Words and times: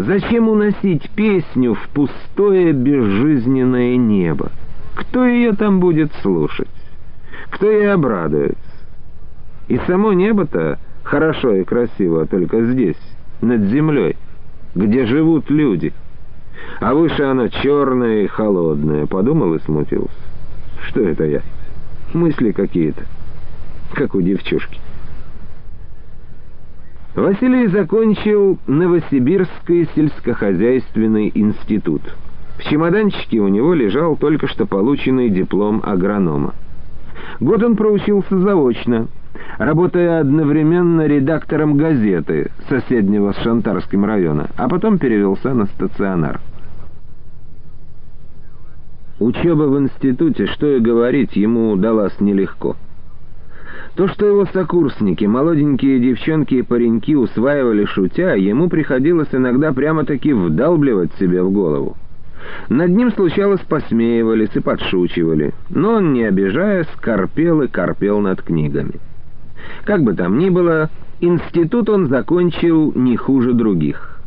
Зачем 0.00 0.48
уносить 0.48 1.10
песню 1.10 1.74
в 1.74 1.88
пустое 1.90 2.72
безжизненное 2.72 3.96
небо? 3.96 4.50
Кто 4.94 5.26
ее 5.26 5.52
там 5.52 5.78
будет 5.78 6.10
слушать? 6.22 6.68
Кто 7.50 7.70
ей 7.70 7.92
обрадуется? 7.92 8.56
И 9.68 9.78
само 9.86 10.14
небо-то 10.14 10.78
хорошо 11.02 11.54
и 11.54 11.64
красиво 11.64 12.26
только 12.26 12.64
здесь, 12.64 12.96
над 13.42 13.60
землей, 13.64 14.16
где 14.74 15.04
живут 15.04 15.50
люди. 15.50 15.92
А 16.80 16.94
выше 16.94 17.22
оно 17.22 17.48
черное 17.48 18.22
и 18.22 18.26
холодное. 18.26 19.06
Подумал 19.06 19.54
и 19.54 19.60
смутился. 19.60 20.08
Что 20.88 21.00
это 21.00 21.24
я? 21.24 21.42
Мысли 22.14 22.52
какие-то, 22.52 23.02
как 23.92 24.14
у 24.14 24.22
девчушки. 24.22 24.80
Василий 27.14 27.66
закончил 27.66 28.58
Новосибирский 28.68 29.88
сельскохозяйственный 29.96 31.32
институт. 31.34 32.02
В 32.58 32.64
чемоданчике 32.70 33.40
у 33.40 33.48
него 33.48 33.74
лежал 33.74 34.16
только 34.16 34.46
что 34.46 34.64
полученный 34.64 35.28
диплом 35.28 35.80
агронома. 35.82 36.54
Год 37.40 37.62
он 37.64 37.74
проучился 37.74 38.38
заочно, 38.38 39.08
работая 39.58 40.20
одновременно 40.20 41.06
редактором 41.06 41.76
газеты 41.76 42.52
соседнего 42.68 43.32
с 43.32 43.38
Шантарским 43.38 44.04
района, 44.04 44.50
а 44.56 44.68
потом 44.68 44.98
перевелся 44.98 45.52
на 45.52 45.66
стационар. 45.66 46.40
Учеба 49.18 49.64
в 49.64 49.78
институте, 49.80 50.46
что 50.46 50.76
и 50.76 50.80
говорить, 50.80 51.34
ему 51.34 51.72
удалась 51.72 52.18
нелегко. 52.20 52.76
То, 53.96 54.08
что 54.08 54.26
его 54.26 54.46
сокурсники, 54.46 55.24
молоденькие 55.24 55.98
девчонки 55.98 56.54
и 56.54 56.62
пареньки 56.62 57.14
усваивали 57.14 57.84
шутя, 57.84 58.34
ему 58.34 58.68
приходилось 58.68 59.28
иногда 59.32 59.72
прямо-таки 59.72 60.32
вдалбливать 60.32 61.12
себе 61.18 61.42
в 61.42 61.50
голову. 61.50 61.96
Над 62.68 62.90
ним 62.90 63.12
случалось 63.12 63.60
посмеивались 63.60 64.54
и 64.54 64.60
подшучивали, 64.60 65.52
но 65.68 65.94
он, 65.94 66.12
не 66.12 66.24
обижаясь, 66.24 66.88
корпел 67.00 67.62
и 67.62 67.68
корпел 67.68 68.20
над 68.20 68.42
книгами. 68.42 68.94
Как 69.84 70.02
бы 70.02 70.14
там 70.14 70.38
ни 70.38 70.48
было, 70.48 70.88
институт 71.20 71.90
он 71.90 72.06
закончил 72.06 72.92
не 72.94 73.16
хуже 73.16 73.52
других. 73.52 74.18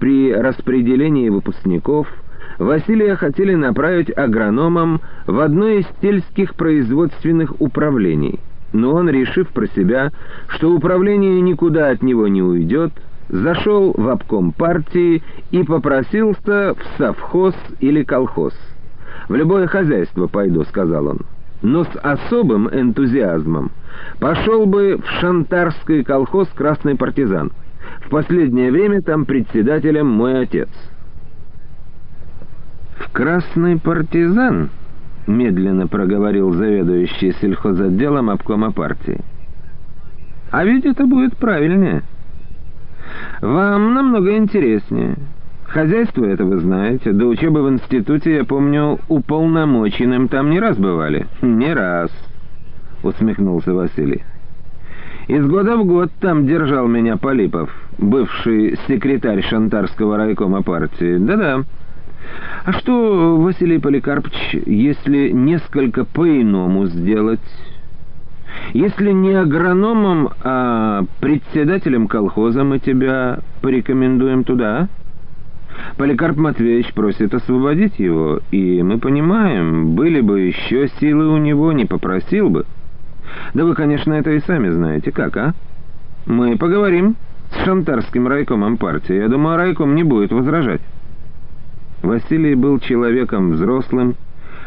При 0.00 0.32
распределении 0.32 1.28
выпускников– 1.28 2.08
Василия 2.58 3.16
хотели 3.16 3.54
направить 3.54 4.16
агрономом 4.16 5.00
в 5.26 5.40
одно 5.40 5.68
из 5.68 5.86
сельских 6.00 6.54
производственных 6.54 7.60
управлений, 7.60 8.38
но 8.74 8.92
он, 8.92 9.08
решив 9.08 9.48
про 9.50 9.66
себя, 9.68 10.10
что 10.48 10.74
управление 10.74 11.40
никуда 11.40 11.90
от 11.90 12.02
него 12.02 12.26
не 12.28 12.42
уйдет, 12.42 12.92
зашел 13.28 13.94
в 13.96 14.08
обком 14.08 14.52
партии 14.52 15.22
и 15.52 15.62
попросился 15.62 16.74
в 16.74 16.98
совхоз 16.98 17.54
или 17.80 18.02
колхоз. 18.02 18.52
«В 19.28 19.34
любое 19.34 19.68
хозяйство 19.68 20.26
пойду»,— 20.26 20.64
сказал 20.68 21.06
он. 21.06 21.20
Но 21.62 21.84
с 21.84 21.96
особым 22.02 22.68
энтузиазмом 22.68 23.70
пошел 24.18 24.66
бы 24.66 24.98
в 24.98 25.08
шантарский 25.20 26.04
колхоз 26.04 26.48
«Красный 26.54 26.96
партизан». 26.96 27.52
В 28.04 28.10
последнее 28.10 28.70
время 28.70 29.02
там 29.02 29.24
председателем 29.24 30.08
мой 30.08 30.42
отец— 30.42 30.68
«В 32.98 33.10
красный 33.12 33.78
партизан?»— 33.78 34.70
медленно 35.26 35.86
проговорил 35.86 36.52
заведующий 36.52 37.32
сельхозотделом 37.40 38.30
обкома 38.30 38.72
партии. 38.72 39.20
«А 40.50 40.64
ведь 40.64 40.84
это 40.84 41.06
будет 41.06 41.36
правильнее. 41.36 42.02
Вам 43.40 43.94
намного 43.94 44.36
интереснее. 44.36 45.16
Хозяйство 45.64 46.24
это 46.24 46.44
вы 46.44 46.58
знаете. 46.58 47.12
До 47.12 47.26
учебы 47.26 47.62
в 47.62 47.70
институте, 47.70 48.36
я 48.36 48.44
помню, 48.44 49.00
уполномоченным 49.08 50.28
там 50.28 50.50
не 50.50 50.60
раз 50.60 50.76
бывали». 50.76 51.26
«Не 51.42 51.72
раз»,— 51.72 52.10
усмехнулся 53.02 53.74
Василий. 53.74 54.22
«Из 55.26 55.44
года 55.46 55.76
в 55.76 55.86
год 55.86 56.10
там 56.20 56.46
держал 56.46 56.86
меня 56.86 57.16
Полипов, 57.16 57.70
бывший 57.98 58.78
секретарь 58.86 59.42
Шантарского 59.42 60.16
райкома 60.16 60.62
партии. 60.62 61.16
Да-да». 61.16 61.64
А 62.64 62.72
что, 62.72 63.36
Василий 63.36 63.78
Поликарпович, 63.78 64.62
если 64.66 65.30
несколько 65.30 66.04
по-иному 66.04 66.86
сделать? 66.86 67.40
Если 68.72 69.10
не 69.10 69.34
агрономом, 69.34 70.30
а 70.42 71.04
председателем 71.20 72.08
колхоза 72.08 72.64
мы 72.64 72.78
тебя 72.78 73.40
порекомендуем 73.60 74.44
туда, 74.44 74.88
Поликарп 75.96 76.36
Матвеевич 76.36 76.92
просит 76.94 77.34
освободить 77.34 77.98
его, 77.98 78.40
и 78.50 78.82
мы 78.82 78.98
понимаем, 78.98 79.94
были 79.94 80.20
бы 80.20 80.40
еще 80.40 80.88
силы 81.00 81.28
у 81.28 81.36
него, 81.36 81.72
не 81.72 81.84
попросил 81.84 82.48
бы. 82.48 82.64
Да 83.54 83.64
вы, 83.64 83.74
конечно, 83.74 84.12
это 84.12 84.30
и 84.30 84.40
сами 84.40 84.68
знаете. 84.70 85.10
Как, 85.10 85.36
а? 85.36 85.54
Мы 86.26 86.56
поговорим 86.56 87.16
с 87.50 87.64
шантарским 87.64 88.26
райкомом 88.26 88.76
партии. 88.76 89.14
Я 89.14 89.28
думаю, 89.28 89.56
райком 89.56 89.94
не 89.94 90.02
будет 90.02 90.32
возражать. 90.32 90.80
Василий 92.04 92.54
был 92.54 92.78
человеком 92.80 93.52
взрослым. 93.52 94.16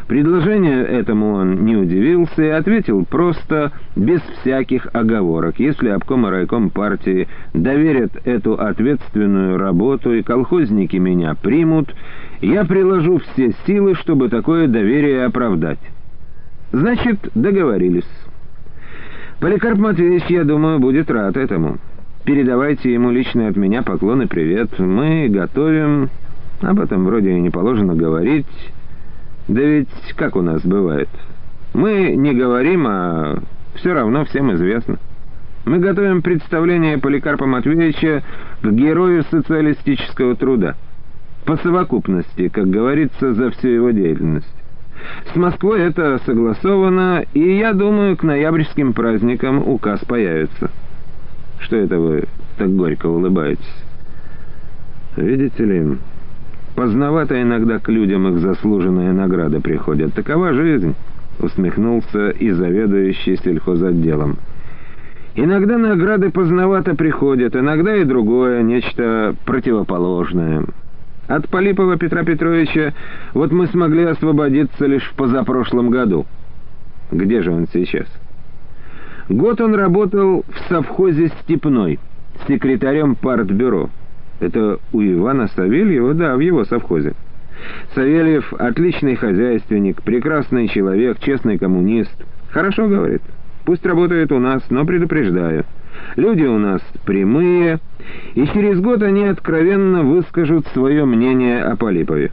Предложению 0.07 0.87
этому 0.87 1.33
он 1.33 1.65
не 1.65 1.75
удивился 1.75 2.41
и 2.41 2.47
ответил 2.47 3.05
просто, 3.05 3.73
без 3.95 4.21
всяких 4.21 4.87
оговорок. 4.93 5.59
Если 5.59 5.89
обком 5.89 6.25
и 6.25 6.29
райком 6.29 6.69
партии 6.69 7.27
доверят 7.53 8.11
эту 8.25 8.53
ответственную 8.53 9.57
работу 9.57 10.13
и 10.13 10.23
колхозники 10.23 10.95
меня 10.95 11.35
примут, 11.35 11.93
я 12.41 12.63
приложу 12.65 13.19
все 13.19 13.51
силы, 13.65 13.95
чтобы 13.95 14.29
такое 14.29 14.67
доверие 14.67 15.25
оправдать. 15.25 15.79
Значит, 16.71 17.19
договорились. 17.35 18.09
Поликарп 19.39 19.77
Матвеевич, 19.77 20.23
я 20.29 20.43
думаю, 20.43 20.79
будет 20.79 21.11
рад 21.11 21.37
этому. 21.37 21.77
Передавайте 22.23 22.91
ему 22.91 23.11
лично 23.11 23.47
от 23.47 23.57
меня 23.57 23.83
поклон 23.83 24.23
и 24.23 24.25
привет. 24.25 24.79
Мы 24.79 25.27
готовим 25.29 26.09
об 26.61 26.79
этом 26.79 27.05
вроде 27.05 27.31
и 27.31 27.39
не 27.39 27.49
положено 27.49 27.95
говорить. 27.95 28.47
Да 29.47 29.61
ведь 29.61 29.89
как 30.15 30.35
у 30.35 30.41
нас 30.41 30.61
бывает? 30.63 31.09
Мы 31.73 32.15
не 32.15 32.33
говорим, 32.33 32.85
а 32.87 33.39
все 33.75 33.93
равно 33.93 34.25
всем 34.25 34.53
известно. 34.53 34.97
Мы 35.65 35.79
готовим 35.79 36.21
представление 36.21 36.97
Поликарпа 36.97 37.45
Матвеевича 37.45 38.23
к 38.61 38.71
герою 38.71 39.23
социалистического 39.29 40.35
труда. 40.35 40.75
По 41.45 41.57
совокупности, 41.57 42.47
как 42.49 42.69
говорится, 42.69 43.33
за 43.33 43.51
всю 43.51 43.67
его 43.67 43.91
деятельность. 43.91 44.53
С 45.31 45.35
Москвой 45.35 45.81
это 45.81 46.19
согласовано, 46.25 47.23
и 47.33 47.57
я 47.57 47.73
думаю, 47.73 48.17
к 48.17 48.23
ноябрьским 48.23 48.93
праздникам 48.93 49.67
указ 49.67 49.99
появится. 50.01 50.71
Что 51.59 51.75
это 51.75 51.99
вы 51.99 52.23
так 52.57 52.75
горько 52.75 53.07
улыбаетесь? 53.07 53.83
Видите 55.15 55.63
ли... 55.63 55.97
Поздновато 56.77 57.41
иногда 57.41 57.79
к 57.79 57.89
людям 57.89 58.27
их 58.27 58.37
заслуженные 58.37 59.11
награды 59.11 59.59
приходят. 59.59 60.13
Такова 60.13 60.53
жизнь, 60.53 60.93
усмехнулся 61.39 62.29
и 62.29 62.51
заведующий 62.51 63.35
сельхозотделом. 63.37 64.37
Иногда 65.33 65.79
награды 65.79 66.29
поздновато 66.29 66.93
приходят, 66.93 67.55
иногда 67.55 67.95
и 67.95 68.03
другое, 68.03 68.61
нечто 68.61 69.33
противоположное. 69.43 70.65
От 71.27 71.49
Полипова 71.49 71.97
Петра 71.97 72.23
Петровича 72.23 72.93
вот 73.33 73.51
мы 73.51 73.65
смогли 73.65 74.03
освободиться 74.03 74.85
лишь 74.85 75.09
в 75.09 75.15
позапрошлом 75.15 75.89
году. 75.89 76.27
Где 77.11 77.41
же 77.41 77.53
он 77.53 77.65
сейчас? 77.73 78.05
Год 79.29 79.61
он 79.61 79.73
работал 79.73 80.45
в 80.47 80.69
совхозе 80.69 81.29
«Степной», 81.41 81.97
секретарем 82.47 83.15
партбюро. 83.15 83.89
Это 84.39 84.79
у 84.93 85.01
Ивана 85.01 85.47
Савельева, 85.47 86.13
да, 86.13 86.35
в 86.35 86.39
его 86.39 86.63
совхозе. 86.65 87.13
Савельев— 87.95 88.53
отличный 88.59 89.15
хозяйственник, 89.15 90.03
прекрасный 90.03 90.67
человек, 90.67 91.19
честный 91.19 91.57
коммунист. 91.57 92.13
Хорошо, 92.51 92.87
говорит. 92.87 93.21
Пусть 93.65 93.85
работает 93.85 94.31
у 94.31 94.39
нас, 94.39 94.63
но 94.69 94.85
предупреждаю. 94.85 95.65
Люди 96.15 96.43
у 96.43 96.59
нас 96.59 96.81
прямые, 97.05 97.79
и 98.35 98.45
через 98.47 98.79
год 98.79 99.01
они 99.01 99.25
откровенно 99.25 100.03
выскажут 100.03 100.67
свое 100.67 101.05
мнение 101.05 101.63
о 101.63 101.75
Полипове. 101.75 102.31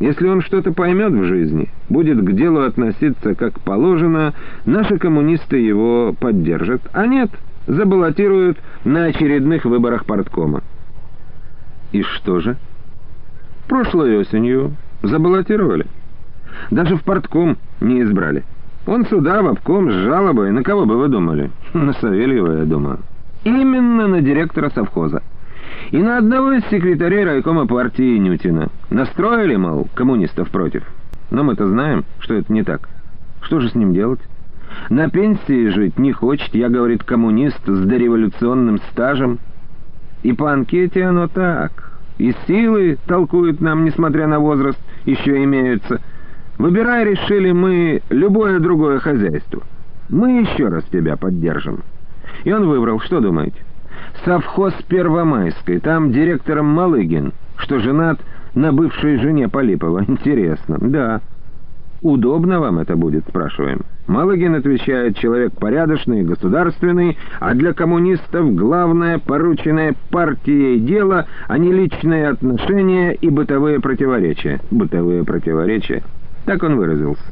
Если 0.00 0.26
он 0.26 0.42
что-то 0.42 0.72
поймет 0.72 1.12
в 1.12 1.24
жизни, 1.24 1.68
будет 1.88 2.20
к 2.20 2.32
делу 2.32 2.62
относиться 2.62 3.34
как 3.34 3.60
положено, 3.60 4.34
наши 4.66 4.98
коммунисты 4.98 5.56
его 5.56 6.14
поддержат, 6.18 6.82
а 6.92 7.06
нет, 7.06 7.30
забаллотируют 7.68 8.58
на 8.84 9.04
очередных 9.04 9.64
выборах 9.64 10.04
парткома. 10.04 10.62
И 11.94 12.02
что 12.02 12.40
же? 12.40 12.56
Прошлой 13.68 14.18
осенью 14.18 14.72
забаллотировали. 15.04 15.86
Даже 16.72 16.96
в 16.96 17.04
портком 17.04 17.56
не 17.80 18.02
избрали. 18.02 18.42
Он 18.84 19.06
сюда, 19.06 19.42
в 19.42 19.46
обком, 19.46 19.92
с 19.92 19.94
жалобой. 19.94 20.50
На 20.50 20.64
кого 20.64 20.86
бы 20.86 20.96
вы 20.98 21.06
думали? 21.06 21.52
На 21.72 21.92
Савельева, 21.92 22.58
я 22.58 22.64
думаю. 22.64 22.98
Именно 23.44 24.08
на 24.08 24.20
директора 24.20 24.70
совхоза. 24.70 25.22
И 25.92 25.98
на 25.98 26.18
одного 26.18 26.54
из 26.54 26.64
секретарей 26.64 27.24
райкома 27.24 27.68
партии 27.68 28.18
Нютина. 28.18 28.70
Настроили, 28.90 29.54
мол, 29.54 29.86
коммунистов 29.94 30.50
против. 30.50 30.82
Но 31.30 31.44
мы-то 31.44 31.68
знаем, 31.68 32.04
что 32.18 32.34
это 32.34 32.52
не 32.52 32.64
так. 32.64 32.88
Что 33.40 33.60
же 33.60 33.68
с 33.68 33.76
ним 33.76 33.94
делать? 33.94 34.20
На 34.90 35.08
пенсии 35.08 35.68
жить 35.68 35.96
не 35.96 36.10
хочет, 36.10 36.56
я, 36.56 36.68
говорит, 36.68 37.04
коммунист 37.04 37.64
с 37.64 37.86
дореволюционным 37.86 38.80
стажем. 38.90 39.38
И 40.24 40.32
по 40.32 40.52
анкете 40.52 41.04
оно 41.04 41.28
так. 41.28 41.92
И 42.18 42.34
силы, 42.46 42.98
толкуют 43.06 43.60
нам, 43.60 43.84
несмотря 43.84 44.26
на 44.26 44.40
возраст, 44.40 44.78
еще 45.04 45.44
имеются. 45.44 46.00
Выбирай, 46.58 47.04
решили 47.04 47.52
мы, 47.52 48.00
любое 48.08 48.58
другое 48.58 49.00
хозяйство. 49.00 49.62
Мы 50.08 50.40
еще 50.40 50.68
раз 50.68 50.84
тебя 50.84 51.16
поддержим. 51.16 51.82
И 52.44 52.52
он 52.52 52.66
выбрал, 52.66 53.00
что 53.00 53.20
думаете? 53.20 53.58
Совхоз 54.24 54.72
Первомайской, 54.88 55.78
там 55.80 56.10
директором 56.10 56.66
Малыгин, 56.66 57.32
что 57.56 57.80
женат 57.80 58.18
на 58.54 58.72
бывшей 58.72 59.18
жене 59.18 59.48
Полипова. 59.48 60.04
Интересно, 60.08 60.78
да. 60.80 61.20
Удобно 62.04 62.60
вам 62.60 62.80
это 62.80 62.96
будет, 62.96 63.26
спрашиваем. 63.26 63.80
Малыгин 64.08 64.54
отвечает, 64.54 65.16
человек 65.16 65.54
порядочный, 65.54 66.22
государственный, 66.22 67.16
а 67.40 67.54
для 67.54 67.72
коммунистов 67.72 68.54
главное 68.54 69.18
порученное 69.18 69.94
партией 70.10 70.80
дело, 70.80 71.24
а 71.48 71.56
не 71.56 71.72
личные 71.72 72.28
отношения 72.28 73.12
и 73.12 73.30
бытовые 73.30 73.80
противоречия. 73.80 74.60
Бытовые 74.70 75.24
противоречия. 75.24 76.02
Так 76.44 76.62
он 76.62 76.76
выразился. 76.76 77.24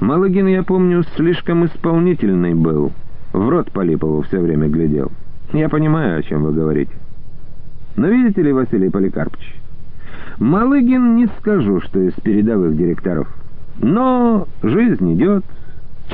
Малыгин, 0.00 0.48
я 0.48 0.64
помню, 0.64 1.04
слишком 1.14 1.64
исполнительный 1.64 2.54
был. 2.54 2.90
В 3.32 3.48
рот 3.48 3.70
Полипову 3.70 4.22
все 4.22 4.40
время 4.40 4.66
глядел. 4.66 5.12
Я 5.52 5.68
понимаю, 5.68 6.18
о 6.18 6.22
чем 6.24 6.42
вы 6.42 6.52
говорите. 6.52 6.90
Но 7.94 8.08
видите 8.08 8.42
ли, 8.42 8.50
Василий 8.50 8.90
Поликарпович, 8.90 9.54
Малыгин 10.40 11.14
не 11.14 11.28
скажу, 11.38 11.80
что 11.80 12.00
из 12.00 12.14
передовых 12.14 12.76
директоров. 12.76 13.28
Но 13.80 14.46
жизнь 14.62 15.14
идет, 15.14 15.44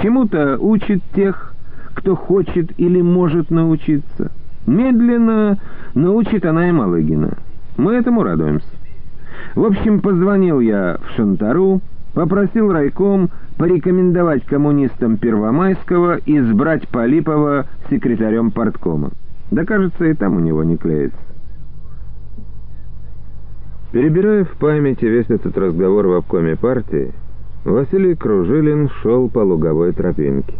чему-то 0.02 0.58
учит 0.58 1.02
тех, 1.14 1.54
кто 1.94 2.14
хочет 2.14 2.78
или 2.78 3.00
может 3.00 3.50
научиться. 3.50 4.30
Медленно 4.66 5.58
научит 5.94 6.44
она 6.44 6.68
и 6.68 6.72
Малыгина. 6.72 7.38
Мы 7.76 7.94
этому 7.94 8.22
радуемся. 8.22 8.68
В 9.54 9.64
общем, 9.64 10.00
позвонил 10.00 10.60
я 10.60 10.98
в 11.02 11.16
Шантару, 11.16 11.80
попросил 12.12 12.72
райком 12.72 13.30
порекомендовать 13.56 14.44
коммунистам 14.44 15.16
Первомайского 15.16 16.18
избрать 16.26 16.88
Полипова 16.88 17.66
секретарем 17.90 18.50
парткома. 18.50 19.10
Да, 19.50 19.64
кажется, 19.64 20.04
и 20.04 20.14
там 20.14 20.36
у 20.36 20.40
него 20.40 20.64
не 20.64 20.76
клеится. 20.76 21.18
Перебирая 23.92 24.44
в 24.44 24.56
памяти 24.56 25.04
весь 25.04 25.30
этот 25.30 25.56
разговор 25.56 26.06
в 26.08 26.12
обкоме 26.14 26.56
партии, 26.56 27.12
Василий 27.64 28.14
Кружилин 28.14 28.90
шел 29.00 29.30
по 29.30 29.38
луговой 29.38 29.92
тропинке. 29.92 30.52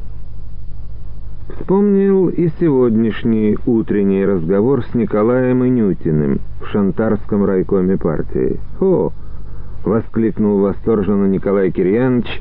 Вспомнил 1.48 2.30
и 2.30 2.48
сегодняшний 2.58 3.58
утренний 3.66 4.24
разговор 4.24 4.82
с 4.82 4.94
Николаем 4.94 5.66
Инютиным 5.66 6.40
в 6.62 6.68
Шантарском 6.68 7.44
райкоме 7.44 7.98
партии. 7.98 8.58
«О!»— 8.80 9.12
воскликнул 9.84 10.60
восторженно 10.60 11.26
Николай 11.26 11.70
Кирьянович, 11.72 12.40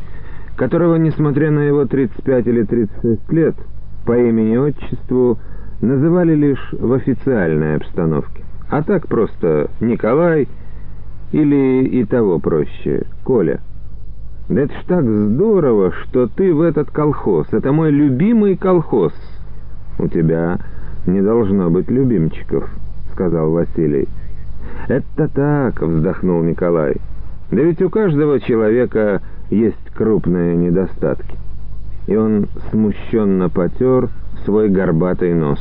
которого, 0.56 0.96
несмотря 0.96 1.52
на 1.52 1.60
его 1.60 1.84
35 1.86 2.48
или 2.48 2.64
36 2.64 3.34
лет, 3.34 3.56
по 4.06 4.18
имени-отчеству 4.18 5.40
называли 5.82 6.36
лишь 6.36 6.72
в 6.72 6.94
официальной 6.94 7.76
обстановке. 7.76 8.46
А 8.70 8.82
так 8.82 9.10
просто 9.10 9.70
Николай 9.82 10.48
или 11.34 11.84
и 11.84 12.06
того 12.06 12.40
проще, 12.40 13.08
Коля— 13.26 13.60
да 14.50 14.62
это 14.62 14.74
ж 14.74 14.84
так 14.88 15.06
здорово, 15.06 15.92
что 15.92 16.28
ты 16.28 16.54
в 16.54 16.62
этот 16.62 16.92
колхоз. 16.92 17.48
Это 17.52 17.72
мой 17.72 17.92
любимый 17.92 18.58
колхоз. 18.58 19.14
У 20.00 20.08
тебя 20.08 20.60
не 21.06 21.22
должно 21.22 21.70
быть 21.70 21.90
любимчиков, 21.90 22.70
сказал 23.14 23.52
Василий. 23.52 24.08
Это 24.88 25.28
так, 25.30 25.82
вздохнул 25.82 26.44
Николай. 26.44 26.98
Да 27.52 27.62
ведь 27.62 27.82
у 27.82 27.90
каждого 27.90 28.40
человека 28.40 29.22
есть 29.50 29.90
крупные 29.96 30.58
недостатки. 30.58 31.38
И 32.08 32.16
он 32.16 32.48
смущенно 32.70 33.50
потер 33.50 34.10
свой 34.44 34.68
горбатый 34.70 35.34
нос. 35.34 35.60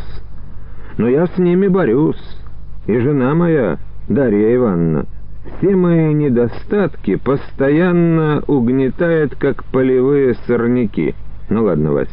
Но 0.99 1.09
я 1.09 1.27
с 1.27 1.39
ними 1.39 1.69
борюсь. 1.69 2.39
И 2.87 2.99
жена 2.99 3.35
моя, 3.35 3.79
Дарья 4.09 4.57
Ивановна, 4.57 5.07
все 5.45 5.75
мои 5.75 6.15
недостатки 6.15 7.17
постоянно 7.17 8.43
угнетает, 8.47 9.35
как 9.37 9.65
полевые 9.65 10.35
сорняки. 10.47 11.15
Ну 11.49 11.65
ладно, 11.65 11.93
Вась. 11.93 12.09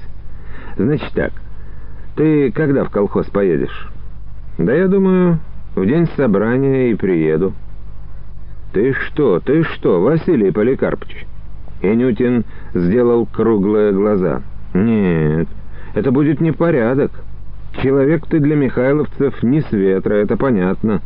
Значит 0.78 1.12
так, 1.14 1.32
ты 2.16 2.52
когда 2.52 2.84
в 2.84 2.90
колхоз 2.90 3.28
поедешь? 3.28 3.90
Да 4.58 4.74
я 4.74 4.88
думаю, 4.88 5.40
в 5.76 5.86
день 5.86 6.08
собрания 6.16 6.92
и 6.92 6.96
приеду. 6.96 7.54
Ты 8.74 8.94
что, 8.94 9.40
ты 9.40 9.64
что, 9.64 10.02
Василий 10.02 10.52
Поликарпович? 10.52 11.26
Инютин 11.82 12.46
сделал 12.74 13.26
круглые 13.26 13.92
глаза. 13.94 14.42
Нет, 14.74 15.48
это 15.96 16.12
будет 16.12 16.42
непорядок. 16.42 17.12
Человек 17.82 18.26
ты 18.28 18.40
для 18.40 18.56
михайловцев 18.56 19.42
не 19.44 19.62
с 19.62 19.72
ветра, 19.72 20.16
это 20.16 20.38
понятно. 20.38 21.02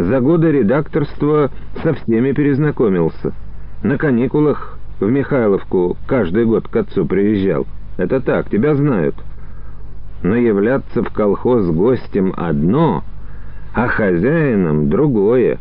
За 0.00 0.20
годы 0.20 0.50
редакторства 0.50 1.50
со 1.82 1.92
всеми 1.92 2.32
перезнакомился. 2.32 3.34
На 3.82 3.98
каникулах 3.98 4.78
в 4.98 5.10
Михайловку 5.10 5.98
каждый 6.06 6.46
год 6.46 6.68
к 6.68 6.76
отцу 6.76 7.04
приезжал. 7.04 7.66
Это 7.98 8.20
так, 8.20 8.48
тебя 8.48 8.74
знают. 8.74 9.14
Но 10.22 10.36
являться 10.36 11.02
в 11.02 11.12
колхоз 11.12 11.66
гостем 11.66 12.32
одно, 12.34 13.04
а 13.74 13.88
хозяином 13.88 14.88
другое. 14.88 15.58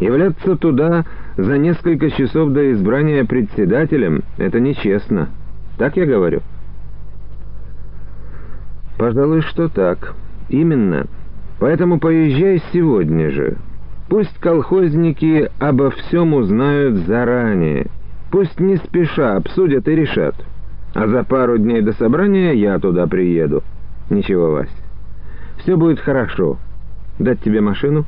Являться 0.00 0.56
туда 0.56 1.04
за 1.36 1.58
несколько 1.58 2.10
часов 2.10 2.52
до 2.52 2.72
избрания 2.72 3.24
председателем— 3.24 4.22
это 4.38 4.60
нечестно. 4.60 5.28
Так 5.76 5.98
я 5.98 6.06
говорю? 6.06 6.40
Пожалуй, 8.96 9.42
что 9.42 9.68
так. 9.68 10.14
Именно. 10.48 11.06
Поэтому 11.58 11.98
поезжай 11.98 12.62
сегодня 12.72 13.30
же. 13.30 13.56
Пусть 14.08 14.38
колхозники 14.38 15.50
обо 15.58 15.90
всем 15.90 16.34
узнают 16.34 16.96
заранее. 16.98 17.86
Пусть 18.30 18.60
не 18.60 18.76
спеша 18.76 19.36
обсудят 19.36 19.88
и 19.88 19.94
решат. 19.94 20.34
А 20.94 21.06
за 21.06 21.24
пару 21.24 21.58
дней 21.58 21.82
до 21.82 21.92
собрания 21.92 22.52
я 22.52 22.78
туда 22.78 23.06
приеду. 23.06 23.62
Ничего, 24.08 24.52
Вась. 24.52 24.74
Все 25.58 25.76
будет 25.76 26.00
хорошо. 26.00 26.56
Дать 27.18 27.40
тебе 27.40 27.60
машину? 27.60 28.06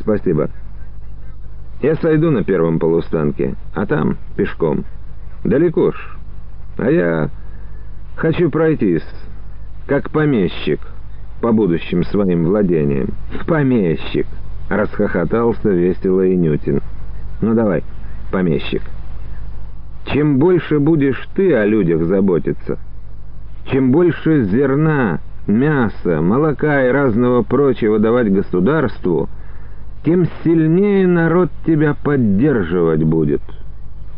Спасибо. 0.00 0.50
Я 1.80 1.96
сойду 1.96 2.30
на 2.30 2.44
первом 2.44 2.78
полустанке, 2.78 3.54
а 3.74 3.86
там 3.86 4.18
пешком. 4.36 4.84
Далеко 5.44 5.92
ж. 5.92 6.16
А 6.78 6.90
я 6.90 7.30
хочу 8.16 8.50
пройтись, 8.50 9.06
как 9.86 10.10
помещик» 10.10 10.80
по 11.46 11.52
будущим 11.52 12.02
своим 12.02 12.44
владениям. 12.44 13.10
Помещик!»— 13.46 14.26
расхохотался 14.68 15.68
весело 15.68 16.28
Инютин. 16.28 16.80
«Ну 17.40 17.54
давай, 17.54 17.84
помещик. 18.32 18.82
Чем 20.06 20.38
больше 20.40 20.80
будешь 20.80 21.28
ты 21.36 21.54
о 21.54 21.64
людях 21.64 22.02
заботиться, 22.02 22.78
чем 23.70 23.92
больше 23.92 24.42
зерна, 24.46 25.20
мяса, 25.46 26.20
молока 26.20 26.84
и 26.84 26.90
разного 26.90 27.42
прочего 27.42 28.00
давать 28.00 28.32
государству, 28.32 29.28
тем 30.04 30.26
сильнее 30.42 31.06
народ 31.06 31.50
тебя 31.64 31.94
поддерживать 31.94 33.04
будет. 33.04 33.42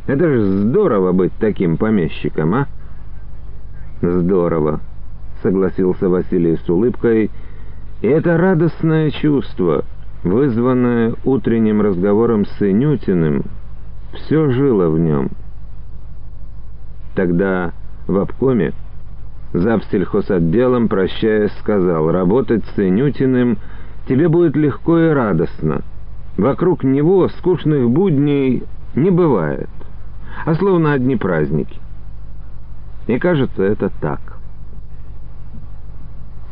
Это 0.07 0.33
ж 0.33 0.41
здорово 0.41 1.13
быть 1.13 1.33
таким 1.39 1.77
помещиком, 1.77 2.55
а?» 2.55 2.67
«Здорово»,— 4.01 4.81
согласился 5.43 6.09
Василий 6.09 6.57
с 6.57 6.69
улыбкой,— 6.69 7.31
«и 8.03 8.07
это 8.07 8.37
радостное 8.37 9.11
чувство, 9.11 9.85
вызванное 10.23 11.15
утренним 11.25 11.81
разговором 11.81 12.47
с 12.47 12.63
Инютиным, 12.63 13.45
все 14.15 14.51
жило 14.51 14.89
в 14.89 14.99
нем». 14.99 15.31
Тогда 17.15 17.73
в 18.07 18.17
обкоме 18.19 18.73
завсельхозотделом, 19.53 20.89
прощаясь, 20.89 21.53
сказал, 21.59 22.11
«Работать 22.11 22.65
с 22.77 22.79
Инютиным 22.79 23.59
тебе 24.07 24.29
будет 24.29 24.57
легко 24.57 24.99
и 24.99 25.09
радостно. 25.09 25.83
Вокруг 26.37 26.85
него 26.85 27.29
скучных 27.29 27.91
будней 27.91 28.63
не 28.95 29.11
бывает, 29.11 29.69
а 30.47 30.55
словно 30.55 30.93
одни 30.93 31.17
праздники». 31.17 31.81
И 33.09 33.19
кажется, 33.19 33.63
это 33.63 33.91
так. 34.01 34.21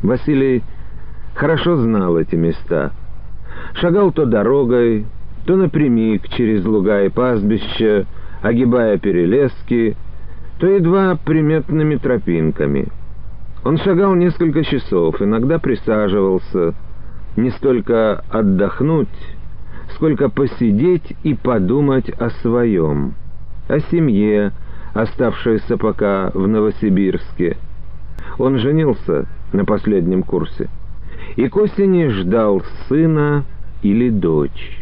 Василий 0.02 0.62
хорошо 1.34 1.76
знал 1.76 2.18
эти 2.18 2.34
места. 2.34 2.92
Шагал 3.74 4.12
то 4.12 4.26
дорогой, 4.26 5.06
то 5.46 5.56
напрямик 5.56 6.28
через 6.28 6.64
луга 6.64 7.04
и 7.04 7.08
пастбища, 7.08 8.06
огибая 8.42 8.98
перелески, 8.98 9.96
то 10.58 10.66
едва 10.66 11.16
приметными 11.16 11.96
тропинками. 11.96 12.88
Он 13.64 13.78
шагал 13.78 14.14
несколько 14.14 14.64
часов, 14.64 15.20
иногда 15.20 15.58
присаживался, 15.58 16.74
не 17.36 17.50
столько 17.50 18.24
отдохнуть, 18.30 19.08
сколько 19.94 20.28
посидеть 20.28 21.16
и 21.22 21.34
подумать 21.34 22.08
о 22.10 22.30
своем, 22.30 23.14
о 23.68 23.80
семье, 23.90 24.52
оставшейся 24.94 25.76
пока 25.76 26.30
в 26.32 26.46
Новосибирске. 26.46 27.56
Он 28.38 28.58
женился 28.58 29.26
на 29.52 29.64
последнем 29.64 30.22
курсе 30.22 30.68
и 31.36 31.48
к 31.48 31.56
осени 31.56 32.08
ждал 32.08 32.62
сына 32.88 33.44
или 33.82 34.10
дочь. 34.10 34.80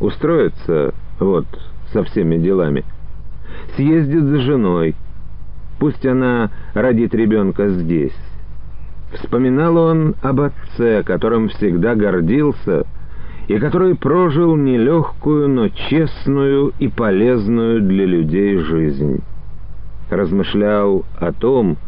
Устроится 0.00 0.94
вот 1.18 1.46
со 1.92 2.04
всеми 2.04 2.38
делами. 2.38 2.84
Съездит 3.76 4.24
за 4.24 4.38
женой. 4.40 4.94
Пусть 5.78 6.04
она 6.06 6.50
родит 6.74 7.14
ребенка 7.14 7.68
здесь. 7.68 8.16
Вспоминал 9.12 9.76
он 9.76 10.16
об 10.22 10.40
отце, 10.40 11.02
которым 11.02 11.48
всегда 11.48 11.94
гордился, 11.94 12.84
и 13.46 13.58
который 13.58 13.94
прожил 13.94 14.56
нелегкую, 14.56 15.48
но 15.48 15.68
честную 15.68 16.72
и 16.78 16.88
полезную 16.88 17.80
для 17.80 18.04
людей 18.04 18.58
жизнь. 18.58 19.22
Размышлял 20.10 21.04
о 21.18 21.32
том, 21.32 21.76
что 21.76 21.87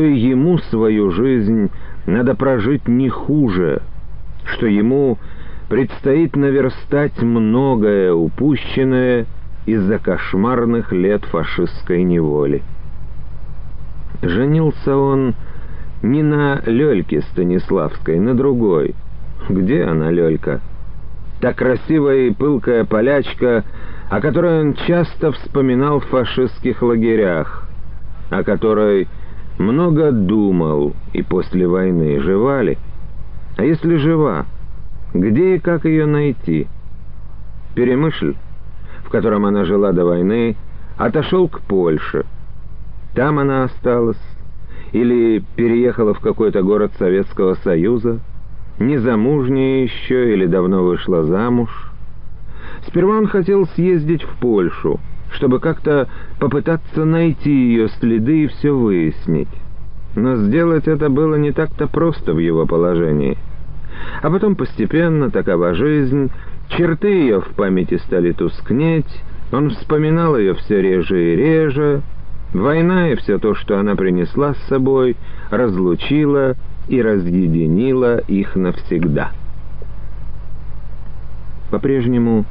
и 0.00 0.16
ему 0.16 0.58
свою 0.58 1.10
жизнь 1.10 1.70
надо 2.06 2.34
прожить 2.34 2.88
не 2.88 3.08
хуже, 3.08 3.82
что 4.44 4.66
ему 4.66 5.18
предстоит 5.68 6.36
наверстать 6.36 7.20
многое 7.20 8.12
упущенное 8.12 9.26
из-за 9.66 9.98
кошмарных 9.98 10.92
лет 10.92 11.24
фашистской 11.24 12.04
неволи. 12.04 12.62
Женился 14.22 14.96
он 14.96 15.34
не 16.02 16.22
на 16.22 16.62
Лёльке 16.64 17.22
Станиславской, 17.22 18.18
на 18.18 18.34
другой. 18.34 18.94
Где 19.48 19.84
она, 19.84 20.10
Лёлька? 20.10 20.60
Та 21.40 21.52
красивая 21.52 22.28
и 22.28 22.30
пылкая 22.30 22.84
полячка, 22.84 23.64
о 24.08 24.20
которой 24.20 24.60
он 24.60 24.74
часто 24.74 25.32
вспоминал 25.32 26.00
в 26.00 26.06
фашистских 26.06 26.82
лагерях, 26.82 27.68
о 28.30 28.42
которой 28.42 29.08
много 29.58 30.12
думал 30.12 30.94
и 31.12 31.22
после 31.22 31.66
войны. 31.66 32.20
Жива 32.20 32.62
ли? 32.62 32.78
А 33.56 33.64
если 33.64 33.96
жива, 33.96 34.46
где 35.14 35.56
и 35.56 35.58
как 35.58 35.84
ее 35.84 36.06
найти? 36.06 36.66
Перемышль, 37.74 38.34
в 39.04 39.10
котором 39.10 39.46
она 39.46 39.64
жила 39.64 39.92
до 39.92 40.04
войны, 40.04 40.56
отошел 40.98 41.48
к 41.48 41.60
Польше. 41.60 42.24
Там 43.14 43.38
она 43.38 43.64
осталась 43.64 44.20
или 44.92 45.42
переехала 45.56 46.14
в 46.14 46.20
какой-то 46.20 46.62
город 46.62 46.92
Советского 46.98 47.54
Союза, 47.64 48.20
незамужняя 48.78 49.84
еще 49.84 50.32
или 50.32 50.46
давно 50.46 50.84
вышла 50.84 51.24
замуж. 51.24 51.70
Сперва 52.86 53.16
он 53.16 53.26
хотел 53.26 53.66
съездить 53.68 54.22
в 54.22 54.38
Польшу, 54.38 55.00
чтобы 55.32 55.60
как-то 55.60 56.08
попытаться 56.38 57.04
найти 57.04 57.50
ее 57.50 57.88
следы 58.00 58.44
и 58.44 58.46
все 58.46 58.70
выяснить. 58.72 59.48
Но 60.14 60.36
сделать 60.36 60.88
это 60.88 61.10
было 61.10 61.34
не 61.34 61.52
так-то 61.52 61.86
просто 61.86 62.32
в 62.32 62.38
его 62.38 62.66
положении. 62.66 63.36
А 64.22 64.30
потом 64.30 64.56
постепенно, 64.56 65.30
такова 65.30 65.74
жизнь, 65.74 66.30
черты 66.68 67.08
ее 67.08 67.40
в 67.40 67.48
памяти 67.50 67.98
стали 67.98 68.32
тускнеть, 68.32 69.22
он 69.52 69.70
вспоминал 69.70 70.36
ее 70.36 70.54
все 70.54 70.80
реже 70.80 71.32
и 71.32 71.36
реже, 71.36 72.02
Война 72.52 73.10
и 73.10 73.16
все 73.16 73.38
то, 73.38 73.54
что 73.54 73.78
она 73.78 73.96
принесла 73.96 74.54
с 74.54 74.68
собой, 74.68 75.16
разлучила 75.50 76.54
и 76.88 77.02
разъединила 77.02 78.18
их 78.18 78.54
навсегда. 78.56 79.32
По-прежнему 81.70 82.44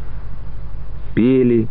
пели, 1.16 1.68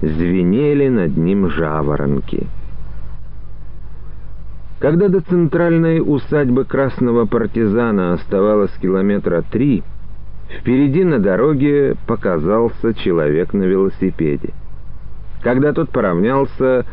звенели 0.00 0.88
над 0.88 1.16
ним 1.16 1.48
жаворонки. 1.50 2.46
Когда 4.78 5.08
до 5.08 5.20
центральной 5.20 6.00
усадьбы 6.00 6.64
красного 6.64 7.24
партизана 7.24 8.12
оставалось 8.12 8.72
километра 8.80 9.42
три, 9.50 9.82
впереди 10.50 11.02
на 11.02 11.18
дороге 11.18 11.96
показался 12.06 12.92
человек 12.94 13.54
на 13.54 13.64
велосипеде. 13.64 14.50
Когда 15.42 15.72
тот 15.72 15.90
поравнялся, 15.90 16.84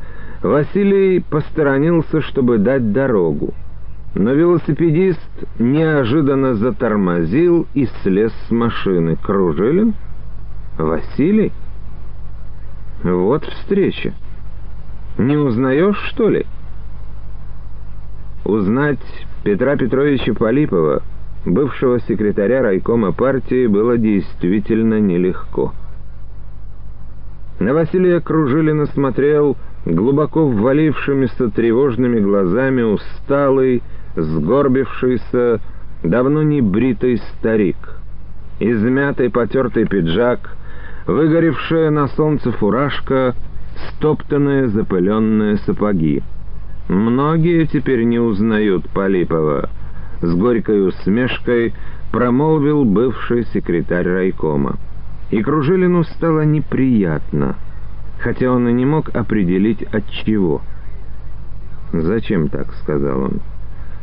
Василий 0.42 1.20
посторонился, 1.20 2.22
чтобы 2.22 2.58
дать 2.58 2.94
дорогу. 2.94 3.54
Но 4.16 4.32
велосипедист 4.32 5.20
неожиданно 5.60 6.54
затормозил 6.54 7.68
и 7.74 7.88
слез 8.02 8.32
с 8.48 8.52
машины. 8.52 9.18
Кружилин? 9.22 9.94
Василий? 10.78 11.52
Вот 13.04 13.46
встреча. 13.46 14.14
Не 15.18 15.36
узнаешь, 15.38 15.98
что 16.10 16.30
ли? 16.30 16.46
Узнать 18.46 19.00
Петра 19.44 19.76
Петровича 19.76 20.34
Полипова, 20.34 21.04
бывшего 21.46 22.00
секретаря 22.02 22.62
райкома 22.62 23.12
партии, 23.12 23.68
было 23.68 23.98
действительно 23.98 25.00
нелегко. 25.00 25.74
На 27.60 27.74
Василия 27.74 28.20
Кружилина 28.22 28.86
смотрел 28.88 29.58
глубоко 29.86 30.48
ввалившимися 30.48 31.50
тревожными 31.50 32.20
глазами 32.20 32.82
усталый, 32.82 33.84
сгорбившийся, 34.16 35.60
давно 36.04 36.42
не 36.42 36.62
бритый 36.62 37.18
старик. 37.18 37.78
Измятый 38.60 39.30
потертый 39.30 39.86
пиджак, 39.86 40.56
выгоревшая 41.06 41.90
на 41.90 42.08
солнце 42.08 42.52
фуражка, 42.52 43.36
стоптанные 43.90 44.68
запыленные 44.68 45.58
сапоги. 45.58 46.24
Многие 46.88 47.66
теперь 47.66 48.04
не 48.04 48.20
узнают 48.20 48.90
Полипова. 48.90 49.70
С 50.22 50.36
горькой 50.36 50.88
усмешкой 50.88 51.74
промолвил 52.12 52.86
бывший 52.86 53.46
секретарь 53.46 54.08
райкома 54.08 54.78
и 55.34 55.42
Кружилину 55.42 56.04
стало 56.04 56.42
неприятно, 56.42 57.56
хотя 58.20 58.52
он 58.52 58.68
и 58.70 58.74
не 58.74 58.86
мог 58.86 59.10
определить 59.16 59.82
от 59.82 60.08
чего. 60.10 60.62
«Зачем 61.92 62.50
так?»— 62.50 62.72
сказал 62.84 63.24
он. 63.24 63.42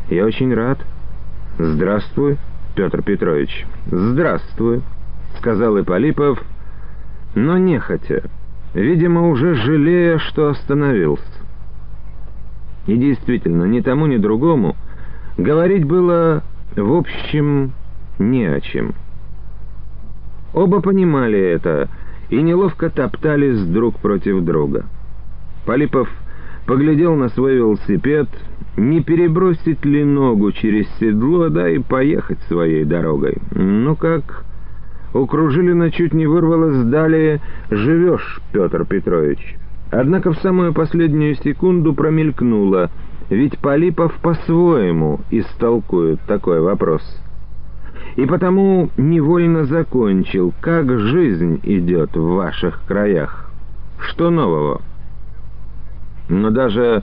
«Я 0.08 0.26
очень 0.26 0.52
рад. 0.52 0.78
Здравствуй, 1.56 2.36
Петр 2.74 3.02
Петрович». 3.02 3.64
«Здравствуй»,— 3.86 4.82
сказал 5.38 5.78
Ипполипов, 5.78 6.42
но 7.34 7.58
нехотя, 7.58 8.24
видимо, 8.74 9.28
уже 9.28 9.54
жалея, 9.54 10.18
что 10.18 10.48
остановился. 10.48 11.24
И 12.86 12.96
действительно, 12.96 13.64
ни 13.64 13.80
тому, 13.80 14.06
ни 14.06 14.16
другому 14.16 14.76
говорить 15.36 15.84
было, 15.84 16.42
в 16.76 16.92
общем, 16.92 17.72
не 18.18 18.46
о 18.46 18.60
чем. 18.60 18.94
Оба 20.52 20.80
понимали 20.80 21.38
это 21.38 21.88
и 22.28 22.42
неловко 22.42 22.90
топтались 22.90 23.64
друг 23.66 23.98
против 23.98 24.42
друга. 24.42 24.86
Полипов 25.66 26.08
поглядел 26.66 27.14
на 27.16 27.28
свой 27.30 27.56
велосипед, 27.56 28.28
не 28.76 29.02
перебросить 29.02 29.84
ли 29.84 30.04
ногу 30.04 30.52
через 30.52 30.88
седло, 30.98 31.48
да 31.48 31.68
и 31.68 31.78
поехать 31.78 32.38
своей 32.48 32.84
дорогой. 32.84 33.38
Ну 33.52 33.96
как, 33.96 34.44
у 35.14 35.26
Кружилина 35.26 35.90
чуть 35.90 36.14
не 36.14 36.26
вырвалось 36.26 36.84
далее 36.84 37.40
«Живешь, 37.70 38.40
Петр 38.52 38.84
Петрович». 38.84 39.56
Однако 39.90 40.32
в 40.32 40.38
самую 40.38 40.72
последнюю 40.72 41.34
секунду 41.36 41.94
промелькнуло, 41.94 42.90
ведь 43.28 43.58
Полипов 43.58 44.14
по-своему 44.22 45.20
истолкует 45.30 46.20
такой 46.26 46.60
вопрос— 46.60 47.02
и 48.16 48.26
потому 48.26 48.90
невольно 48.96 49.64
закончил, 49.64 50.52
как 50.60 50.90
жизнь 50.98 51.60
идет 51.62 52.16
в 52.16 52.34
ваших 52.34 52.82
краях. 52.86 53.50
Что 54.00 54.30
нового? 54.30 54.82
Но 56.28 56.50
даже 56.50 57.02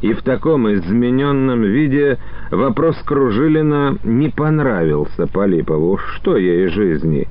и 0.00 0.12
в 0.12 0.22
таком 0.22 0.72
измененном 0.72 1.62
виде 1.62 2.18
вопрос 2.50 2.96
Кружилина 3.04 3.98
не 4.04 4.28
понравился 4.28 5.26
Полипову. 5.26 5.98
Что 5.98 6.36
ей 6.36 6.68
жизни? 6.68 7.28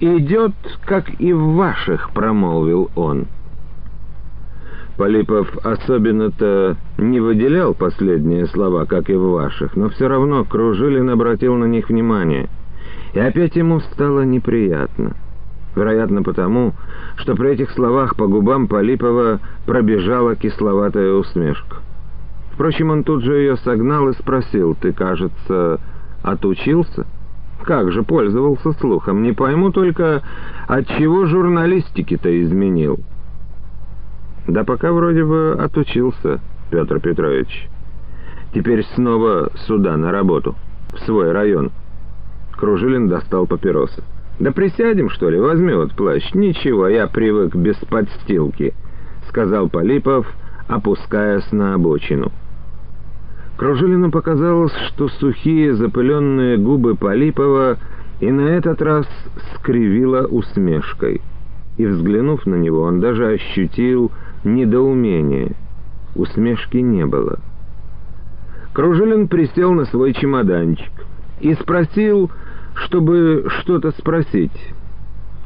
«Идет, 0.00 0.52
как 0.84 1.20
и 1.20 1.32
в 1.32 1.54
ваших»,— 1.54 2.10
промолвил 2.14 2.90
он. 2.94 3.26
Полипов 4.96 5.56
особенно-то 5.64 6.76
не 6.98 7.20
выделял 7.20 7.74
последние 7.74 8.46
слова, 8.46 8.84
как 8.84 9.10
и 9.10 9.14
в 9.14 9.30
ваших, 9.32 9.74
но 9.76 9.88
все 9.88 10.06
равно 10.06 10.44
Кружилин 10.44 11.10
обратил 11.10 11.56
на 11.56 11.64
них 11.64 11.88
внимание— 11.88 12.48
И 13.14 13.20
опять 13.20 13.54
ему 13.54 13.80
стало 13.80 14.22
неприятно. 14.22 15.14
Вероятно, 15.76 16.22
потому, 16.22 16.74
что 17.16 17.34
при 17.34 17.50
этих 17.50 17.70
словах 17.70 18.16
по 18.16 18.26
губам 18.26 18.66
Полипова 18.66 19.40
пробежала 19.66 20.36
кисловатая 20.36 21.12
усмешка. 21.12 21.76
Впрочем, 22.52 22.90
он 22.90 23.04
тут 23.04 23.22
же 23.24 23.34
ее 23.34 23.56
согнал 23.58 24.08
и 24.08 24.14
спросил, 24.14 24.76
«Ты, 24.80 24.92
кажется, 24.92 25.80
отучился?» 26.22 27.06
«Как 27.62 27.92
же 27.92 28.02
пользовался 28.02 28.72
слухом? 28.72 29.22
Не 29.22 29.32
пойму 29.32 29.70
только, 29.70 30.22
от 30.66 30.86
чего 30.88 31.26
журналистики-то 31.26 32.42
изменил?» 32.42 33.00
«Да 34.46 34.64
пока 34.64 34.92
вроде 34.92 35.24
бы 35.24 35.56
отучился, 35.58 36.40
Петр 36.70 37.00
Петрович. 37.00 37.68
Теперь 38.52 38.84
снова 38.94 39.50
сюда, 39.66 39.96
на 39.96 40.12
работу, 40.12 40.54
в 40.92 40.98
свой 41.00 41.32
район». 41.32 41.70
Кружилин 42.52 43.08
достал 43.08 43.46
папиросы. 43.46 44.02
«Да 44.38 44.52
присядем, 44.52 45.10
что 45.10 45.30
ли? 45.30 45.38
Возьми 45.38 45.72
вот 45.72 45.92
плащ. 45.92 46.34
Ничего, 46.34 46.88
я 46.88 47.06
привык 47.06 47.54
без 47.54 47.76
подстилки»,— 47.76 48.74
сказал 49.28 49.68
Полипов, 49.68 50.26
опускаясь 50.68 51.50
на 51.52 51.74
обочину. 51.74 52.32
Кружилину 53.56 54.10
показалось, 54.10 54.74
что 54.88 55.08
сухие 55.08 55.74
запыленные 55.74 56.56
губы 56.56 56.96
Полипова 56.96 57.78
и 58.20 58.30
на 58.30 58.48
этот 58.48 58.82
раз 58.82 59.06
скривила 59.54 60.26
усмешкой. 60.26 61.20
И, 61.76 61.86
взглянув 61.86 62.46
на 62.46 62.56
него, 62.56 62.82
он 62.82 63.00
даже 63.00 63.26
ощутил 63.28 64.10
недоумение. 64.44 65.52
Усмешки 66.16 66.78
не 66.78 67.06
было. 67.06 67.38
Кружилин 68.72 69.28
присел 69.28 69.72
на 69.72 69.84
свой 69.84 70.14
чемоданчик 70.14 70.92
и 71.40 71.54
спросил, 71.54 72.30
чтобы 72.74 73.46
что-то 73.60 73.92
спросить. 73.92 74.74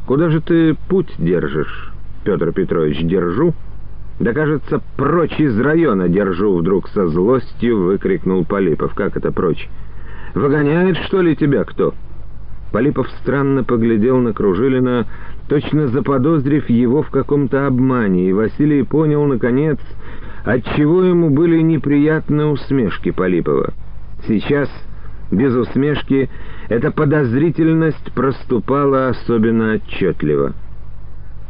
«Куда 0.06 0.30
же 0.30 0.40
ты 0.40 0.74
путь 0.88 1.12
держишь, 1.18 1.92
Петр 2.24 2.52
Петрович?» 2.52 3.02
«Держу». 3.02 3.52
«Да, 4.20 4.32
кажется, 4.32 4.80
прочь 4.96 5.38
из 5.38 5.58
района 5.60 6.08
держу!»— 6.08 6.56
вдруг 6.58 6.88
со 6.88 7.06
злостью 7.06 7.84
выкрикнул 7.84 8.44
Полипов. 8.44 8.94
«Как 8.94 9.16
это 9.16 9.30
прочь? 9.30 9.68
Выгоняет, 10.34 10.96
что 11.06 11.20
ли, 11.20 11.36
тебя 11.36 11.64
кто?» 11.64 11.94
Полипов 12.72 13.08
странно 13.22 13.64
поглядел 13.64 14.18
на 14.18 14.32
Кружилина, 14.32 15.06
точно 15.48 15.88
заподозрив 15.88 16.68
его 16.68 17.02
в 17.02 17.10
каком-то 17.10 17.66
обмане, 17.66 18.28
и 18.28 18.32
Василий 18.32 18.82
понял, 18.82 19.24
наконец, 19.24 19.78
отчего 20.44 21.02
ему 21.02 21.30
были 21.30 21.60
неприятны 21.62 22.46
усмешки 22.46 23.10
Полипова. 23.10 23.72
Сейчас, 24.26 24.68
без 25.30 25.54
усмешки, 25.54 26.28
эта 26.68 26.90
подозрительность 26.90 28.12
проступала 28.12 29.08
особенно 29.08 29.74
отчетливо. 29.74 30.52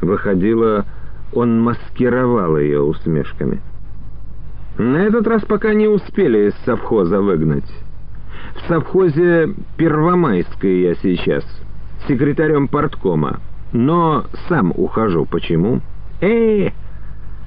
Выходило, 0.00 0.84
он 1.32 1.60
маскировал 1.60 2.56
ее 2.58 2.80
усмешками. 2.80 3.60
На 4.78 4.98
этот 4.98 5.26
раз 5.26 5.42
пока 5.44 5.74
не 5.74 5.88
успели 5.88 6.48
из 6.48 6.54
совхоза 6.64 7.20
выгнать. 7.20 7.68
В 8.56 8.68
совхозе 8.68 9.54
Первомайской 9.76 10.82
я 10.82 10.94
сейчас, 10.96 11.44
секретарем 12.06 12.68
порткома. 12.68 13.40
Но 13.72 14.24
сам 14.48 14.72
ухожу. 14.74 15.26
Почему? 15.26 15.80
э, 16.20 16.70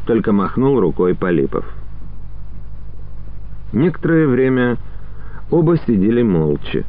Только 0.06 0.32
махнул 0.32 0.80
рукой 0.80 1.16
Полипов. 1.16 1.66
Некоторое 3.74 4.28
время 4.28 4.78
оба 5.50 5.78
сидели 5.78 6.22
молча. 6.22 6.84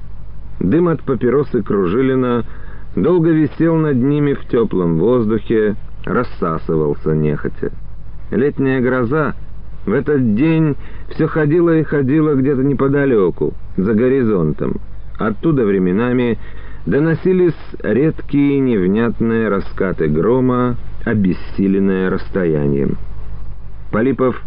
Дым 0.61 0.89
от 0.89 1.03
папиросы 1.03 1.63
Кружилина 1.63 2.45
долго 2.97 3.31
висел 3.31 3.77
над 3.77 3.97
ними 3.97 4.35
в 4.35 4.45
теплом 4.47 4.99
воздухе, 4.99 5.77
рассасывался 6.05 7.15
нехотя. 7.15 7.71
Летняя 8.31 8.81
гроза 8.81 9.35
в 9.87 9.93
этот 9.93 10.35
день 10.35 10.77
все 11.11 11.27
ходила 11.27 11.77
и 11.77 11.83
ходила 11.83 12.35
где-то 12.35 12.63
неподалеку, 12.63 13.53
за 13.77 13.95
горизонтом. 13.95 14.77
Оттуда 15.19 15.65
временами 15.65 16.39
доносились 16.87 17.57
редкие 17.83 18.61
невнятные 18.61 19.49
раскаты 19.49 20.09
грома, 20.09 20.77
обессиленные 21.05 22.09
расстоянием. 22.09 22.97
Полипов 23.91 24.41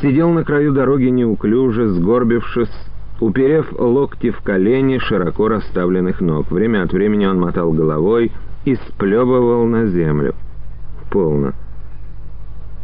сидел 0.00 0.30
на 0.30 0.44
краю 0.44 0.72
дороги 0.72 1.06
неуклюже, 1.06 1.88
сгорбившись, 1.88 2.72
уперев 3.20 3.72
локти 3.72 4.30
в 4.30 4.40
колени 4.40 4.98
широко 4.98 5.48
расставленных 5.48 6.20
ног. 6.20 6.50
Время 6.50 6.82
от 6.82 6.92
времени 6.92 7.26
он 7.26 7.40
мотал 7.40 7.72
головой 7.72 8.32
и 8.64 8.76
сплебывал 8.76 9.66
на 9.66 9.86
землю 9.86 10.34
полно. 11.14 11.52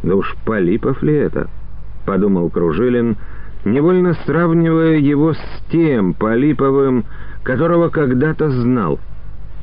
«Да 0.04 0.14
уж 0.14 0.36
Полипов 0.44 1.02
ли 1.02 1.14
это?»— 1.14 1.48
подумал 2.06 2.48
Кружилин, 2.48 3.16
невольно 3.64 4.14
сравнивая 4.24 4.98
его 4.98 5.34
с 5.34 5.64
тем 5.72 6.14
Полиповым, 6.14 7.06
которого 7.42 7.88
когда-то 7.88 8.48
знал. 8.50 9.00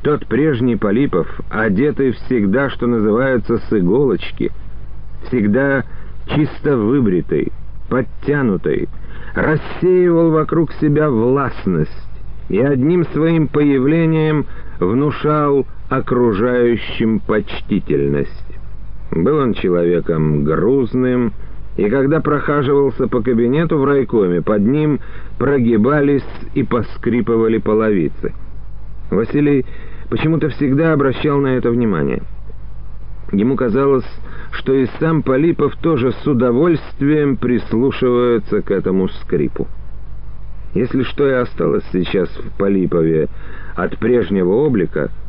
Тот 0.02 0.26
прежний 0.26 0.76
Полипов, 0.76 1.26
одетый 1.48 2.12
всегда, 2.12 2.68
что 2.68 2.86
называется, 2.86 3.56
с 3.56 3.72
иголочки, 3.72 4.52
всегда 5.26 5.84
чисто 6.26 6.76
выбритый, 6.76 7.50
подтянутый, 7.88 8.90
рассеивал 9.34 10.30
вокруг 10.30 10.72
себя 10.74 11.08
властность 11.08 11.90
и 12.50 12.60
одним 12.60 13.06
своим 13.06 13.48
появлением 13.48 14.44
внушал 14.78 15.66
окружающим 15.88 17.18
почтительность. 17.20 18.47
Был 19.10 19.38
он 19.38 19.54
человеком 19.54 20.44
грузным, 20.44 21.32
и 21.76 21.88
когда 21.88 22.20
прохаживался 22.20 23.06
по 23.06 23.22
кабинету 23.22 23.78
в 23.78 23.84
райкоме, 23.84 24.42
под 24.42 24.62
ним 24.62 25.00
прогибались 25.38 26.26
и 26.54 26.62
поскрипывали 26.62 27.58
половицы. 27.58 28.34
Василий 29.10 29.64
почему-то 30.10 30.50
всегда 30.50 30.92
обращал 30.92 31.38
на 31.38 31.56
это 31.56 31.70
внимание. 31.70 32.22
Ему 33.32 33.56
казалось, 33.56 34.06
что 34.52 34.74
и 34.74 34.86
сам 34.98 35.22
Полипов 35.22 35.76
тоже 35.76 36.12
с 36.12 36.26
удовольствием 36.26 37.36
прислушивается 37.36 38.62
к 38.62 38.70
этому 38.70 39.08
скрипу. 39.08 39.66
Если 40.74 41.02
что 41.02 41.26
и 41.28 41.32
осталось 41.32 41.84
сейчас 41.92 42.28
в 42.28 42.58
Полипове 42.58 43.28
от 43.76 43.98
прежнего 43.98 44.52
облика— 44.52 45.10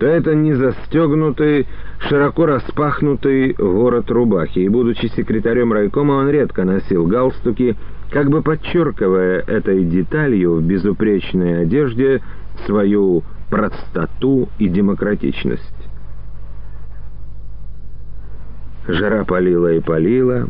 то 0.00 0.06
это 0.06 0.34
не 0.34 0.54
застегнутый, 0.54 1.66
широко 2.08 2.46
распахнутый 2.46 3.54
ворот 3.58 4.10
рубахи, 4.10 4.60
и, 4.60 4.68
будучи 4.68 5.06
секретарем 5.14 5.74
райкома, 5.74 6.12
он 6.14 6.30
редко 6.30 6.64
носил 6.64 7.06
галстуки, 7.06 7.76
как 8.10 8.30
бы 8.30 8.40
подчеркивая 8.40 9.40
этой 9.40 9.84
деталью 9.84 10.54
в 10.54 10.62
безупречной 10.62 11.62
одежде 11.62 12.22
свою 12.64 13.24
простоту 13.50 14.48
и 14.58 14.68
демократичность. 14.68 15.88
Жара 18.88 19.24
палила 19.24 19.70
и 19.74 19.80
палила, 19.80 20.48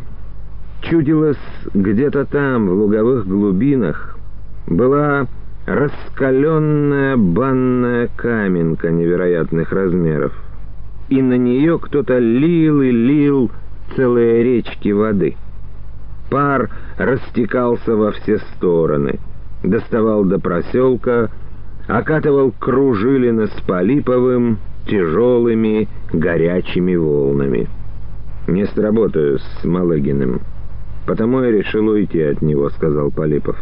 чудилась 0.83 1.37
где-то 1.75 2.25
там, 2.25 2.69
в 2.69 2.73
луговых 2.73 3.27
глубинах, 3.27 4.17
была 4.69 5.27
раскаленная 5.67 7.17
банная 7.17 8.09
каменка 8.17 8.91
невероятных 8.91 9.73
размеров. 9.73 10.33
И 11.09 11.21
на 11.21 11.35
нее 11.35 11.79
кто-то 11.79 12.19
лил 12.19 12.83
и 12.83 12.91
лил 12.91 13.51
целые 13.97 14.43
речки 14.43 14.91
воды. 14.91 15.37
Пар 16.31 16.71
растекался 16.97 17.97
во 17.97 18.13
все 18.13 18.39
стороны, 18.39 19.19
доставал 19.65 20.25
до 20.25 20.39
проселка, 20.39 21.31
окатывал 21.89 22.53
Кружилина 22.53 23.49
с 23.49 23.61
Полиповым 23.67 24.59
тяжелыми 24.87 25.89
горячими 26.13 26.95
волнами. 26.95 27.69
«Не 28.47 28.67
сработаю 28.67 29.39
с 29.39 29.65
Малыгиным, 29.65 30.41
потому 31.07 31.43
я 31.43 31.51
решил 31.51 31.89
уйти 31.89 32.23
от 32.23 32.43
него»,— 32.43 32.69
сказал 32.71 33.11
Полипов. 33.11 33.57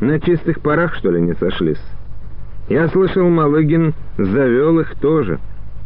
На 0.00 0.20
чистых 0.20 0.60
парах, 0.60 0.94
что 0.94 1.10
ли, 1.10 1.20
не 1.20 1.34
сошлись? 1.34 1.82
Я 2.68 2.88
слышал, 2.88 3.28
Малыгин 3.28 3.94
завел 4.16 4.80
их 4.80 4.94
тоже. 4.96 5.38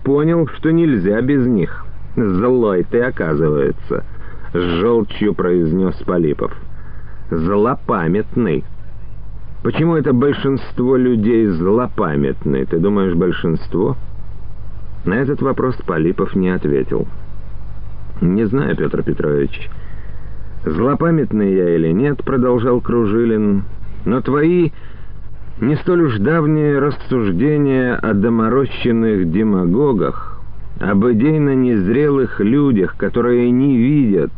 Понял, 0.04 0.46
что 0.48 0.70
нельзя 0.70 1.20
без 1.20 1.46
них. 1.46 1.84
Злой 2.16 2.84
ты, 2.84 3.00
оказывается,— 3.00 4.04
с 4.52 4.58
желчью 4.58 5.34
произнес 5.34 5.94
Полипов. 6.06 6.52
Злопамятный. 7.30 8.64
Почему 9.62 9.96
это 9.96 10.12
большинство 10.12 10.96
людей 10.96 11.46
злопамятны? 11.46 12.64
Ты 12.64 12.78
думаешь, 12.78 13.14
большинство? 13.14 13.96
На 15.04 15.14
этот 15.14 15.42
вопрос 15.42 15.76
Полипов 15.86 16.34
не 16.34 16.48
ответил. 16.48 17.06
«Не 18.20 18.46
знаю, 18.46 18.76
Петр 18.76 19.02
Петрович, 19.04 19.70
злопамятный 20.64 21.54
я 21.54 21.76
или 21.76 21.92
нет»,— 21.92 22.24
продолжал 22.24 22.80
Кружилин, 22.80 23.62
но 24.08 24.22
твои 24.22 24.70
не 25.60 25.76
столь 25.76 26.04
уж 26.04 26.18
давние 26.18 26.78
рассуждения 26.78 27.94
о 27.94 28.14
доморощенных 28.14 29.30
демагогах, 29.30 30.40
об 30.80 31.04
идейно 31.06 31.54
незрелых 31.54 32.40
людях, 32.40 32.96
которые 32.96 33.50
не 33.50 33.76
видят, 33.76 34.30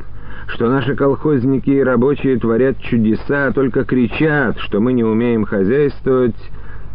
что 0.49 0.69
наши 0.69 0.97
колхозники 0.97 1.71
и 1.71 1.85
рабочие 1.85 2.39
творят 2.39 2.81
чудеса, 2.81 3.47
а 3.47 3.53
только 3.53 3.85
кричат, 3.85 4.59
что 4.59 4.81
мы 4.81 4.93
не 4.93 5.05
умеем 5.05 5.45
хозяйствовать, 5.45 6.51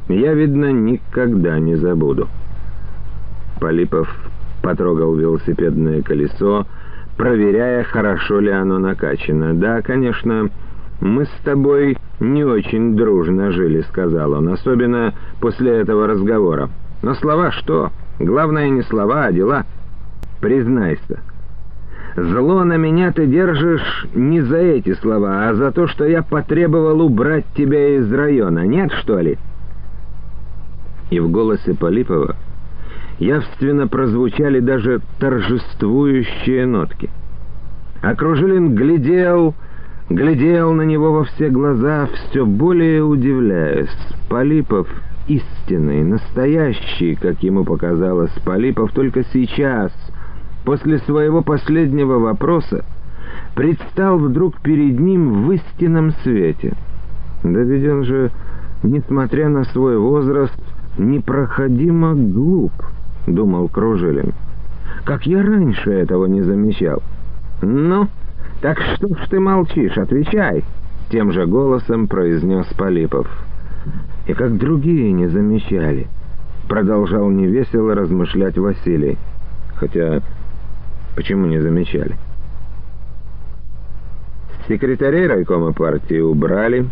я, 0.09 0.33
видно, 0.33 0.73
никогда 0.73 1.57
не 1.59 1.75
забуду. 1.75 2.27
Полипов 3.61 4.13
потрогал 4.61 5.15
велосипедное 5.15 6.01
колесо, 6.01 6.65
проверяя, 7.15 7.83
хорошо 7.83 8.41
ли 8.41 8.51
оно 8.51 8.79
накачано. 8.79 9.53
«Да, 9.53 9.81
конечно, 9.81 10.49
мы 11.01 11.25
с 11.25 11.43
тобой 11.43 11.97
не 12.19 12.43
очень 12.43 12.95
дружно 12.95 13.51
жили»,— 13.51 13.81
сказал 13.89 14.34
он, 14.34 14.49
особенно 14.49 15.13
после 15.39 15.71
этого 15.79 16.08
разговора. 16.08 16.69
«Но 17.01 17.13
слова 17.15 17.51
что? 17.51 17.91
Главное 18.19 18.69
не 18.69 18.81
слова, 18.84 19.25
а 19.25 19.31
дела. 19.31 19.65
Признайся». 20.41 21.19
Зло 22.15 22.63
на 22.63 22.77
меня 22.77 23.12
ты 23.12 23.27
держишь 23.27 24.08
не 24.13 24.39
за 24.39 24.58
эти 24.58 24.93
слова, 24.95 25.49
а 25.49 25.53
за 25.53 25.71
то, 25.71 25.88
что 25.88 26.05
я 26.05 26.23
потребовал 26.23 27.01
убрать 27.01 27.45
тебя 27.58 27.97
из 27.97 28.12
района. 28.12 28.65
Нет, 28.65 28.91
что 28.93 29.19
ли?» 29.19 29.38
И 31.10 31.19
в 31.19 31.29
голосе 31.29 31.73
Полипова 31.73 32.36
явственно 33.19 33.88
прозвучали 33.89 34.62
даже 34.62 35.01
торжествующие 35.19 36.65
нотки. 36.65 37.10
Окружилин 38.01 38.75
глядел, 38.75 39.53
глядел 40.09 40.73
на 40.73 40.83
него 40.83 41.11
во 41.11 41.23
все 41.23 41.49
глаза, 41.49 42.07
все 42.13 42.45
более 42.45 43.03
удивляясь. 43.03 43.89
Полипов 44.29 44.87
истинный, 45.27 46.03
настоящий, 46.03 47.15
как 47.15 47.41
ему 47.43 47.63
показалось, 47.63 48.31
Полипов 48.45 48.91
только 48.91 49.23
сейчас, 49.33 49.91
после 50.63 50.99
своего 50.99 51.41
последнего 51.41 52.19
вопроса, 52.19 52.85
предстал 53.55 54.17
вдруг 54.17 54.61
перед 54.61 54.99
ним 54.99 55.45
в 55.45 55.51
истинном 55.51 56.11
свете. 56.23 56.73
Да 57.43 57.61
ведь 57.61 57.87
он 57.87 58.03
же, 58.03 58.31
несмотря 58.83 59.49
на 59.49 59.63
свой 59.65 59.97
возраст, 59.97 60.59
непроходимо 60.97 62.13
глуп.— 62.13 62.73
думал 63.27 63.69
Кружилин. 63.69 64.33
«Как 65.03 65.25
я 65.25 65.41
раньше 65.41 65.91
этого 65.91 66.27
не 66.27 66.41
замечал!» 66.41 67.01
«Ну, 67.61 68.07
так 68.61 68.79
что 68.79 69.07
ж 69.07 69.27
ты 69.29 69.39
молчишь? 69.39 69.97
Отвечай!»— 69.97 70.63
тем 71.09 71.31
же 71.31 71.45
голосом 71.45 72.07
произнес 72.07 72.65
Полипов. 72.77 73.27
«И 74.27 74.33
как 74.33 74.57
другие 74.57 75.11
не 75.11 75.27
замечали!»— 75.27 76.07
продолжал 76.69 77.29
невесело 77.29 77.93
размышлять 77.93 78.57
Василий. 78.57 79.17
«Хотя, 79.75 80.21
почему 81.15 81.45
не 81.45 81.59
замечали?» 81.59 82.15
Секретарей 84.67 85.27
райкома 85.27 85.73
партии 85.73 86.19
убрали. 86.19 86.87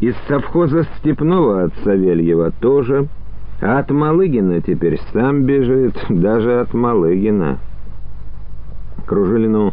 Из 0.00 0.14
совхоза 0.26 0.84
Степного 0.98 1.64
от 1.64 1.74
Савельева 1.84 2.50
тоже— 2.50 3.08
а 3.62 3.78
от 3.78 3.92
Малыгина 3.92 4.60
теперь 4.60 5.00
сам 5.12 5.44
бежит, 5.44 5.94
даже 6.08 6.62
от 6.62 6.74
Малыгина. 6.74 7.58
Кружилину 9.06 9.72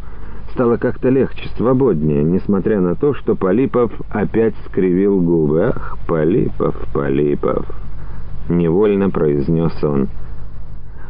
стало 0.54 0.78
как-то 0.78 1.10
легче, 1.10 1.50
свободнее, 1.58 2.24
несмотря 2.24 2.80
на 2.80 2.96
то, 2.96 3.14
что 3.14 3.36
Полипов 3.36 3.92
опять 4.10 4.56
скривил 4.68 5.22
губы. 5.22 5.74
«Ах, 5.76 5.98
Полипов, 6.08 6.76
Полипов!»— 6.94 7.66
невольно 8.50 9.10
произнес 9.10 9.84
он. 9.84 10.10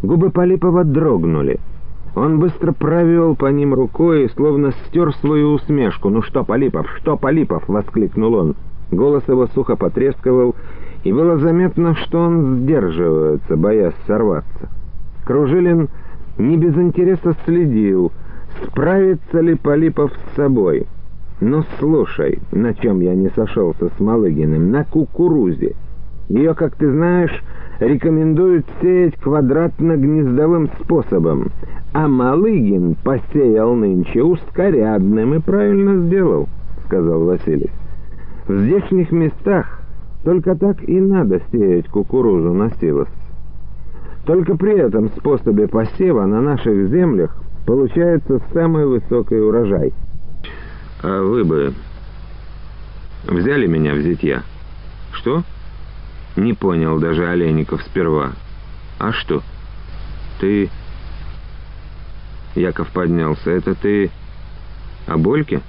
Губы 0.02 0.30
Полипова 0.30 0.84
дрогнули. 0.84 1.60
Он 2.16 2.40
быстро 2.40 2.72
провел 2.72 3.36
по 3.36 3.48
ним 3.48 3.74
рукой 3.74 4.26
и 4.26 4.30
словно 4.30 4.72
стер 4.72 5.14
свою 5.16 5.54
усмешку. 5.54 6.10
«Ну 6.10 6.22
что, 6.22 6.44
Полипов, 6.44 6.88
что, 6.98 7.18
Полипов?»— 7.18 7.64
воскликнул 7.68 8.34
он. 8.34 8.56
Голос 8.92 9.24
его 9.28 9.48
сухо 9.48 9.76
потрескивал, 9.76 10.56
и 11.04 11.14
было 11.14 11.38
заметно, 11.38 11.96
что 11.96 12.20
он 12.20 12.58
сдерживается, 12.58 13.56
боясь 13.56 13.94
сорваться. 14.08 14.70
Кружилин 15.26 15.90
не 16.40 16.58
без 16.58 16.76
интереса 16.76 17.36
следил, 17.46 18.12
справится 18.68 19.40
ли 19.40 19.56
Полипов 19.56 20.12
с 20.12 20.36
собой. 20.36 20.86
«Ну, 21.42 21.64
слушай, 21.80 22.40
на 22.52 22.74
чем 22.74 23.00
я 23.00 23.16
не 23.16 23.30
сошелся 23.30 23.90
с 23.96 24.00
Малыгиным? 24.00 24.72
На 24.72 24.84
кукурузе. 24.84 25.76
Ее, 26.28 26.54
как 26.54 26.76
ты 26.76 26.92
знаешь, 26.92 27.32
рекомендуют 27.80 28.66
сеять 28.82 29.16
квадратно-гнездовым 29.16 30.70
способом, 30.82 31.52
а 31.94 32.10
Малыгин 32.10 32.96
посеял 33.04 33.74
нынче 33.74 34.22
ускорядным 34.22 35.34
и 35.36 35.40
правильно 35.40 36.06
сделал»,— 36.06 36.50
сказал 36.86 37.24
Василий. 37.24 37.72
«В 38.48 38.58
здешних 38.58 39.12
местах 39.14 39.82
только 40.26 40.56
так 40.56 40.88
и 40.88 41.00
надо 41.00 41.42
сеять 41.52 41.88
кукурузу 41.88 42.54
на 42.54 42.70
силос. 42.82 43.08
Только 44.26 44.58
при 44.58 44.78
этом 44.78 45.10
способе 45.10 45.70
посева 45.70 46.26
на 46.26 46.42
наших 46.42 46.90
землях 46.90 47.36
получается 47.70 48.42
самый 48.52 48.88
высокий 48.88 49.36
урожай. 49.36 49.94
А 51.04 51.22
вы 51.22 51.44
бы 51.44 51.76
взяли 53.26 53.68
меня 53.68 53.94
в 53.94 54.02
зятья? 54.02 54.42
Что? 55.12 55.44
Не 56.36 56.54
понял 56.54 56.98
даже 56.98 57.28
Олейников 57.28 57.84
сперва. 57.84 58.32
А 58.98 59.12
что? 59.12 59.44
Ты... 60.40 60.72
Яков 62.56 62.90
поднялся. 62.90 63.52
Это 63.52 63.76
ты 63.76 64.10
о 65.06 65.18
Больке? 65.18 65.62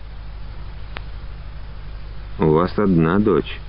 У 2.39 2.47
вас 2.47 2.79
одна 2.79 3.19
дочь. 3.19 3.61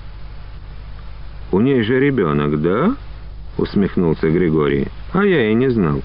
«У 1.52 1.60
ней 1.60 1.84
же 1.84 2.00
ребенок, 2.00 2.62
да?»— 2.62 2.96
усмехнулся 3.58 4.30
Григорий. 4.30 4.88
«А 5.12 5.26
я 5.26 5.52
и 5.52 5.54
не 5.54 5.68
знал». 5.68 6.02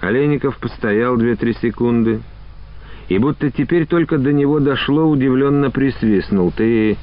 Олейников 0.00 0.58
постоял 0.58 1.16
две-три 1.16 1.54
секунды, 1.54 2.20
и 3.08 3.18
будто 3.18 3.50
теперь 3.50 3.86
только 3.86 4.18
до 4.18 4.32
него 4.32 4.60
дошло, 4.60 5.06
удивленно 5.08 5.70
присвистнул. 5.70 6.52
«Ты 6.52 6.96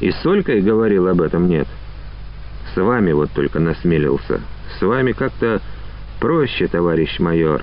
и 0.00 0.10
с 0.10 0.26
Олькой 0.26 0.60
говорил 0.60 1.08
об 1.08 1.20
этом, 1.20 1.48
нет?» 1.48 1.68
«С 2.74 2.80
вами 2.80 3.12
вот 3.12 3.30
только 3.32 3.58
насмелился. 3.58 4.40
С 4.78 4.82
вами 4.82 5.12
как-то 5.12 5.60
проще, 6.20 6.66
товарищ 6.68 7.18
майор». 7.18 7.62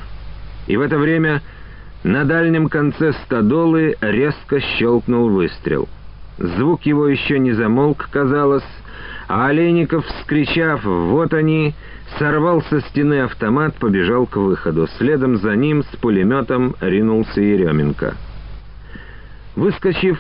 И 0.68 0.76
в 0.76 0.82
это 0.82 0.98
время 0.98 1.42
на 2.04 2.26
дальнем 2.26 2.68
конце 2.68 3.14
стадолы 3.26 3.96
резко 4.02 4.60
щелкнул 4.60 5.30
выстрел— 5.30 5.88
Звук 6.38 6.86
его 6.86 7.08
еще 7.08 7.40
не 7.40 7.52
замолк, 7.54 8.10
казалось, 8.12 8.64
а 9.28 9.48
Олейников, 9.48 10.06
вскричав 10.06 10.84
«Вот 10.84 11.34
они!», 11.34 11.74
сорвал 12.18 12.62
со 12.64 12.82
стены 12.82 13.22
автомат, 13.22 13.76
побежал 13.76 14.26
к 14.26 14.38
выходу. 14.38 14.88
Следом 14.98 15.38
за 15.38 15.56
ним 15.56 15.84
с 15.84 15.98
пулеметом 15.98 16.76
ринулся 16.80 17.42
Еременко. 17.42 18.16
Выскочив, 19.56 20.20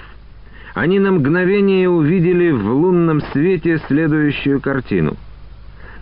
они 0.73 0.99
на 0.99 1.11
мгновение 1.11 1.89
увидели 1.89 2.51
в 2.51 2.67
лунном 2.67 3.21
свете 3.31 3.79
следующую 3.87 4.61
картину. 4.61 5.15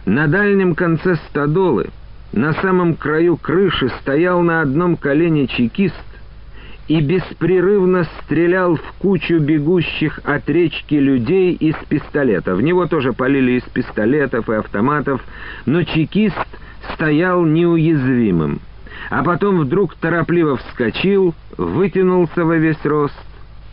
На 0.06 0.28
дальнем 0.28 0.76
конце 0.76 1.16
стадолы, 1.30 1.90
на 2.32 2.54
самом 2.54 2.96
краю 2.96 3.38
крыши, 3.38 3.90
стоял 4.02 4.42
на 4.42 4.62
одном 4.62 4.98
колене 4.98 5.48
чекист, 5.48 5.96
и 6.88 7.02
беспрерывно 7.02 8.08
стрелял 8.22 8.76
в 8.76 8.94
кучу 9.00 9.40
бегущих 9.40 10.20
от 10.24 10.48
речки 10.50 10.96
людей 10.96 11.54
из 11.54 11.76
пистолета. 11.90 12.56
В 12.56 12.62
него 12.62 12.86
тоже 12.86 13.14
полили 13.14 13.54
из 13.54 13.64
пистолетов 13.64 14.50
и 14.50 14.54
автоматов, 14.54 15.24
но 15.66 15.84
чекист 15.84 16.36
стоял 16.94 17.44
неуязвимым. 17.44 18.60
А 19.10 19.24
потом 19.24 19.60
вдруг 19.60 19.96
торопливо 19.96 20.58
вскочил, 20.58 21.34
вытянулся 21.58 22.46
во 22.46 22.58
весь 22.58 22.84
рост 22.84 23.16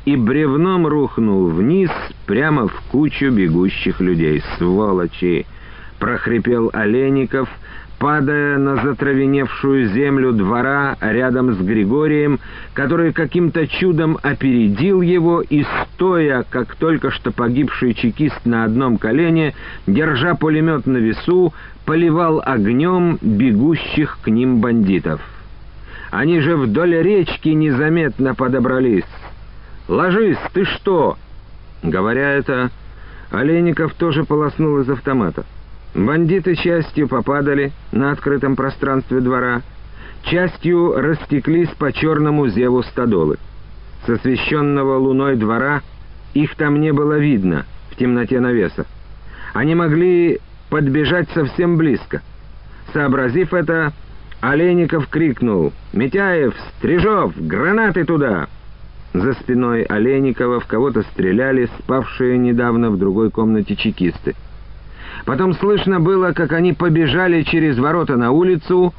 и 0.04 0.16
бревном 0.16 0.86
рухнул 0.86 1.46
вниз 1.46 1.90
прямо 2.26 2.66
в 2.66 2.74
кучу 2.90 3.30
бегущих 3.30 4.00
людей. 4.00 4.42
«Сволочи!»— 4.56 5.46
прохрипел 5.98 6.70
Олейников— 6.72 7.48
падая 8.02 8.58
на 8.58 8.82
затравеневшую 8.82 9.86
землю 9.90 10.32
двора 10.32 10.96
рядом 11.00 11.54
с 11.54 11.58
Григорием, 11.58 12.40
который 12.74 13.12
каким-то 13.12 13.68
чудом 13.68 14.18
опередил 14.24 15.02
его 15.02 15.40
и, 15.40 15.64
стоя, 15.84 16.44
как 16.50 16.74
только 16.74 17.12
что 17.12 17.30
погибший 17.30 17.94
чекист 17.94 18.44
на 18.44 18.64
одном 18.64 18.98
колене, 18.98 19.54
держа 19.86 20.34
пулемет 20.34 20.84
на 20.84 20.96
весу, 20.96 21.54
поливал 21.84 22.42
огнем 22.44 23.18
бегущих 23.22 24.18
к 24.20 24.26
ним 24.26 24.60
бандитов. 24.60 25.20
Они 26.10 26.40
же 26.40 26.56
вдоль 26.56 26.96
речки 26.96 27.50
незаметно 27.50 28.34
подобрались. 28.34 29.04
«Ложись, 29.86 30.38
ты 30.52 30.64
что?» 30.64 31.18
Говоря 31.84 32.32
это, 32.32 32.72
Олейников 33.30 33.94
тоже 33.94 34.24
полоснул 34.24 34.80
из 34.80 34.90
автомата. 34.90 35.44
Бандиты 35.94 36.56
частью 36.56 37.06
попадали 37.06 37.72
на 37.92 38.12
открытом 38.12 38.56
пространстве 38.56 39.20
двора, 39.20 39.62
частью 40.24 40.94
растеклись 40.96 41.68
по 41.78 41.92
черному 41.92 42.48
зеву 42.48 42.82
стадолы. 42.82 43.36
С 44.06 44.08
освещенного 44.08 44.96
луной 44.96 45.36
двора 45.36 45.82
их 46.32 46.54
там 46.56 46.80
не 46.80 46.92
было 46.92 47.18
видно 47.18 47.66
в 47.90 47.96
темноте 47.96 48.40
навеса. 48.40 48.86
Они 49.52 49.74
могли 49.74 50.40
подбежать 50.70 51.28
совсем 51.34 51.76
близко. 51.76 52.22
Сообразив 52.94 53.52
это, 53.52 53.92
Олейников 54.40 55.08
крикнул 55.08 55.72
«Митяев! 55.92 56.54
Стрижов! 56.78 57.34
Гранаты 57.36 58.04
туда!» 58.04 58.48
За 59.12 59.34
спиной 59.34 59.82
Олейникова 59.82 60.58
в 60.58 60.66
кого-то 60.66 61.02
стреляли 61.02 61.68
спавшие 61.78 62.38
недавно 62.38 62.90
в 62.90 62.98
другой 62.98 63.30
комнате 63.30 63.76
чекисты. 63.76 64.34
Потом 65.24 65.54
слышно 65.54 66.00
было, 66.00 66.32
как 66.32 66.52
они 66.52 66.72
побежали 66.72 67.42
через 67.42 67.78
ворота 67.78 68.16
на 68.16 68.32
улицу, 68.32 68.92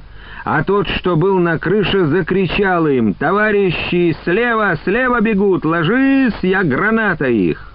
а 0.46 0.64
тот, 0.64 0.88
что 0.88 1.16
был 1.16 1.40
на 1.40 1.58
крыше, 1.58 2.06
закричал 2.06 2.88
им 2.88 3.14
«Товарищи, 3.14 4.16
слева, 4.24 4.78
слева 4.84 5.22
бегут! 5.22 5.66
Ложись, 5.66 6.34
я 6.42 6.64
граната 6.64 7.26
их!» 7.26 7.70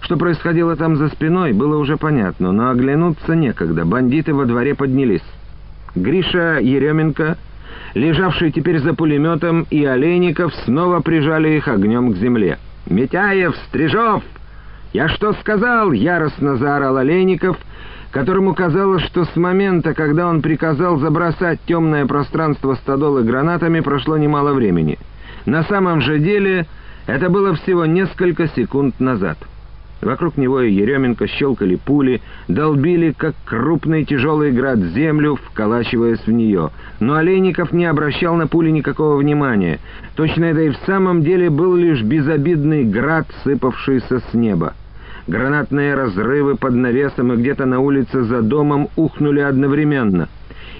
Что 0.00 0.16
происходило 0.16 0.76
там 0.76 0.96
за 0.96 1.08
спиной, 1.08 1.52
было 1.52 1.76
уже 1.76 1.96
понятно, 1.96 2.52
но 2.52 2.70
оглянуться 2.70 3.34
некогда. 3.34 3.84
Бандиты 3.84 4.32
во 4.32 4.44
дворе 4.44 4.74
поднялись. 4.74 5.24
Гриша 5.94 6.58
Еременко, 6.60 7.36
лежавший 7.94 8.52
теперь 8.52 8.78
за 8.78 8.94
пулеметом, 8.94 9.66
и 9.70 9.84
Олейников 9.84 10.54
снова 10.64 11.00
прижали 11.00 11.56
их 11.56 11.68
огнем 11.68 12.12
к 12.12 12.16
земле. 12.16 12.58
«Митяев! 12.86 13.56
Стрижов! 13.68 14.22
Я 14.92 15.08
что 15.08 15.32
сказал?»— 15.34 15.92
яростно 15.92 16.56
заорал 16.56 16.96
Олейников, 16.96 17.58
которому 18.10 18.54
казалось, 18.54 19.02
что 19.02 19.24
с 19.24 19.36
момента, 19.36 19.94
когда 19.94 20.26
он 20.26 20.40
приказал 20.40 20.98
забросать 20.98 21.60
темное 21.66 22.06
пространство 22.06 22.74
стадолы 22.74 23.22
гранатами, 23.22 23.80
прошло 23.80 24.16
немало 24.16 24.54
времени. 24.54 24.98
На 25.44 25.62
самом 25.64 26.00
же 26.00 26.18
деле 26.18 26.66
это 27.06 27.28
было 27.28 27.54
всего 27.54 27.86
несколько 27.86 28.48
секунд 28.48 28.98
назад. 28.98 29.38
Вокруг 30.00 30.36
него 30.36 30.60
и 30.60 30.72
Еременко 30.72 31.26
щелкали 31.26 31.74
пули, 31.74 32.20
долбили, 32.46 33.12
как 33.16 33.34
крупный 33.44 34.04
тяжелый 34.04 34.52
град, 34.52 34.78
землю, 34.78 35.34
вколачиваясь 35.36 36.24
в 36.24 36.30
нее. 36.30 36.70
Но 37.00 37.14
Олейников 37.14 37.72
не 37.72 37.84
обращал 37.84 38.36
на 38.36 38.46
пули 38.46 38.70
никакого 38.70 39.16
внимания. 39.16 39.80
Точно 40.14 40.44
это 40.44 40.60
и 40.60 40.70
в 40.70 40.76
самом 40.86 41.22
деле 41.22 41.50
был 41.50 41.74
лишь 41.74 42.02
безобидный 42.02 42.84
град, 42.84 43.26
сыпавшийся 43.42 44.20
с 44.20 44.34
неба. 44.34 44.74
Гранатные 45.26 45.94
разрывы 45.94 46.56
под 46.56 46.74
навесом 46.74 47.32
и 47.32 47.36
где-то 47.36 47.66
на 47.66 47.80
улице 47.80 48.22
за 48.22 48.40
домом 48.40 48.88
ухнули 48.96 49.40
одновременно. 49.40 50.28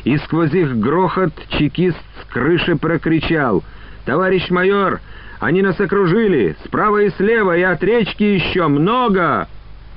И 0.05 0.17
сквозь 0.19 0.55
их 0.55 0.79
грохот 0.79 1.33
чекист 1.49 1.99
с 2.23 2.33
крыши 2.33 2.77
прокричал 2.77 3.65
«Товарищ 4.07 4.49
майор, 4.49 5.01
они 5.41 5.63
нас 5.63 5.79
окружили, 5.81 6.57
справа 6.65 7.03
и 7.03 7.11
слева, 7.11 7.57
и 7.57 7.63
от 7.63 7.83
речки 7.83 8.23
еще 8.23 8.67
много!» 8.67 9.49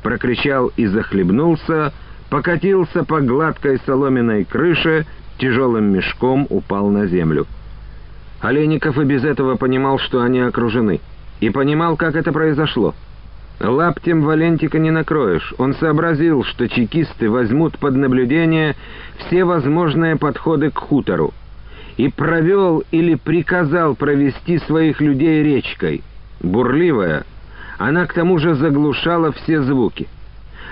Прокричал 0.03 0.71
и 0.77 0.85
захлебнулся, 0.85 1.93
покатился 2.29 3.03
по 3.03 3.21
гладкой 3.21 3.79
соломенной 3.85 4.45
крыше, 4.45 5.05
тяжелым 5.37 5.91
мешком 5.91 6.47
упал 6.49 6.89
на 6.89 7.07
землю. 7.07 7.47
Олейников 8.39 8.97
и 8.97 9.03
без 9.03 9.23
этого 9.23 9.55
понимал, 9.55 9.99
что 9.99 10.21
они 10.21 10.39
окружены, 10.39 11.01
и 11.39 11.49
понимал, 11.49 11.97
как 11.97 12.15
это 12.15 12.31
произошло. 12.31 12.95
Лаптем 13.59 14.23
Валентика 14.23 14.79
не 14.79 14.89
накроешь. 14.89 15.53
Он 15.59 15.75
сообразил, 15.75 16.43
что 16.43 16.67
чекисты 16.67 17.29
возьмут 17.29 17.77
под 17.77 17.95
наблюдение 17.95 18.75
все 19.17 19.43
возможные 19.43 20.15
подходы 20.15 20.71
к 20.71 20.79
хутору 20.79 21.31
и 21.97 22.09
провел 22.09 22.83
или 22.91 23.15
приказал 23.15 23.95
провести 23.95 24.59
своих 24.59 25.01
людей 25.01 25.43
речкой. 25.43 26.03
Бурливая, 26.41 27.25
она 27.77 28.05
к 28.05 28.13
тому 28.13 28.37
же 28.37 28.55
заглушала 28.55 29.31
все 29.31 29.61
звуки. 29.61 30.07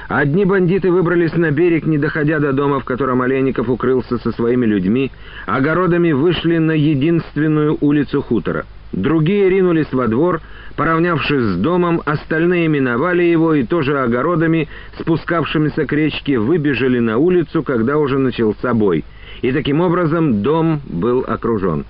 Одни 0.07 0.43
бандиты 0.43 0.91
выбрались 0.91 1.33
на 1.33 1.51
берег, 1.51 1.85
не 1.85 1.99
доходя 1.99 2.39
до 2.39 2.51
дома, 2.51 2.79
в 2.79 2.83
котором 2.83 3.21
Олейников 3.21 3.69
укрылся 3.69 4.17
со 4.17 4.31
своими 4.31 4.65
людьми, 4.65 5.11
огородами 5.45 6.11
вышли 6.11 6.57
на 6.57 6.71
единственную 6.71 7.77
улицу 7.79 8.23
хутора. 8.23 8.65
Другие 8.91 9.49
ринулись 9.49 9.91
во 9.91 10.07
двор, 10.07 10.41
поравнявшись 10.75 11.43
с 11.43 11.55
домом, 11.57 12.01
остальные 12.05 12.67
миновали 12.69 13.21
его 13.21 13.53
и 13.53 13.63
тоже 13.63 13.99
огородами, 13.99 14.67
спускавшимися 14.99 15.85
к 15.85 15.93
речке, 15.93 16.39
выбежали 16.39 16.97
на 16.97 17.19
улицу, 17.19 17.61
когда 17.61 17.99
уже 17.99 18.17
начался 18.17 18.73
бой— 18.73 19.05
и 19.41 19.51
таким 19.51 19.81
образом 19.81 20.41
дом 20.41 20.81
был 20.87 21.23
окружен. 21.27 21.85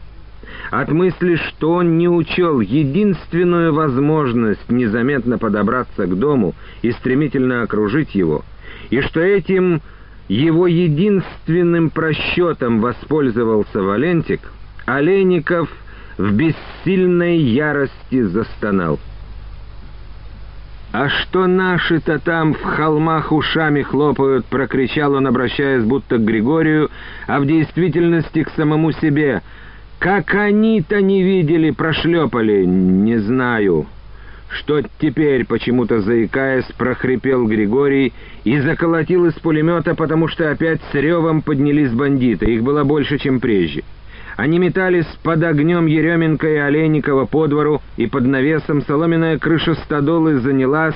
От 0.71 0.91
мысли, 0.91 1.35
что 1.35 1.73
он 1.73 1.97
не 1.97 2.07
учел 2.07 2.59
единственную 2.59 3.73
возможность 3.73 4.69
незаметно 4.69 5.37
подобраться 5.37 6.05
к 6.05 6.17
дому 6.17 6.53
и 6.81 6.91
стремительно 6.91 7.63
окружить 7.63 8.13
его, 8.13 8.43
и 8.89 9.01
что 9.01 9.19
этим 9.19 9.81
его 10.27 10.67
единственным 10.67 11.89
просчетом 11.89 12.81
воспользовался 12.81 13.81
Валентик, 13.81 14.41
Олейников 14.85 15.69
в 16.17 16.33
бессильной 16.33 17.37
ярости 17.37 18.21
застонал. 18.21 18.99
«А 20.91 21.07
что 21.07 21.45
наши-то 21.45 22.17
там 22.17 22.55
в 22.55 22.63
холмах 22.63 23.31
ушами 23.31 23.83
хлопают?»— 23.83 24.45
прокричал 24.49 25.13
он, 25.13 25.27
обращаясь 25.27 25.83
будто 25.83 26.17
к 26.17 26.25
Григорию, 26.25 26.89
а 27.27 27.39
в 27.39 27.45
действительности 27.45 28.43
к 28.43 28.49
самому 28.55 28.91
себе. 28.93 29.43
«Как 29.99 30.33
они-то 30.33 30.99
не 31.01 31.21
видели, 31.21 31.69
прошлепали? 31.69 32.65
Не 32.65 33.17
знаю». 33.17 33.85
«Что 34.49 34.81
теперь?»— 34.99 35.45
почему-то 35.47 36.01
заикаясь, 36.01 36.65
прохрипел 36.75 37.45
Григорий 37.45 38.13
и 38.43 38.59
заколотил 38.59 39.25
из 39.25 39.33
пулемета, 39.33 39.93
потому 39.93 40.27
что 40.27 40.49
опять 40.49 40.81
с 40.91 40.95
ревом 40.95 41.43
поднялись 41.43 41.91
бандиты. 41.91 42.47
Их 42.47 42.63
было 42.63 42.83
больше, 42.83 43.19
чем 43.19 43.39
прежде. 43.39 43.83
Они 44.39 44.57
метались 44.57 45.05
под 45.21 45.43
огнем 45.43 45.85
Еременко 45.85 46.47
и 46.47 46.55
Олейникова 46.55 47.25
по 47.25 47.47
двору, 47.47 47.81
и 47.97 48.07
под 48.07 48.23
навесом 48.25 48.81
соломенная 48.83 49.37
крыша 49.37 49.75
стадолы 49.75 50.39
занялась, 50.39 50.95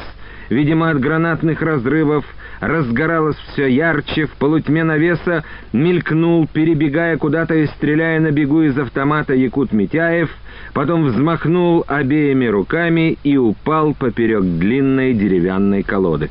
видимо, 0.49 0.89
от 0.89 1.01
гранатных 1.01 1.61
разрывов, 1.61 2.23
разгоралась 2.61 3.35
все 3.51 3.67
ярче, 3.67 4.27
в 4.27 4.31
полутьме 4.37 4.85
навеса 4.85 5.43
мелькнул, 5.73 6.47
перебегая 6.47 7.17
куда-то 7.17 7.53
и 7.55 7.65
стреляя 7.67 8.21
на 8.21 8.31
бегу 8.31 8.61
из 8.61 8.79
автомата 8.79 9.33
Якут 9.33 9.73
Митяев, 9.73 10.29
потом 10.73 11.03
взмахнул 11.03 11.83
обеими 11.85 12.45
руками 12.45 13.17
и 13.25 13.35
упал 13.35 13.93
поперек 13.93 14.43
длинной 14.43 15.13
деревянной 15.13 15.83
колоды. 15.83 16.29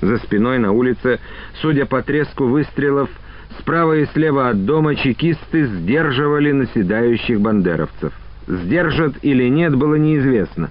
За 0.00 0.18
спиной 0.18 0.58
на 0.58 0.72
улице, 0.72 1.20
судя 1.62 1.86
по 1.86 2.02
треску 2.02 2.46
выстрелов, 2.46 3.10
Справа 3.60 3.98
и 3.98 4.06
слева 4.06 4.50
от 4.50 4.64
дома 4.64 4.94
чекисты 4.94 5.66
сдерживали 5.66 6.52
наседающих 6.52 7.40
бандеровцев. 7.40 8.12
Сдержат 8.46 9.16
или 9.22 9.48
нет, 9.48 9.74
было 9.74 9.96
неизвестно. 9.96 10.70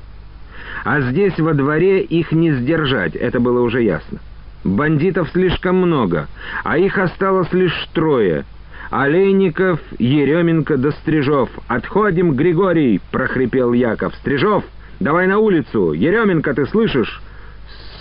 А 0.84 1.02
здесь 1.02 1.38
во 1.38 1.54
дворе 1.54 2.02
их 2.02 2.32
не 2.32 2.52
сдержать, 2.52 3.16
это 3.16 3.40
было 3.40 3.62
уже 3.62 3.84
ясно. 3.84 4.20
Бандитов 4.64 5.30
слишком 5.30 5.78
много, 5.78 6.28
а 6.64 6.78
их 6.78 6.98
осталось 6.98 7.52
лишь 7.54 7.88
трое. 7.94 8.46
Олейников, 8.90 9.80
Еременко 10.00 10.78
да 10.78 10.92
Стрижов. 10.92 11.50
«Отходим, 11.68 12.36
Григорий!»— 12.36 13.02
прохрипел 13.12 13.74
Яков. 13.74 14.16
«Стрижов, 14.16 14.64
давай 15.00 15.28
на 15.28 15.40
улицу! 15.40 15.92
Еременко, 15.92 16.54
ты 16.54 16.66
слышишь?» 16.66 17.22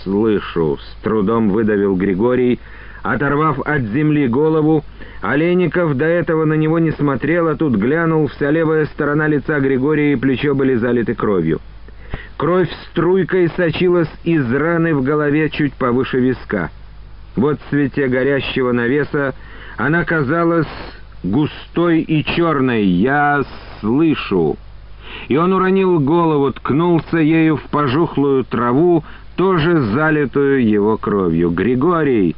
«Слышу!»— 0.03 0.77
с 0.81 1.03
трудом 1.03 1.49
выдавил 1.49 1.95
Григорий,— 1.95 2.59
Оторвав 3.03 3.61
от 3.65 3.81
земли 3.83 4.27
голову, 4.27 4.83
Олейников 5.21 5.95
до 5.95 6.05
этого 6.05 6.45
на 6.45 6.53
него 6.53 6.79
не 6.79 6.91
смотрел, 6.91 7.47
а 7.47 7.55
тут 7.55 7.75
глянул, 7.75 8.27
вся 8.27 8.51
левая 8.51 8.85
сторона 8.85 9.27
лица 9.27 9.59
Григория 9.59 10.13
и 10.13 10.15
плечо 10.15 10.55
были 10.55 10.75
залиты 10.75 11.15
кровью. 11.15 11.59
Кровь 12.37 12.69
струйкой 12.91 13.49
сочилась 13.55 14.11
из 14.23 14.51
раны 14.51 14.93
в 14.93 15.03
голове 15.03 15.49
чуть 15.49 15.73
повыше 15.73 16.19
виска. 16.19 16.69
Вот 17.35 17.59
в 17.59 17.69
свете 17.69 18.07
горящего 18.07 18.71
навеса 18.71 19.33
она 19.75 20.03
казалась 20.05 20.67
густой 21.23 22.01
и 22.01 22.23
черной. 22.23 22.83
«Я 22.85 23.43
слышу!» 23.79 24.57
И 25.29 25.37
он 25.37 25.53
уронил 25.53 25.99
голову, 25.99 26.51
ткнулся 26.51 27.17
ею 27.17 27.57
в 27.57 27.63
пожухлую 27.63 28.43
траву, 28.43 29.03
тоже 29.35 29.81
залитую 29.81 30.67
его 30.67 30.97
кровью. 30.97 31.49
«Григорий!» 31.49 32.35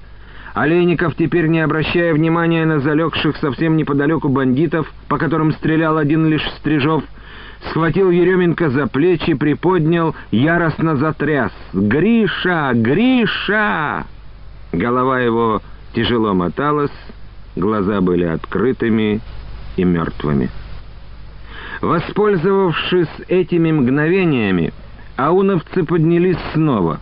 Олейников, 0.59 1.15
теперь 1.15 1.47
не 1.47 1.61
обращая 1.61 2.13
внимания 2.13 2.65
на 2.65 2.81
залегших 2.81 3.37
совсем 3.37 3.77
неподалеку 3.77 4.27
бандитов, 4.27 4.91
по 5.07 5.17
которым 5.17 5.53
стрелял 5.53 5.97
один 5.97 6.27
лишь 6.27 6.45
Стрижов, 6.57 7.01
схватил 7.69 8.11
Еременко 8.11 8.69
за 8.69 8.87
плечи, 8.87 9.35
приподнял, 9.35 10.17
яростно 10.31 10.97
затряс. 10.97 11.53
«Гриша! 11.71 12.71
Гриша!» 12.73 14.05
Голова 14.73 15.21
его 15.21 15.61
тяжело 15.95 16.33
моталась, 16.33 16.91
глаза 17.55 18.01
были 18.01 18.25
открытыми 18.25 19.21
и 19.77 19.83
мертвыми. 19.85 20.49
Воспользовавшись 21.79 23.07
этими 23.29 23.71
мгновениями, 23.71 24.73
ауновцы 25.15 25.85
поднялись 25.85 26.37
снова. 26.53 26.99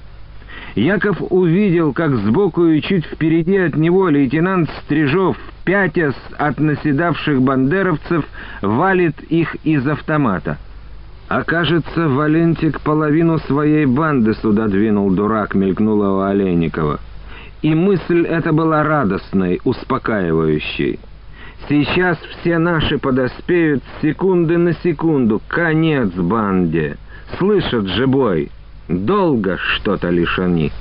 Яков 0.77 1.17
увидел, 1.31 1.91
как 1.91 2.15
сбоку 2.15 2.65
и 2.65 2.81
чуть 2.81 3.03
впереди 3.03 3.57
от 3.57 3.75
него 3.75 4.09
лейтенант 4.09 4.69
Стрижов, 4.83 5.35
пятясь 5.65 6.13
от 6.37 6.59
наседавших 6.59 7.41
бандеровцев, 7.41 8.23
валит 8.61 9.19
их 9.23 9.55
из 9.63 9.87
автомата. 9.87 10.59
«Окажется, 11.29 12.07
Валентик 12.07 12.79
половину 12.81 13.39
своей 13.39 13.87
банды 13.87 14.35
сюда 14.35 14.67
двинул, 14.67 15.09
дурак»,— 15.09 15.55
мелькнула 15.55 16.09
у 16.09 16.19
Олейникова. 16.19 16.99
И 17.63 17.73
мысль 17.73 18.27
эта 18.27 18.53
была 18.53 18.83
радостной, 18.83 19.59
успокаивающей. 19.63 20.99
Сейчас 21.67 22.19
все 22.19 22.59
наши 22.59 22.99
подоспеют 22.99 23.83
секунды 24.03 24.59
на 24.59 24.73
секунду. 24.73 25.41
Конец 25.47 26.11
банде. 26.13 26.97
Слышат 27.39 27.87
же 27.87 28.05
бой. 28.05 28.51
Долго 28.87 29.57
что-то 29.57 30.09
лишь 30.09 30.39
они. 30.39 30.71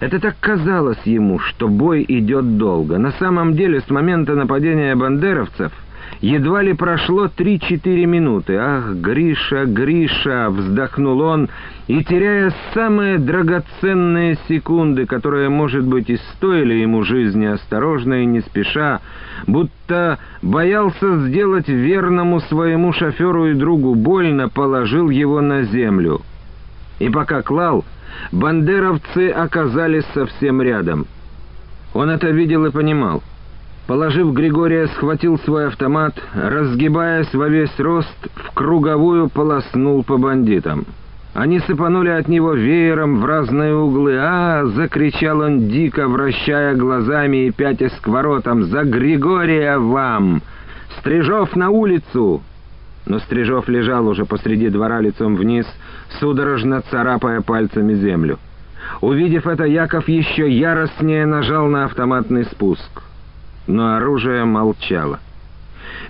Это 0.00 0.18
так 0.18 0.36
казалось 0.40 1.02
ему, 1.04 1.38
что 1.38 1.68
бой 1.68 2.04
идет 2.08 2.58
долго. 2.58 2.98
На 2.98 3.12
самом 3.12 3.54
деле, 3.54 3.80
с 3.80 3.90
момента 3.90 4.34
нападения 4.34 4.94
бандеровцев 4.94 5.72
Едва 6.20 6.62
ли 6.62 6.72
прошло 6.72 7.28
три-четыре 7.28 8.06
минуты. 8.06 8.56
«Ах, 8.56 8.94
Гриша, 8.94 9.64
Гриша!»— 9.64 10.48
вздохнул 10.50 11.20
он, 11.20 11.48
и, 11.88 12.04
теряя 12.04 12.54
самые 12.74 13.18
драгоценные 13.18 14.38
секунды, 14.46 15.06
которые, 15.06 15.48
может 15.48 15.84
быть, 15.84 16.10
и 16.10 16.16
стоили 16.16 16.74
ему 16.74 17.02
жизни 17.02 17.46
осторожно 17.46 18.22
и 18.22 18.26
не 18.26 18.40
спеша, 18.40 19.00
будто 19.48 20.18
боялся 20.42 21.18
сделать 21.26 21.68
верному 21.68 22.40
своему 22.40 22.92
шоферу 22.92 23.46
и 23.46 23.54
другу 23.54 23.96
больно, 23.96 24.48
положил 24.48 25.10
его 25.10 25.40
на 25.40 25.64
землю. 25.64 26.22
И 27.02 27.08
пока 27.08 27.42
клал, 27.42 27.84
бандеровцы 28.30 29.30
оказались 29.30 30.06
совсем 30.14 30.62
рядом. 30.62 31.06
Он 31.94 32.10
это 32.10 32.28
видел 32.30 32.64
и 32.66 32.70
понимал. 32.70 33.24
Положив 33.88 34.32
Григория, 34.32 34.86
схватил 34.86 35.36
свой 35.40 35.66
автомат, 35.66 36.14
разгибаясь 36.32 37.34
во 37.34 37.48
весь 37.48 37.76
рост, 37.80 38.16
в 38.36 38.54
круговую 38.54 39.28
полоснул 39.30 40.04
по 40.04 40.16
бандитам. 40.16 40.86
Они 41.34 41.58
сыпанули 41.58 42.10
от 42.10 42.28
него 42.28 42.52
веером 42.52 43.20
в 43.20 43.24
разные 43.24 43.74
углы. 43.74 44.16
«А!»— 44.20 44.64
закричал 44.66 45.40
он 45.40 45.66
дико, 45.66 46.06
вращая 46.06 46.76
глазами 46.76 47.48
и 47.48 47.50
пятясь 47.50 47.98
к 48.00 48.06
воротам. 48.06 48.62
«За 48.62 48.84
Григория 48.84 49.76
вам! 49.76 50.40
Стрижов 51.00 51.56
на 51.56 51.70
улицу!» 51.70 52.42
Но 53.06 53.18
Стрижов 53.18 53.68
лежал 53.68 54.06
уже 54.06 54.24
посреди 54.24 54.68
двора 54.68 55.00
лицом 55.00 55.36
вниз, 55.36 55.66
судорожно 56.20 56.82
царапая 56.90 57.40
пальцами 57.40 57.94
землю. 57.94 58.38
Увидев 59.00 59.46
это, 59.46 59.64
Яков 59.64 60.08
еще 60.08 60.50
яростнее 60.50 61.26
нажал 61.26 61.66
на 61.66 61.84
автоматный 61.84 62.44
спуск 62.44 63.02
но 63.66 63.96
оружие 63.96 64.44
молчало. 64.44 65.20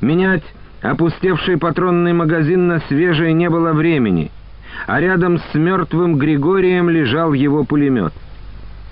Менять 0.01 0.45
опустевший 0.81 1.59
патронный 1.59 2.13
магазин 2.13 2.67
на 2.69 2.81
свежий 2.81 3.33
не 3.33 3.49
было 3.49 3.73
времени, 3.73 4.31
а 4.87 5.01
рядом 5.01 5.39
с 5.39 5.55
мертвым 5.55 6.17
Григорием 6.17 6.89
лежал 6.91 7.33
его 7.33 7.65
пулемет. 7.65 8.13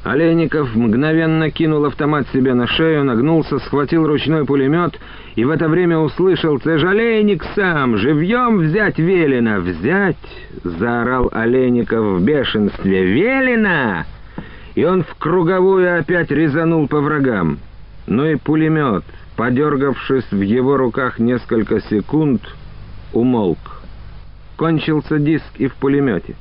Олейников 0.04 0.74
мгновенно 0.74 1.50
кинул 1.50 1.84
автомат 1.84 2.26
себе 2.32 2.54
на 2.54 2.66
шею, 2.66 3.04
нагнулся, 3.04 3.58
схватил 3.58 4.06
ручной 4.06 4.46
пулемет 4.46 4.98
и 5.36 5.44
в 5.44 5.50
это 5.50 5.68
время 5.68 5.98
услышал 5.98 6.58
«Це 6.58 6.78
ж 6.78 6.88
Олейник 6.88 7.44
сам! 7.54 7.96
Живьем 7.96 8.58
взять 8.58 8.98
велено!» 8.98 9.60
«Взять!»— 9.60 10.16
заорал 10.64 11.30
Олейников 11.32 12.18
в 12.18 12.24
бешенстве. 12.24 13.04
«Велено!» 13.04 14.04
И 14.74 14.84
он 14.84 15.02
в 15.02 15.14
круговую 15.18 15.98
опять 15.98 16.30
резанул 16.30 16.88
по 16.88 17.00
врагам 17.00 17.58
но 18.10 18.26
и 18.26 18.34
пулемет, 18.36 19.04
подергавшись 19.36 20.30
в 20.30 20.40
его 20.40 20.76
руках 20.76 21.18
несколько 21.18 21.80
секунд, 21.80 22.42
умолк. 23.12 23.82
Кончился 24.56 25.18
диск 25.18 25.46
и 25.56 25.68
в 25.68 25.74
пулемете. 25.76 26.34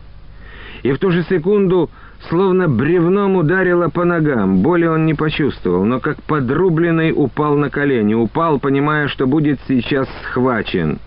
И 0.81 0.91
в 0.91 0.97
ту 0.97 1.11
же 1.11 1.23
секунду 1.23 1.89
словно 2.27 2.67
бревном 2.67 3.37
ударило 3.37 3.89
по 3.89 4.03
ногам. 4.03 4.57
Боли 4.57 4.85
он 4.85 5.05
не 5.05 5.13
почувствовал, 5.13 5.85
но 5.85 5.99
как 5.99 6.21
подрубленный 6.23 7.13
упал 7.15 7.55
на 7.55 7.69
колени. 7.69 8.13
Упал, 8.13 8.59
понимая, 8.59 9.07
что 9.07 9.25
будет 9.25 9.59
сейчас 9.67 10.07
схвачен. 10.23 10.99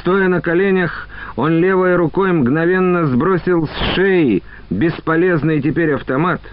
Стоя 0.00 0.28
на 0.28 0.40
коленях, 0.40 1.08
он 1.36 1.58
левой 1.58 1.96
рукой 1.96 2.32
мгновенно 2.32 3.06
сбросил 3.06 3.68
с 3.68 3.94
шеи 3.94 4.42
бесполезный 4.70 5.60
теперь 5.60 5.92
автомат— 5.94 6.40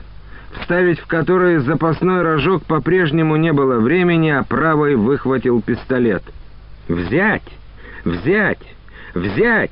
вставить 0.60 1.00
в 1.00 1.08
который 1.08 1.58
запасной 1.60 2.22
рожок 2.22 2.64
по-прежнему 2.64 3.36
не 3.36 3.54
было 3.54 3.80
времени, 3.80 4.30
а 4.30 4.44
правой 4.44 4.96
выхватил 4.96 5.62
пистолет. 5.62 6.24
«Взять! 6.88 7.44
Взять! 8.04 8.60
Взять!» 9.14 9.72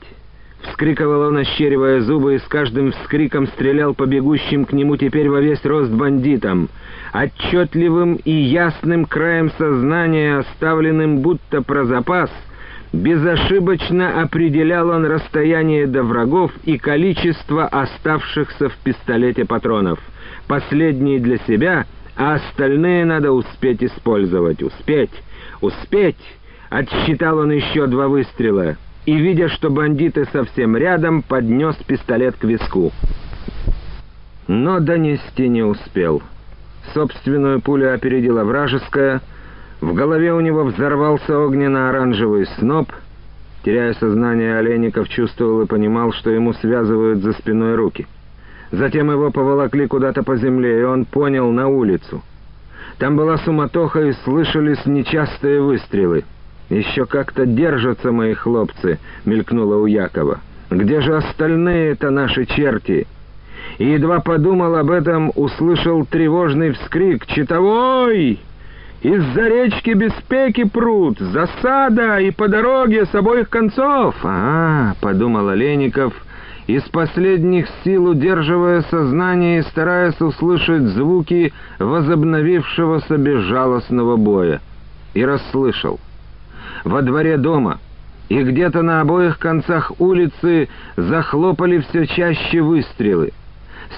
Вскрикивал 0.64 1.22
он, 1.30 1.38
ощеривая 1.38 2.02
зубы, 2.02 2.36
и 2.36 2.40
с 2.40 2.44
каждым 2.44 2.92
вскриком 2.92 3.48
стрелял 3.48 3.94
по 3.94 4.06
бегущим 4.06 4.66
к 4.66 4.74
нему 4.74 4.98
теперь 4.98 5.30
во 5.30 5.40
весь 5.40 5.64
рост 5.64 5.92
бандитам. 5.92 6.70
Отчетливым 7.14 8.16
и 8.16 8.32
ясным 8.32 9.06
краем 9.06 9.52
сознания, 9.58 10.40
оставленным 10.40 11.20
будто 11.20 11.62
про 11.62 11.86
запас, 11.86 12.30
безошибочно 12.92 14.22
определял 14.22 14.90
он 14.90 15.06
расстояние 15.06 15.88
до 15.88 16.04
врагов 16.04 16.52
и 16.66 16.78
количество 16.78 17.66
оставшихся 17.68 18.70
в 18.70 18.78
пистолете 18.84 19.46
патронов— 19.46 20.00
Последние 20.50 21.20
для 21.20 21.38
себя, 21.38 21.86
а 22.18 22.34
остальные 22.34 23.06
надо 23.06 23.32
успеть 23.32 23.84
использовать. 23.84 24.64
Успеть! 24.64 25.12
Успеть! 25.62 26.18
Отсчитал 26.72 27.38
он 27.38 27.52
еще 27.52 27.86
два 27.86 28.08
выстрела 28.08 28.76
и, 29.10 29.18
видя, 29.18 29.50
что 29.50 29.70
бандиты 29.70 30.26
совсем 30.32 30.76
рядом, 30.78 31.22
поднес 31.22 31.76
пистолет 31.88 32.36
к 32.36 32.44
виску. 32.44 32.92
Но 34.48 34.80
донести 34.80 35.48
не 35.48 35.64
успел. 35.64 36.22
Собственную 36.94 37.62
пулю 37.62 37.94
опередила 37.94 38.44
вражеская. 38.44 39.22
В 39.82 39.94
голове 39.94 40.34
у 40.34 40.40
него 40.40 40.64
взорвался 40.64 41.40
огненно-оранжевый 41.40 42.46
сноп. 42.58 42.92
Теряя 43.64 43.94
сознание, 43.94 44.58
Олейников 44.58 45.10
чувствовал 45.10 45.62
и 45.62 45.68
понимал, 45.68 46.12
что 46.14 46.30
ему 46.30 46.54
связывают 46.54 47.22
за 47.22 47.34
спиной 47.34 47.76
руки— 47.76 48.08
Затем 48.72 49.10
его 49.10 49.32
поволокли 49.32 49.88
куда-то 49.88 50.24
по 50.24 50.38
земле, 50.38 50.82
и 50.82 50.84
он 50.84 51.06
понял 51.06 51.52
на 51.52 51.68
улицу. 51.68 52.22
Там 53.00 53.16
была 53.16 53.38
суматоха, 53.38 54.02
и 54.02 54.14
слышались 54.24 54.86
нечастые 54.86 55.62
выстрелы. 55.62 56.26
«Еще 56.70 57.06
как-то 57.06 57.46
держатся 57.46 58.12
мои 58.12 58.34
хлопцы»,— 58.34 59.00
мелькнуло 59.26 59.78
у 59.78 59.86
Якова. 59.88 60.40
«Где 60.70 61.02
же 61.02 61.18
остальные-то 61.18 62.12
наши 62.12 62.46
черти?» 62.46 63.08
И 63.80 63.86
едва 63.86 64.20
подумал 64.20 64.76
об 64.76 64.92
этом, 64.92 65.32
услышал 65.36 66.06
тревожный 66.06 66.72
вскрик 66.72 67.26
«Читовой!» 67.26 68.40
«Из-за 69.02 69.48
речки 69.48 69.92
Беспеки 69.92 70.66
пруд! 70.66 71.18
Засада! 71.20 72.20
И 72.20 72.32
по 72.32 72.48
дороге 72.48 73.06
с 73.06 73.16
обоих 73.16 73.50
концов!» 73.50 74.16
«А,— 74.24 74.94
подумал 75.02 75.48
Олеников,— 75.48 76.14
из 76.68 76.84
последних 76.84 77.68
сил 77.84 78.10
удерживая 78.10 78.82
сознание 78.92 79.60
и 79.60 79.64
стараясь 79.64 80.20
услышать 80.22 80.84
звуки 80.84 81.54
возобновившегося 81.80 83.18
безжалостного 83.18 84.18
боя. 84.18 84.60
И 85.14 85.26
расслышал. 85.26 86.00
Во 86.84 87.02
дворе 87.02 87.38
дома 87.38 87.80
и 88.30 88.44
где-то 88.44 88.84
на 88.84 89.02
обоих 89.02 89.40
концах 89.40 89.92
улицы 90.00 90.70
захлопали 90.96 91.80
все 91.80 92.06
чаще 92.06 92.62
выстрелы. 92.62 93.34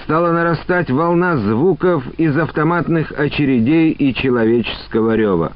Стала 0.04 0.32
нарастать 0.32 0.90
волна 0.90 1.36
звуков 1.36 2.02
из 2.16 2.36
автоматных 2.36 3.12
очередей 3.12 3.90
и 3.90 4.14
человеческого 4.14 5.14
рева. 5.14 5.52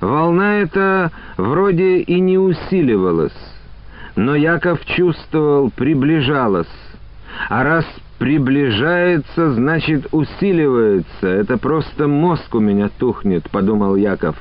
Волна 0.00 0.58
эта 0.60 1.10
вроде 1.36 1.98
и 1.98 2.20
не 2.20 2.38
усиливалась, 2.38 3.32
но 4.14 4.36
Яков 4.36 4.84
чувствовал, 4.84 5.70
приближалось. 5.70 6.68
А 7.48 7.64
раз 7.64 7.84
приближается, 8.18 9.54
значит 9.54 10.06
усиливается. 10.12 11.26
Это 11.26 11.58
просто 11.58 12.06
мозг 12.06 12.54
у 12.54 12.60
меня 12.60 12.90
тухнет, 12.96 13.50
подумал 13.50 13.96
Яков. 13.96 14.36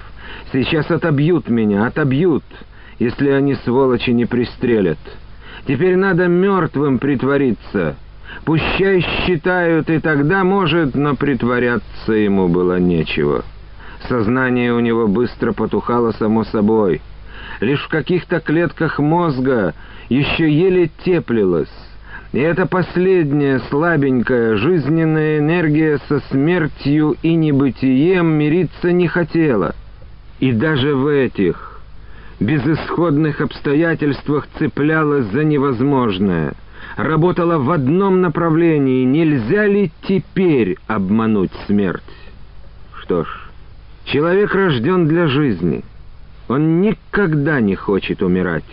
Сейчас 0.51 0.89
отобьют 0.89 1.49
меня, 1.49 1.85
отобьют. 1.85 2.43
если 2.99 3.29
они, 3.29 3.53
сволочи, 3.55 4.09
не 4.09 4.25
пристрелят. 4.25 4.97
Теперь 5.67 5.97
надо 5.97 6.27
мертвым 6.27 6.97
притвориться. 6.97 7.95
Пущай 8.43 9.01
считают, 9.01 9.89
и 9.89 9.99
тогда, 9.99 10.43
может, 10.43 10.95
но 10.95 11.15
притворяться 11.15 12.13
ему 12.13 12.47
было 12.47 12.79
нечего. 12.79 13.43
Сознание 14.07 14.73
у 14.73 14.79
него 14.79 15.07
быстро 15.07 15.53
потухало 15.53 16.11
само 16.13 16.43
собой. 16.45 17.01
Лишь 17.59 17.83
в 17.83 17.89
каких-то 17.89 18.39
клетках 18.39 18.99
мозга 18.99 19.75
еще 20.09 20.49
еле 20.49 20.89
теплилось. 21.05 21.69
И 22.31 22.39
эта 22.39 22.65
последняя 22.65 23.59
слабенькая 23.69 24.57
жизненная 24.57 25.39
энергия 25.39 25.99
со 26.07 26.19
смертью 26.31 27.15
и 27.21 27.35
небытием 27.35 28.27
мириться 28.27 28.91
не 28.91 29.07
хотела. 29.07 29.75
И 30.39 30.51
даже 30.51 30.95
в 30.95 31.07
этих 31.07 31.81
безысходных 32.39 33.41
обстоятельствах 33.41 34.47
цеплялась 34.59 35.25
за 35.27 35.43
невозможное. 35.43 36.53
Работала 36.95 37.57
в 37.57 37.71
одном 37.71 38.21
направлении. 38.21 39.03
Нельзя 39.03 39.65
ли 39.65 39.91
теперь 40.07 40.77
обмануть 40.87 41.51
смерть? 41.65 42.03
Что 43.01 43.23
ж, 43.23 43.27
человек 44.05 44.53
рожден 44.53 45.07
для 45.07 45.27
жизни. 45.27 45.83
Он 46.47 46.81
никогда 46.81 47.59
не 47.59 47.75
хочет 47.75 48.21
умирать. 48.21 48.63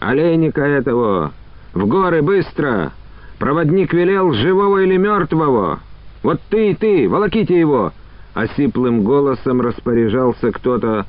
Олейника 0.00 0.62
этого 0.62 1.32
в 1.72 1.86
горы 1.86 2.22
быстро! 2.22 2.92
Проводник 3.38 3.92
велел 3.92 4.32
живого 4.32 4.82
или 4.82 4.96
мертвого! 4.96 5.80
Вот 6.22 6.40
ты 6.50 6.70
и 6.70 6.74
ты, 6.74 7.08
волоките 7.08 7.58
его!» 7.58 7.92
Осиплым 8.34 9.02
голосом 9.02 9.60
распоряжался 9.60 10.52
кто-то, 10.52 11.06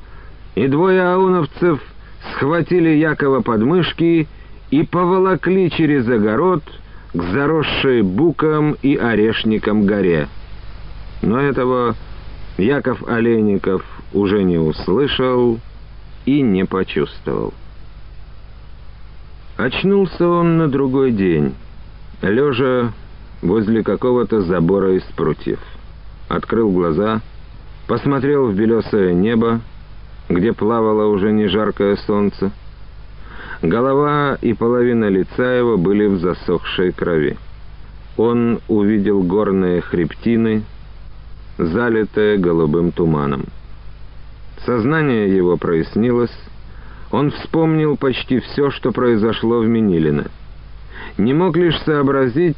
и 0.54 0.68
двое 0.68 1.02
ауновцев 1.02 1.80
схватили 2.34 2.90
Якова 2.90 3.40
под 3.40 3.62
мышки 3.62 4.28
и 4.70 4.82
поволокли 4.82 5.70
через 5.70 6.06
огород 6.08 6.62
к 7.14 7.22
заросшей 7.32 8.02
буком 8.02 8.76
и 8.82 8.96
орешникам 8.96 9.86
горе. 9.86 10.28
Но 11.22 11.40
этого 11.40 11.94
Яков 12.58 13.02
Олейников 13.08 13.82
уже 14.12 14.42
не 14.42 14.58
услышал 14.58 15.58
и 16.26 16.42
не 16.42 16.64
почувствовал. 16.64 17.54
Очнулся 19.56 20.28
он 20.28 20.58
на 20.58 20.68
другой 20.68 21.12
день, 21.12 21.54
лежа 22.20 22.92
возле 23.40 23.82
какого-то 23.82 24.42
забора 24.42 24.94
из 24.96 25.04
прутьев. 25.16 25.60
Открыл 26.28 26.70
глаза, 26.70 27.20
посмотрел 27.86 28.48
в 28.48 28.54
белесое 28.54 29.12
небо, 29.12 29.60
где 30.28 30.52
плавало 30.52 31.06
уже 31.06 31.32
не 31.32 31.46
жаркое 31.46 31.96
солнце. 31.96 32.50
Голова 33.62 34.36
и 34.40 34.52
половина 34.52 35.08
лица 35.08 35.54
его 35.54 35.76
были 35.76 36.06
в 36.06 36.18
засохшей 36.18 36.92
крови. 36.92 37.36
Он 38.16 38.60
увидел 38.68 39.22
горные 39.22 39.80
хребтины, 39.80 40.64
залитые 41.58 42.38
голубым 42.38 42.92
туманом. 42.92 43.46
Сознание 44.64 45.34
его 45.34 45.56
прояснилось, 45.56 46.36
он 47.10 47.30
вспомнил 47.30 47.96
почти 47.96 48.40
все, 48.40 48.70
что 48.70 48.92
произошло 48.92 49.60
в 49.60 49.66
Минилино. 49.66 50.26
Не 51.18 51.32
мог 51.32 51.56
лишь 51.56 51.78
сообразить, 51.82 52.56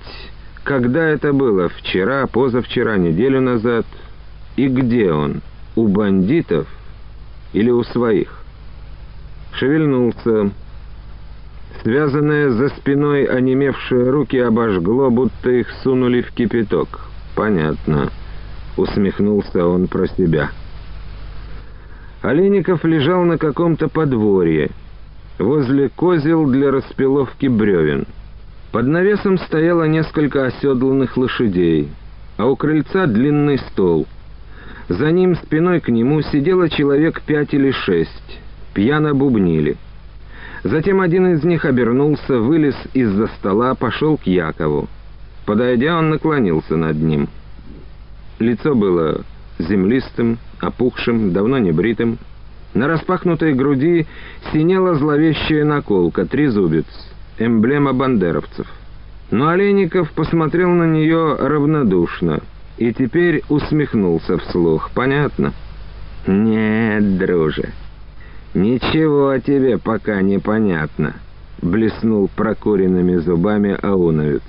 когда 0.66 1.04
это 1.04 1.32
было, 1.32 1.68
вчера, 1.68 2.26
позавчера, 2.26 2.96
неделю 2.96 3.40
назад, 3.40 3.86
и 4.56 4.66
где 4.66 5.12
он, 5.12 5.40
у 5.76 5.86
бандитов 5.86 6.66
или 7.52 7.70
у 7.70 7.84
своих. 7.84 8.42
Шевельнулся. 9.52 10.50
Связанные 11.82 12.50
за 12.50 12.70
спиной 12.70 13.26
онемевшие 13.26 14.10
руки 14.10 14.38
обожгло, 14.38 15.08
будто 15.08 15.50
их 15.50 15.68
сунули 15.84 16.20
в 16.22 16.32
кипяток. 16.32 17.10
«Понятно»,— 17.36 18.10
усмехнулся 18.76 19.64
он 19.64 19.86
про 19.86 20.08
себя. 20.08 20.50
Олейников 22.22 22.84
лежал 22.84 23.22
на 23.22 23.38
каком-то 23.38 23.88
подворье, 23.88 24.70
возле 25.38 25.90
козел 25.90 26.46
для 26.46 26.72
распиловки 26.72 27.46
бревен. 27.46 28.06
Под 28.72 28.86
навесом 28.86 29.38
стояло 29.38 29.84
несколько 29.84 30.46
оседланных 30.46 31.16
лошадей, 31.16 31.88
а 32.36 32.46
у 32.46 32.56
крыльца 32.56 33.06
длинный 33.06 33.58
стол. 33.58 34.06
За 34.88 35.10
ним, 35.10 35.34
спиной 35.36 35.80
к 35.80 35.88
нему, 35.88 36.20
сидело 36.22 36.68
человек 36.68 37.22
пять 37.22 37.54
или 37.54 37.70
шесть, 37.70 38.40
пьяно 38.74 39.14
бубнили. 39.14 39.76
Затем 40.62 41.00
один 41.00 41.34
из 41.34 41.44
них 41.44 41.64
обернулся, 41.64 42.38
вылез 42.38 42.76
из-за 42.92 43.28
стола, 43.38 43.74
пошел 43.74 44.16
к 44.16 44.26
Якову. 44.26 44.88
Подойдя, 45.44 45.96
он 45.96 46.10
наклонился 46.10 46.76
над 46.76 46.96
ним. 46.96 47.28
Лицо 48.38 48.74
было 48.74 49.22
землистым, 49.58 50.38
опухшим, 50.60 51.32
давно 51.32 51.58
не 51.58 51.72
бритым. 51.72 52.18
На 52.74 52.88
распахнутой 52.88 53.54
груди 53.54 54.06
синела 54.52 54.94
зловещая 54.96 55.64
наколка, 55.64 56.26
трезубец, 56.26 56.86
эмблема 57.38 57.92
бандеровцев. 57.92 58.66
Но 59.30 59.48
Олейников 59.48 60.10
посмотрел 60.12 60.70
на 60.70 60.84
нее 60.84 61.36
равнодушно 61.36 62.40
и 62.78 62.92
теперь 62.92 63.42
усмехнулся 63.48 64.38
вслух. 64.38 64.90
«Понятно?» 64.94 65.52
«Нет, 66.26 67.18
друже, 67.18 67.72
ничего 68.54 69.38
тебе 69.38 69.78
пока 69.78 70.22
не 70.22 70.38
понятно»,— 70.38 71.14
блеснул 71.62 72.28
прокуренными 72.34 73.16
зубами 73.16 73.78
Ауновец. 73.80 74.42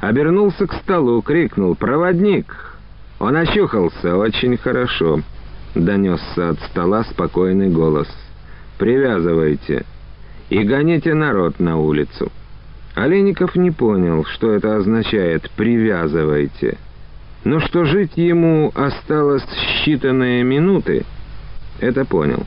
Обернулся 0.00 0.66
к 0.66 0.74
столу, 0.74 1.22
крикнул 1.22 1.74
«Проводник!» 1.74 2.76
Он 3.18 3.36
очухался 3.36 4.16
очень 4.16 4.56
хорошо. 4.56 5.20
Донесся 5.74 6.50
от 6.50 6.60
стола 6.60 7.04
спокойный 7.04 7.68
голос. 7.68 8.08
«Привязывайте 8.78 9.84
и 10.50 10.62
гоните 10.64 11.14
народ 11.14 11.58
на 11.58 11.78
улицу». 11.78 12.30
Олейников 12.94 13.54
не 13.54 13.70
понял, 13.70 14.24
что 14.24 14.52
это 14.52 14.76
означает 14.76 15.50
«привязывайте». 15.56 16.78
Но 17.44 17.60
что 17.60 17.84
жить 17.84 18.16
ему 18.16 18.72
осталось 18.74 19.44
считанные 19.86 20.42
минуты, 20.42 21.04
это 21.78 22.04
понял. 22.04 22.44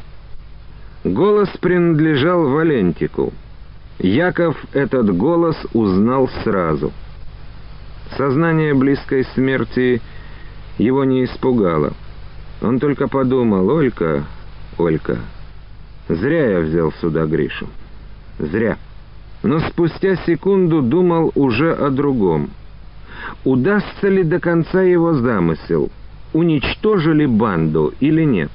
Голос 1.06 1.50
принадлежал 1.62 2.50
Валентику. 2.50 3.32
Яков 4.00 4.58
этот 4.74 5.16
голос 5.16 5.56
узнал 5.74 6.30
сразу. 6.44 6.92
Сознание 8.18 8.74
близкой 8.74 9.24
смерти— 9.34 10.02
его 10.82 11.04
не 11.04 11.26
испугало. 11.26 11.94
Он 12.62 12.80
только 12.80 13.08
подумал, 13.08 13.70
«Олька, 13.70 14.26
Олька, 14.78 15.18
зря 16.08 16.52
я 16.52 16.60
взял 16.60 16.92
сюда 16.94 17.26
Гришу. 17.26 17.68
Зря». 18.42 18.78
Но 19.44 19.60
спустя 19.60 20.18
секунду 20.18 20.82
думал 20.82 21.32
уже 21.36 21.74
о 21.74 21.90
другом. 21.90 22.50
Удастся 23.44 24.08
ли 24.08 24.24
до 24.24 24.40
конца 24.40 24.84
его 24.84 25.14
замысел? 25.14 25.90
Уничтожили 26.34 27.26
банду 27.26 27.94
или 28.00 28.24
нет? 28.24 28.52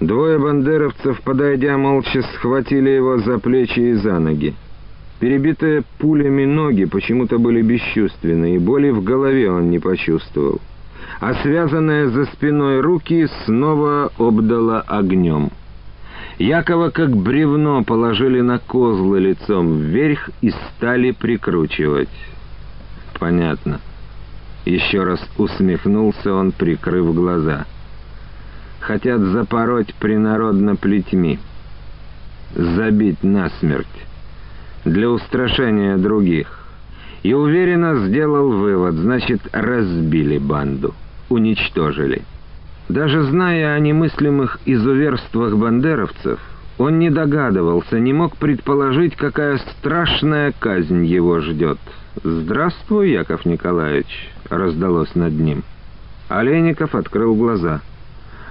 Двое 0.00 0.38
бандеровцев, 0.38 1.20
подойдя 1.22 1.76
молча, 1.76 2.22
схватили 2.34 2.90
его 2.90 3.18
за 3.18 3.38
плечи 3.38 3.80
и 3.80 3.92
за 3.94 4.18
ноги. 4.20 4.54
Перебитые 5.18 5.82
пулями 5.98 6.44
ноги 6.44 6.84
почему-то 6.84 7.38
были 7.38 7.62
бесчувственны, 7.62 8.54
и 8.54 8.58
боли 8.58 8.90
в 8.90 9.02
голове 9.02 9.50
он 9.50 9.70
не 9.70 9.80
почувствовал 9.80 10.60
а 11.20 11.34
связанные 11.42 12.08
за 12.08 12.26
спиной 12.26 12.80
руки 12.80 13.26
снова 13.44 14.10
обдало 14.18 14.80
огнем. 14.80 15.50
Якова 16.38 16.90
как 16.90 17.16
бревно 17.16 17.84
положили 17.84 18.40
на 18.40 18.58
козлы 18.58 19.20
лицом 19.20 19.78
вверх 19.78 20.30
и 20.40 20.50
стали 20.50 21.12
прикручивать. 21.12 22.08
Понятно. 23.18 23.80
Еще 24.64 25.04
раз 25.04 25.20
усмехнулся 25.38 26.34
он, 26.34 26.50
прикрыв 26.52 27.14
глаза. 27.14 27.66
Хотят 28.80 29.20
запороть 29.20 29.94
принародно 29.94 30.74
плетьми. 30.74 31.38
Забить 32.56 33.22
насмерть. 33.22 33.86
Для 34.84 35.08
устрашения 35.10 35.96
других 35.96 36.64
и 37.24 37.32
уверенно 37.32 38.06
сделал 38.06 38.50
вывод, 38.50 38.94
значит, 38.96 39.40
разбили 39.52 40.38
банду, 40.38 40.94
уничтожили. 41.30 42.22
Даже 42.88 43.22
зная 43.22 43.74
о 43.74 43.78
немыслимых 43.78 44.58
изуверствах 44.66 45.56
бандеровцев, 45.56 46.38
он 46.76 46.98
не 46.98 47.10
догадывался, 47.10 47.98
не 47.98 48.12
мог 48.12 48.36
предположить, 48.36 49.16
какая 49.16 49.58
страшная 49.58 50.52
казнь 50.58 51.04
его 51.04 51.40
ждет. 51.40 51.78
«Здравствуй, 52.22 53.10
Яков 53.10 53.44
Николаевич!»— 53.44 54.30
раздалось 54.50 55.14
над 55.14 55.32
ним. 55.32 55.62
Олейников 56.28 56.94
открыл 56.94 57.34
глаза. 57.34 57.80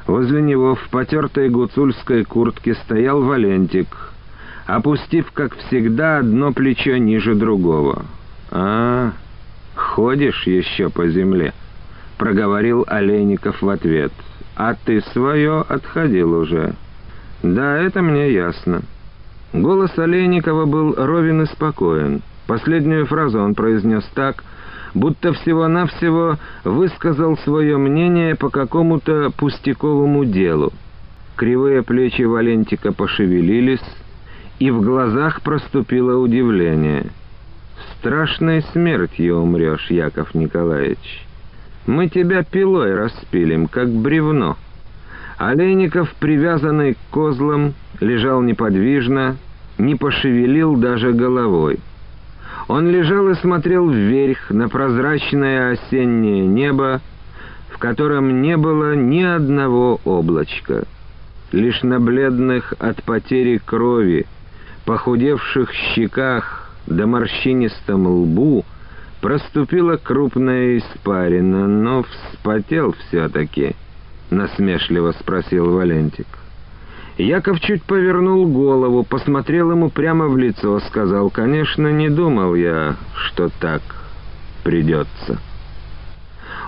Возле 0.07 0.41
него 0.41 0.75
в 0.75 0.89
потертой 0.89 1.49
гуцульской 1.49 2.25
куртке 2.25 2.75
стоял 2.75 3.21
Валентик— 3.21 3.87
опустив, 4.65 5.31
как 5.31 5.55
всегда, 5.57 6.19
одно 6.19 6.51
плечо 6.51 6.97
ниже 6.97 7.35
другого. 7.35 8.05
«А, 8.51 9.11
ходишь 9.75 10.45
еще 10.45 10.89
по 10.89 11.07
земле»,— 11.07 11.53
проговорил 12.17 12.85
Олейников 12.87 13.61
в 13.61 13.69
ответ. 13.69 14.11
«А 14.55 14.75
ты 14.75 15.01
свое 15.13 15.61
отходил 15.61 16.33
уже». 16.33 16.73
«Да, 17.41 17.77
это 17.77 18.01
мне 18.01 18.31
ясно». 18.31 18.81
Голос 19.51 19.97
Олейникова 19.97 20.65
был 20.65 20.95
ровен 20.95 21.43
и 21.43 21.45
спокоен. 21.45 22.21
Последнюю 22.47 23.05
фразу 23.05 23.39
он 23.39 23.53
произнес 23.55 24.03
так, 24.15 24.43
будто 24.93 25.33
всего-навсего 25.33 26.37
высказал 26.63 27.37
свое 27.37 27.77
мнение 27.77 28.35
по 28.35 28.49
какому-то 28.49 29.31
пустяковому 29.37 30.25
делу. 30.25 30.71
Кривые 31.35 31.83
плечи 31.83 32.23
Валентика 32.23 32.91
пошевелились, 32.93 33.83
и 34.59 34.71
в 34.71 34.81
глазах 34.81 35.41
проступило 35.41 36.17
удивление. 36.17 37.07
«Страшной 37.97 38.61
смертью 38.71 39.37
умрешь, 39.37 39.89
Яков 39.89 40.35
Николаевич. 40.35 41.25
Мы 41.85 42.07
тебя 42.07 42.43
пилой 42.43 42.95
распилим, 42.95 43.67
как 43.67 43.89
бревно». 43.89 44.57
Олейников, 45.37 46.13
привязанный 46.19 46.93
к 46.93 46.97
козлам, 47.11 47.73
лежал 47.99 48.41
неподвижно, 48.41 49.37
не 49.77 49.95
пошевелил 49.95 50.75
даже 50.75 51.11
головой. 51.11 51.79
Он 52.67 52.89
лежал 52.89 53.29
и 53.29 53.35
смотрел 53.35 53.89
вверх 53.89 54.51
на 54.51 54.69
прозрачное 54.69 55.71
осеннее 55.71 56.45
небо, 56.45 57.01
в 57.69 57.77
котором 57.77 58.41
не 58.41 58.55
было 58.55 58.95
ни 58.95 59.21
одного 59.21 59.99
облачка. 60.05 60.85
Лишь 61.51 61.83
на 61.83 61.99
бледных 61.99 62.73
от 62.79 63.03
потери 63.03 63.59
крови, 63.63 64.25
похудевших 64.85 65.71
щеках 65.73 66.71
да 66.87 67.05
морщинистом 67.05 68.07
лбу 68.07 68.65
проступила 69.23 69.95
крупная 69.95 70.79
испарина, 70.79 71.65
но 71.65 72.03
вспотел 72.03 72.93
все-таки,— 73.07 73.73
насмешливо 74.29 75.13
спросил 75.13 75.71
Валентик. 75.71 76.27
Яков 77.17 77.61
чуть 77.61 77.83
повернул 77.83 78.45
голову, 78.47 79.05
посмотрел 79.05 79.71
ему 79.71 79.89
прямо 79.89 80.27
в 80.27 80.37
лицо, 80.37 80.77
сказал, 80.81 81.29
«Конечно, 81.29 81.87
не 81.87 82.09
думал 82.09 82.53
я, 82.55 82.97
что 83.15 83.49
так 83.61 83.81
придется». 84.65 85.39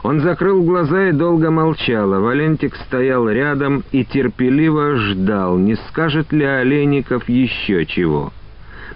Он 0.04 0.22
закрыл 0.22 0.64
глаза 0.64 1.10
и 1.10 1.12
долго 1.12 1.52
молчал, 1.52 2.14
а 2.14 2.22
Валентик 2.22 2.74
стоял 2.88 3.28
рядом 3.28 3.84
и 3.92 4.06
терпеливо 4.06 4.96
ждал, 4.96 5.58
не 5.58 5.76
скажет 5.90 6.32
ли 6.32 6.46
Олейников 6.46 7.28
еще 7.28 7.86
чего. 7.86 8.32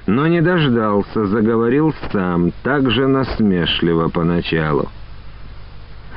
Но 0.05 0.27
не 0.27 0.41
дождался, 0.41 1.25
заговорил 1.25 1.93
сам, 2.11 2.51
так 2.63 2.89
же 2.89 3.07
насмешливо 3.07 4.09
поначалу. 4.09 4.89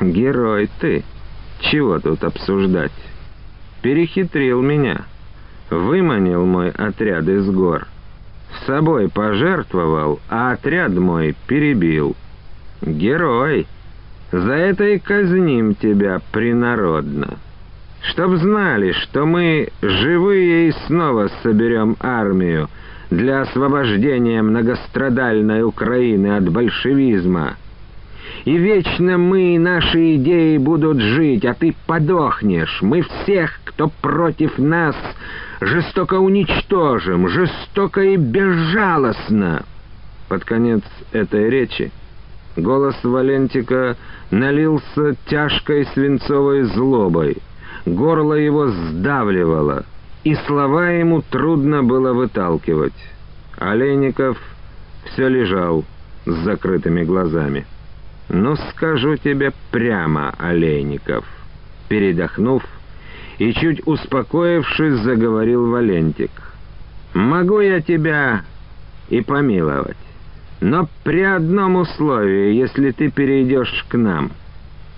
«Герой 0.01 0.71
ты! 0.81 1.05
Чего 1.61 1.99
тут 2.01 2.25
обсуждать? 2.25 2.93
Перехитрил 3.83 4.63
меня!» 4.63 5.05
выманил 5.73 6.45
мой 6.45 6.71
отряд 6.71 7.29
из 7.29 7.49
гор. 7.51 7.87
С 8.55 8.67
собой 8.67 9.09
пожертвовал, 9.09 10.21
а 10.29 10.53
отряд 10.53 10.93
мой 10.93 11.35
перебил. 11.47 12.15
Герой! 12.83 13.67
За 14.31 14.53
это 14.53 14.85
и 14.85 14.99
казним 14.99 15.75
тебя 15.75 16.21
принародно. 16.33 17.39
Чтоб 18.03 18.35
знали, 18.37 18.93
что 18.93 19.27
мы 19.27 19.69
живые 19.83 20.69
и 20.69 20.73
снова 20.87 21.31
соберем 21.43 21.97
армию 22.01 22.69
для 23.13 23.43
освобождения 23.43 24.43
многострадальной 24.43 25.63
Украины 25.63 26.37
от 26.37 26.49
большевизма. 26.49 27.57
И 28.45 28.57
вечно 28.57 29.19
мы 29.19 29.55
и 29.55 29.59
наши 29.59 30.17
идеи 30.17 30.57
будут 30.57 31.01
жить, 31.01 31.45
а 31.45 31.55
ты 31.55 31.75
подохнешь. 31.87 32.79
Мы 32.81 33.03
всех, 33.03 33.61
кто 33.65 33.91
против 34.01 34.59
нас, 34.59 34.97
жестоко 35.61 36.15
уничтожим, 36.15 37.29
жестоко 37.29 38.01
и 38.01 38.17
безжалостно. 38.17 39.65
Под 40.29 40.45
конец 40.45 40.83
этой 41.13 41.51
речи 41.51 41.93
голос 42.57 42.97
Валентика 43.03 43.97
налился 44.31 45.17
тяжкой 45.27 45.87
свинцовой 45.93 46.63
злобой. 46.63 47.37
Горло 47.85 48.35
его 48.35 48.69
сдавливало, 48.69 49.85
и 50.25 50.35
слова 50.47 50.91
ему 50.91 51.23
трудно 51.23 51.83
было 51.83 52.13
выталкивать. 52.13 52.93
Олейников 53.59 54.39
все 55.05 55.29
лежал 55.29 55.85
с 56.25 56.35
закрытыми 56.45 57.03
глазами. 57.03 57.67
«Ну, 58.29 58.57
скажу 58.71 59.17
тебе 59.17 59.53
прямо, 59.71 60.35
Олейников», 60.39 61.25
передохнув, 61.89 62.63
и, 63.39 63.53
чуть 63.53 63.87
успокоившись, 63.87 65.01
заговорил 65.01 65.69
Валентик. 65.71 66.31
«Могу 67.15 67.61
я 67.61 67.81
тебя 67.81 68.43
и 69.11 69.21
помиловать, 69.21 69.97
но 70.61 70.89
при 71.03 71.23
одном 71.23 71.77
условии, 71.77 72.55
если 72.55 72.93
ты 72.93 73.11
перейдешь 73.11 73.85
к 73.89 73.99
нам. 73.99 74.31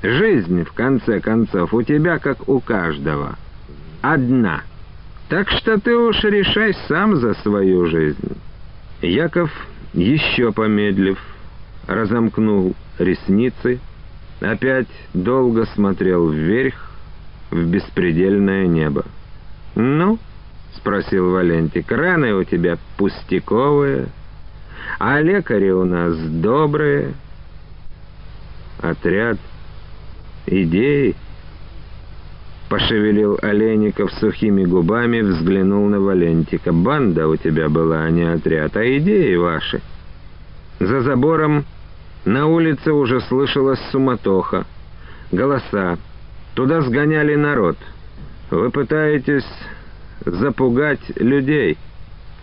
Жизнь, 0.02 0.64
в 0.64 0.72
конце 0.72 1.18
концов, 1.20 1.72
у 1.72 1.82
тебя, 1.82 2.18
как 2.18 2.48
у 2.48 2.60
каждого, 2.60 3.36
одна. 4.02 4.62
Так 5.34 5.50
что 5.50 5.80
ты 5.80 5.96
уж 5.96 6.22
решай 6.22 6.72
сам 6.86 7.16
за 7.16 7.34
свою 7.34 7.86
жизнь». 7.86 8.36
Яков, 9.02 9.50
еще 9.92 10.52
помедлив, 10.52 11.18
разомкнул 11.88 12.76
ресницы, 13.00 13.80
опять 14.40 14.86
долго 15.12 15.66
смотрел 15.66 16.30
вверх, 16.30 16.88
в 17.50 17.66
беспредельное 17.66 18.68
небо. 18.68 19.06
«Ну?»— 19.74 20.20
спросил 20.76 21.32
Валентик. 21.32 21.90
«Раны 21.90 22.32
у 22.34 22.44
тебя 22.44 22.78
пустяковые, 22.96 24.06
а 25.00 25.20
лекари 25.20 25.70
у 25.70 25.84
нас 25.84 26.16
добрые. 26.16 27.12
Отряд 28.80 29.38
идеи». 30.46 31.16
Пошевелил 32.68 33.38
Олейников 33.42 34.12
сухими 34.14 34.64
губами, 34.64 35.20
взглянул 35.20 35.86
на 35.88 36.00
Валентика. 36.00 36.72
«Банда 36.72 37.28
у 37.28 37.36
тебя 37.36 37.68
была, 37.68 38.04
а 38.04 38.10
не 38.10 38.22
отряд, 38.22 38.76
а 38.76 38.98
идеи 38.98 39.36
ваши». 39.36 39.80
За 40.80 41.02
забором 41.02 41.64
на 42.24 42.46
улице 42.46 42.92
уже 42.92 43.20
слышалась 43.20 43.80
суматоха, 43.90 44.66
голоса, 45.30 45.98
Туда 46.54 46.82
сгоняли 46.82 47.34
народ. 47.34 47.76
Вы 48.50 48.70
пытаетесь 48.70 49.46
запугать 50.24 51.00
людей». 51.16 51.76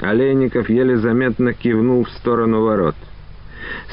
Олейников 0.02 0.70
еле 0.70 0.98
заметно 0.98 1.54
кивнул 1.54 2.04
в 2.04 2.10
сторону 2.10 2.64
ворот. 2.64 2.96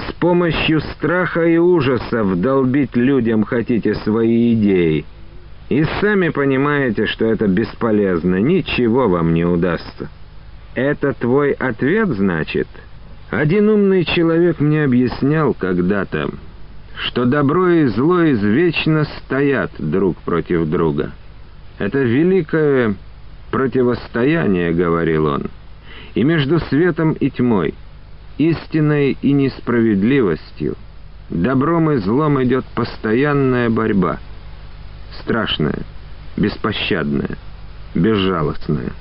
«С 0.08 0.12
помощью 0.14 0.80
страха 0.80 1.44
и 1.44 1.58
ужаса 1.58 2.24
вдолбить 2.24 2.96
людям 2.96 3.44
хотите 3.44 3.94
свои 3.94 4.54
идеи. 4.54 5.04
И 5.68 5.84
сами 6.00 6.30
понимаете, 6.30 7.06
что 7.06 7.26
это 7.26 7.46
бесполезно, 7.46 8.36
ничего 8.36 9.08
вам 9.08 9.34
не 9.34 9.44
удастся. 9.44 10.08
Это 10.74 11.12
твой 11.12 11.52
ответ, 11.52 12.08
значит?» 12.08 12.68
Один 13.30 13.68
умный 13.68 14.04
человек 14.04 14.58
мне 14.58 14.84
объяснял 14.84 15.52
когда-то, 15.52 16.30
что 16.96 17.26
добро 17.26 17.68
и 17.68 17.86
зло 17.86 18.24
извечно 18.30 19.04
стоят 19.04 19.70
друг 19.78 20.16
против 20.18 20.66
друга. 20.66 21.12
Это 21.78 21.98
великое 21.98 22.94
противостояние, 23.50 24.72
говорил 24.72 25.26
он, 25.26 25.50
и 26.14 26.24
между 26.24 26.58
светом 26.58 27.12
и 27.12 27.28
тьмой, 27.28 27.74
истиной 28.38 29.18
и 29.20 29.32
несправедливостью, 29.32 30.76
добром 31.28 31.90
и 31.90 31.98
злом 31.98 32.42
идет 32.42 32.64
постоянная 32.74 33.68
борьба, 33.68 34.20
страшная, 35.20 35.82
беспощадная, 36.36 37.36
безжалостная. 37.94 38.92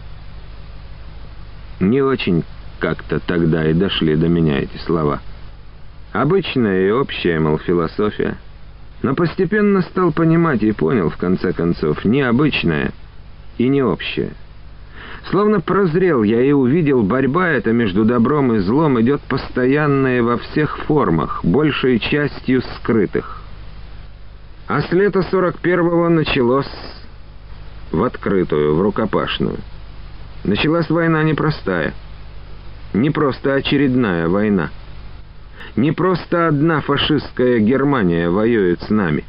Не 1.79 2.01
очень 2.01 2.43
как-то 2.79 3.19
тогда 3.19 3.69
и 3.69 3.73
дошли 3.73 4.15
до 4.15 4.27
меня 4.27 4.59
эти 4.59 4.77
слова— 4.77 5.21
Обычная 6.17 6.87
и 6.87 6.89
общая, 6.89 7.39
мол, 7.39 7.59
философия. 7.59 8.37
Но 9.03 9.13
постепенно 9.13 9.81
стал 9.81 10.11
понимать 10.11 10.63
и 10.63 10.71
понял, 10.71 11.11
в 11.11 11.17
конце 11.17 11.53
концов, 11.53 12.03
необычная 12.05 12.91
и 13.59 13.67
не 13.67 13.83
общая. 13.83 14.31
Словно 15.29 15.59
прозрел 15.59 16.23
я 16.23 16.41
и 16.41 16.51
увидел, 16.51 17.03
борьба 17.03 17.49
эта 17.49 17.71
между 17.71 18.03
добром 18.03 18.53
и 18.53 18.59
злом 18.59 18.99
идет 18.99 19.21
постоянная 19.29 20.23
во 20.23 20.37
всех 20.37 20.77
формах, 20.85 21.45
большей 21.45 21.99
частью 21.99 22.63
скрытых. 22.77 23.36
А 24.67 24.81
с 24.81 24.91
лета 24.91 25.19
41-го 25.19 26.09
началось 26.09 26.67
в 27.91 28.03
открытую, 28.03 28.75
в 28.75 28.81
рукопашную. 28.81 29.59
Началась 30.43 30.89
война 30.89 31.23
непростая. 31.23 31.93
не 32.93 33.09
просто 33.09 33.53
очередная 33.53 34.27
война. 34.27 34.69
Не 35.77 35.93
просто 35.93 36.47
одна 36.47 36.81
фашистская 36.81 37.59
Германия 37.59 38.29
воюет 38.29 38.81
с 38.81 38.89
нами. 38.89 39.23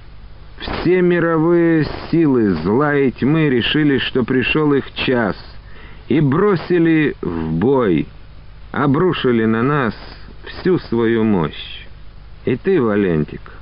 Все 0.59 1.03
мировые 1.03 1.87
силы 2.11 2.55
зла 2.55 2.97
и 2.97 3.13
тьмы 3.13 3.49
решили, 3.49 3.99
что 3.99 4.25
пришел 4.25 4.73
их 4.73 4.93
час, 4.95 5.37
и 6.09 6.21
бросили 6.21 7.15
в 7.21 7.53
бой, 7.53 8.09
обрушили 8.73 9.45
на 9.45 9.63
нас 9.63 9.95
всю 10.47 10.79
свою 10.79 11.23
мощь. 11.23 11.87
И 12.45 12.57
ты, 12.57 12.81
Валентик, 12.81 13.58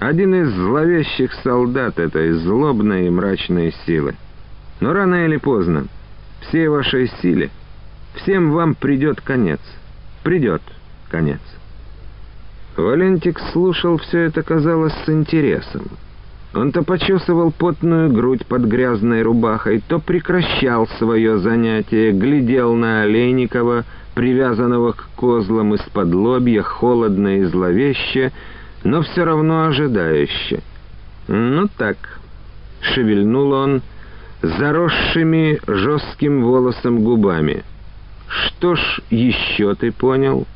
один 0.00 0.34
из 0.34 0.50
зловещих 0.54 1.30
солдат 1.44 1.98
этой 1.98 2.32
злобной 2.32 3.06
и 3.06 3.10
мрачной 3.10 3.74
силы. 3.84 4.14
Но 4.80 4.94
рано 4.94 5.26
или 5.26 5.36
поздно 5.36 5.84
всей 6.40 6.68
вашей 6.68 7.08
силе 7.20 7.50
всем 8.14 8.50
вам 8.50 8.74
придет 8.74 9.20
конец. 9.20 9.60
Придет 10.22 10.62
конец. 11.10 11.40
Валентик 12.78 13.38
слушал 13.52 13.98
все 13.98 14.20
это, 14.20 14.42
казалось, 14.42 14.94
с 15.04 15.08
интересом. 15.10 15.82
Он 16.54 16.72
то 16.72 16.82
почесывал 16.82 17.52
потную 17.52 18.10
грудь 18.10 18.46
под 18.46 18.62
грязной 18.62 19.20
рубахой, 19.20 19.82
то 19.86 19.98
прекращал 19.98 20.88
свое 20.98 21.38
занятие, 21.38 22.12
глядел 22.12 22.74
на 22.74 23.02
Олейникова, 23.02 23.84
привязанного 24.14 24.92
к 24.92 25.08
козлам 25.14 25.74
из-под 25.74 26.14
лобья, 26.14 26.62
холодно 26.62 27.38
и 27.38 27.44
зловеще, 27.44 28.32
но 28.84 29.02
все 29.02 29.24
равно 29.24 29.66
ожидающе. 29.66 30.60
«Ну 31.28 31.68
так»,— 31.76 31.96
шевельнул 32.80 33.52
он 33.52 33.82
заросшими 34.42 35.60
жестким 35.66 36.42
волосом 36.44 37.02
губами. 37.02 37.62
«Что 38.26 38.74
ж 38.74 39.00
еще 39.10 39.74
ты 39.74 39.92
понял?» 39.92 40.46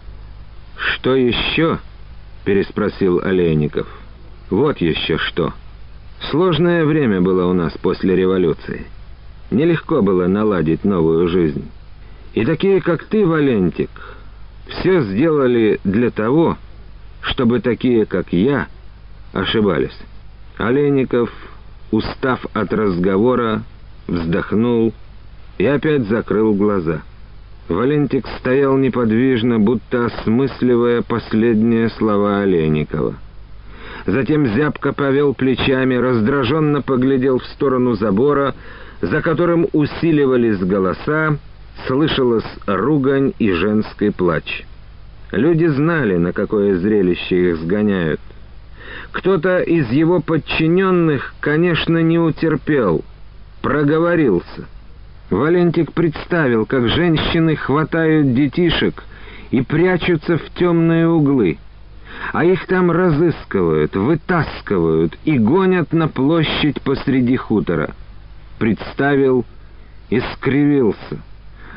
«Что 0.77 1.15
еще?»— 1.15 1.79
переспросил 2.45 3.21
Олейников. 3.21 3.87
«Вот 4.51 4.79
еще 4.79 5.19
что. 5.19 5.53
Сложное 6.31 6.85
время 6.85 7.21
было 7.21 7.47
у 7.47 7.53
нас 7.53 7.73
после 7.81 8.17
революции. 8.17 8.87
Нелегко 9.51 10.03
было 10.03 10.27
наладить 10.27 10.85
новую 10.85 11.29
жизнь. 11.29 11.71
И 12.33 12.45
такие, 12.45 12.81
как 12.81 13.05
ты, 13.05 13.27
Валентик, 13.27 13.91
все 14.67 15.03
сделали 15.03 15.81
для 15.85 16.11
того, 16.11 16.57
такие, 17.61 18.07
как 18.07 18.33
я, 18.33 18.69
ошибались. 19.33 19.99
Олейников, 20.59 21.31
устав 21.91 22.45
от 22.53 22.73
разговора, 22.73 23.63
вздохнул 24.07 24.93
и 25.59 25.67
опять 25.67 26.07
закрыл 26.09 26.55
глаза. 26.55 27.03
Валентик 27.69 28.27
стоял 28.39 28.77
неподвижно, 28.77 29.59
будто 29.59 30.07
осмысливая 30.07 31.03
последние 31.03 31.89
слова 31.91 32.41
Олейникова. 32.43 33.15
Затем 34.07 34.47
зябко 34.47 34.93
повел 34.93 35.35
плечами, 35.35 35.95
раздраженно 35.95 36.83
поглядел 36.83 37.39
в 37.39 37.45
сторону 37.47 37.95
забора, 37.95 38.55
за 39.01 39.23
которым 39.23 39.67
усиливались 39.73 40.59
голоса, 40.59 41.39
слышалась 41.87 42.45
ругань 42.67 43.33
и 43.39 43.51
женский 43.53 44.11
плач. 44.11 44.65
Люди 45.37 45.67
знали, 45.67 46.17
на 46.17 46.33
какое 46.33 46.77
зрелище 46.77 47.51
их 47.51 47.57
сгоняют. 47.57 48.21
Кто-то 49.11 49.59
из 49.59 49.91
его 49.91 50.21
подчиненных, 50.21 51.35
конечно, 51.41 51.99
не 51.99 52.21
утерпел, 52.21 53.05
проговорился. 53.61 54.69
Валентик 55.31 55.93
представил, 55.93 56.67
как 56.67 56.89
женщины 56.89 57.57
хватают 57.57 58.33
детишек 58.33 59.03
и 59.51 59.61
прячутся 59.63 60.39
в 60.39 60.51
темные 60.51 61.09
углы, 61.09 61.59
а 62.33 62.45
их 62.45 62.65
там 62.67 62.93
разыскивают, 62.93 63.97
вытаскивают 63.97 65.19
и 65.25 65.37
гонят 65.37 65.93
на 65.93 66.07
площадь 66.07 66.81
посреди 66.83 67.37
хутора. 67.37 67.91
Представил 68.61 69.45
и 70.11 70.21
скривился. 70.35 71.19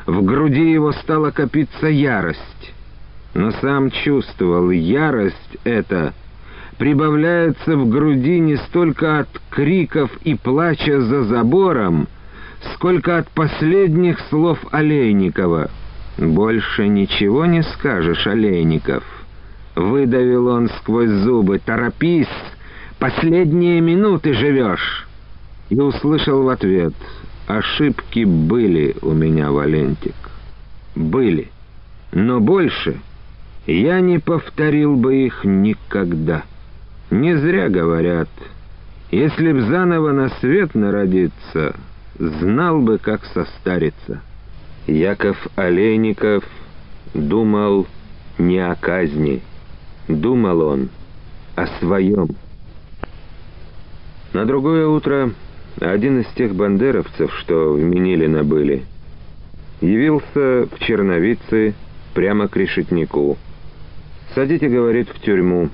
В 0.06 0.22
груди 0.22 0.70
его 0.70 0.92
стала 0.92 1.32
копиться 1.32 1.88
ярость 1.88 2.72
но 3.38 3.52
сам 3.52 3.92
чувствовал, 3.92 4.72
ярость 4.72 5.58
эта 5.62 6.12
прибавляется 6.76 7.76
в 7.76 7.88
груди 7.88 8.40
не 8.40 8.56
столько 8.56 9.20
от 9.20 9.28
криков 9.48 10.10
и 10.24 10.34
плача 10.34 11.00
за 11.00 11.22
забором, 11.22 12.08
сколько 12.74 13.16
от 13.16 13.28
последних 13.28 14.18
слов 14.28 14.58
Олейникова. 14.72 15.70
«Больше 16.18 16.88
ничего 16.88 17.46
не 17.46 17.62
скажешь, 17.62 18.26
Олейников?» 18.26 19.04
Выдавил 19.76 20.48
он 20.48 20.68
сквозь 20.80 21.10
зубы. 21.10 21.60
«Торопись! 21.64 22.26
Последние 22.98 23.80
минуты 23.80 24.34
живешь!» 24.34 25.06
И 25.70 25.78
услышал 25.78 26.42
в 26.42 26.48
ответ. 26.48 26.94
«Ошибки 27.46 28.24
были 28.24 28.96
у 29.00 29.12
меня, 29.12 29.52
Валентик. 29.52 30.16
Были. 30.96 31.52
Но 32.10 32.40
больше 32.40 32.98
я 33.72 34.00
не 34.00 34.18
повторил 34.18 34.96
бы 34.96 35.26
их 35.26 35.44
никогда. 35.44 36.44
Не 37.10 37.36
зря 37.36 37.68
говорят, 37.68 38.30
если 39.10 39.52
б 39.52 39.60
заново 39.60 40.12
на 40.12 40.30
свет 40.40 40.74
народиться, 40.74 41.76
знал 42.18 42.80
бы, 42.80 42.98
как 42.98 43.24
состариться. 43.26 44.22
Яков 44.86 45.36
Олейников 45.56 46.44
думал 47.12 47.86
не 48.38 48.58
о 48.58 48.74
казни, 48.74 49.42
думал 50.08 50.62
он 50.62 50.88
о 51.54 51.66
своем. 51.78 52.28
На 54.32 54.46
другое 54.46 54.86
утро 54.86 55.32
один 55.78 56.20
из 56.20 56.26
тех 56.28 56.54
бандеровцев, 56.54 57.34
что 57.40 57.74
в 57.74 57.80
Минилино 57.82 58.44
были, 58.44 58.84
явился 59.82 60.66
в 60.66 60.78
Черновице 60.80 61.74
прямо 62.14 62.48
к 62.48 62.56
решетнику. 62.56 63.36
«Садите,— 64.34 64.68
говорит,— 64.70 65.08
в 65.14 65.20
тюрьму. 65.20 65.70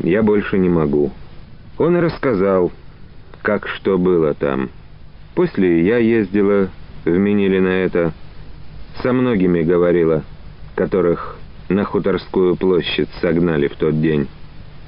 Я 0.00 0.22
больше 0.22 0.58
не 0.58 0.68
могу». 0.68 1.12
Он 1.78 1.96
рассказал, 1.96 2.72
как 3.42 3.68
что 3.68 3.98
было 3.98 4.34
там. 4.34 4.70
После 5.34 5.86
я 5.86 5.98
ездила, 5.98 6.70
вменили 7.04 7.58
на 7.58 7.68
это, 7.68 8.12
со 9.02 9.12
многими 9.12 9.62
говорила, 9.62 10.24
которых 10.74 11.36
на 11.68 11.84
Хуторскую 11.84 12.56
площадь 12.56 13.08
согнали 13.20 13.68
в 13.68 13.76
тот 13.76 14.00
день. 14.00 14.28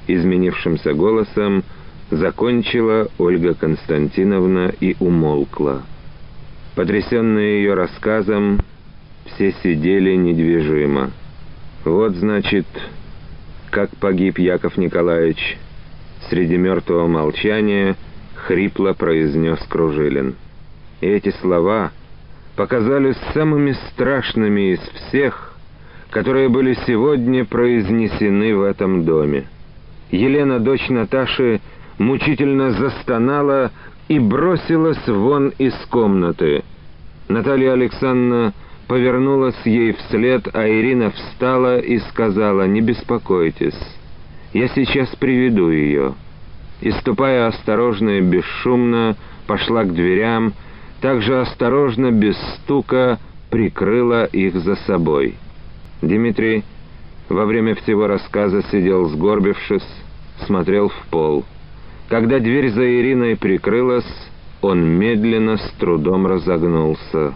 Изменившимся 0.07 0.93
голосом 0.93 1.63
закончила 2.09 3.09
Ольга 3.19 3.53
Константиновна 3.53 4.73
и 4.79 4.95
умолкла. 4.99 5.83
Потрясенные 6.75 7.61
ее 7.61 7.75
рассказом, 7.75 8.61
все 9.25 9.53
сидели 9.61 10.15
недвижимо. 10.15 11.11
Вот, 11.85 12.15
значит, 12.15 12.65
как 13.69 13.89
погиб 13.97 14.39
Яков 14.39 14.77
Николаевич, 14.77 15.57
среди 16.29 16.57
мертвого 16.57 17.07
молчания 17.07 17.95
хрипло 18.35 18.93
произнес 18.93 19.59
Кружилин. 19.67 20.35
И 21.01 21.07
эти 21.07 21.29
слова 21.41 21.91
показались 22.55 23.17
самыми 23.33 23.71
страшными 23.91 24.73
из 24.73 24.79
всех, 24.79 25.53
которые 26.09 26.49
были 26.49 26.73
сегодня 26.85 27.45
произнесены 27.45 28.55
в 28.55 28.63
этом 28.63 29.05
доме. 29.05 29.47
Елена, 30.11 30.59
дочь 30.59 30.89
Наташи, 30.89 31.61
мучительно 31.97 32.71
застонала 32.71 33.71
и 34.07 34.19
бросилась 34.19 35.07
вон 35.07 35.49
из 35.57 35.73
комнаты. 35.89 36.63
Наталья 37.27 37.73
Александровна 37.73 38.53
повернулась 38.89 39.55
ей 39.65 39.93
вслед, 39.93 40.49
а 40.51 40.67
Ирина 40.67 41.11
встала 41.11 41.77
и 41.77 41.99
сказала, 41.99 42.65
«Не 42.67 42.81
беспокойтесь, 42.81 43.79
я 44.51 44.67
сейчас 44.69 45.15
приведу 45.15 45.69
ее». 45.69 46.15
И, 46.81 46.89
ступая 46.91 47.47
осторожно 47.47 48.17
и 48.17 48.21
бесшумно, 48.21 49.15
пошла 49.45 49.83
к 49.83 49.93
дверям, 49.93 50.53
также 51.01 51.39
осторожно, 51.39 52.11
без 52.11 52.35
стука, 52.55 53.19
прикрыла 53.51 54.25
их 54.25 54.55
за 54.55 54.75
собой. 54.87 55.35
Дмитрий 56.01 56.63
во 57.29 57.45
время 57.45 57.75
всего 57.75 58.07
рассказа 58.07 58.63
сидел 58.71 59.07
сгорбившись, 59.09 59.87
смотрел 60.47 60.89
в 60.89 61.07
пол. 61.11 61.45
Когда 62.07 62.39
дверь 62.39 62.71
за 62.71 62.89
Ириной 62.89 63.35
прикрылась, 63.35 64.11
он 64.61 64.83
медленно, 64.83 65.57
с 65.57 65.71
трудом 65.77 66.25
разогнулся 66.25 67.35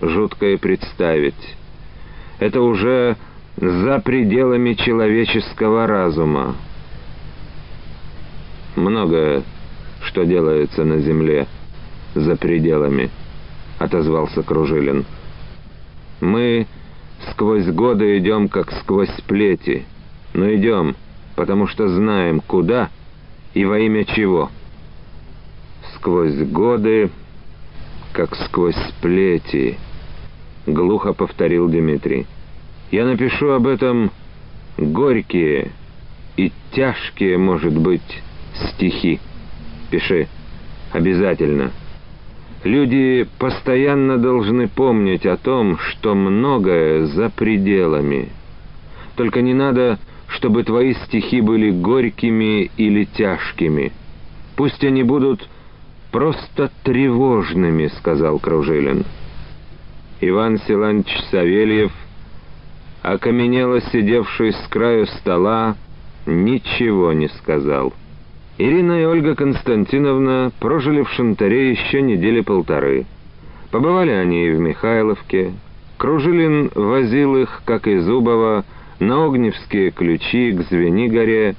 жуткое 0.00 0.58
представить. 0.58 1.56
Это 2.38 2.60
уже 2.60 3.16
за 3.56 3.98
пределами 4.00 4.74
человеческого 4.74 5.86
разума. 5.86 6.56
Многое, 8.76 9.42
что 10.02 10.24
делается 10.24 10.84
на 10.84 10.98
земле, 10.98 11.48
за 12.14 12.36
пределами, 12.36 13.10
отозвался 13.78 14.42
Кружилин. 14.42 15.04
Мы 16.20 16.66
сквозь 17.30 17.66
годы 17.66 18.18
идем, 18.18 18.48
как 18.48 18.70
сквозь 18.72 19.10
плети, 19.26 19.84
но 20.34 20.54
идем, 20.54 20.94
потому 21.34 21.66
что 21.66 21.88
знаем, 21.88 22.40
куда 22.40 22.90
и 23.54 23.64
во 23.64 23.78
имя 23.80 24.04
чего. 24.04 24.50
Сквозь 25.96 26.36
годы, 26.36 27.10
как 28.12 28.36
сквозь 28.36 28.92
плети, 29.00 29.78
глухо 30.68 31.12
повторил 31.12 31.68
Дмитрий. 31.68 32.26
Я 32.90 33.04
напишу 33.04 33.50
об 33.50 33.66
этом 33.66 34.10
горькие 34.76 35.72
и 36.36 36.52
тяжкие, 36.72 37.38
может 37.38 37.76
быть, 37.76 38.22
стихи. 38.54 39.20
Пиши. 39.90 40.28
Обязательно. 40.92 41.70
Люди 42.64 43.26
постоянно 43.38 44.18
должны 44.18 44.68
помнить 44.68 45.26
о 45.26 45.36
том, 45.36 45.78
что 45.78 46.14
многое 46.14 47.06
за 47.06 47.30
пределами. 47.30 48.30
Только 49.16 49.42
не 49.42 49.54
надо, 49.54 49.98
чтобы 50.28 50.64
твои 50.64 50.94
стихи 50.94 51.40
были 51.40 51.70
горькими 51.70 52.70
или 52.76 53.04
тяжкими. 53.04 53.92
Пусть 54.56 54.82
они 54.82 55.02
будут 55.02 55.46
просто 56.10 56.70
тревожными, 56.82 57.88
сказал 57.98 58.38
Кружилин. 58.38 59.04
Иван 60.20 60.58
Силантьевич 60.66 61.22
Савельев, 61.30 61.92
окаменело 63.02 63.80
сидевший 63.80 64.52
с 64.52 64.68
краю 64.68 65.06
стола, 65.06 65.76
ничего 66.26 67.12
не 67.12 67.28
сказал. 67.28 67.92
Ирина 68.58 69.00
и 69.00 69.04
Ольга 69.04 69.36
Константиновна 69.36 70.50
прожили 70.58 71.02
в 71.02 71.10
Шантаре 71.10 71.70
еще 71.70 72.02
недели 72.02 72.40
полторы. 72.40 73.06
Побывали 73.70 74.10
они 74.10 74.48
и 74.48 74.50
в 74.50 74.58
Михайловке. 74.58 75.52
Кружилин 75.98 76.72
возил 76.74 77.36
их, 77.36 77.62
как 77.64 77.86
и 77.86 77.98
Зубова, 77.98 78.64
на 78.98 79.24
огневские 79.24 79.92
ключи 79.92 80.50
к 80.50 80.62
Звенигоре, 80.62 81.54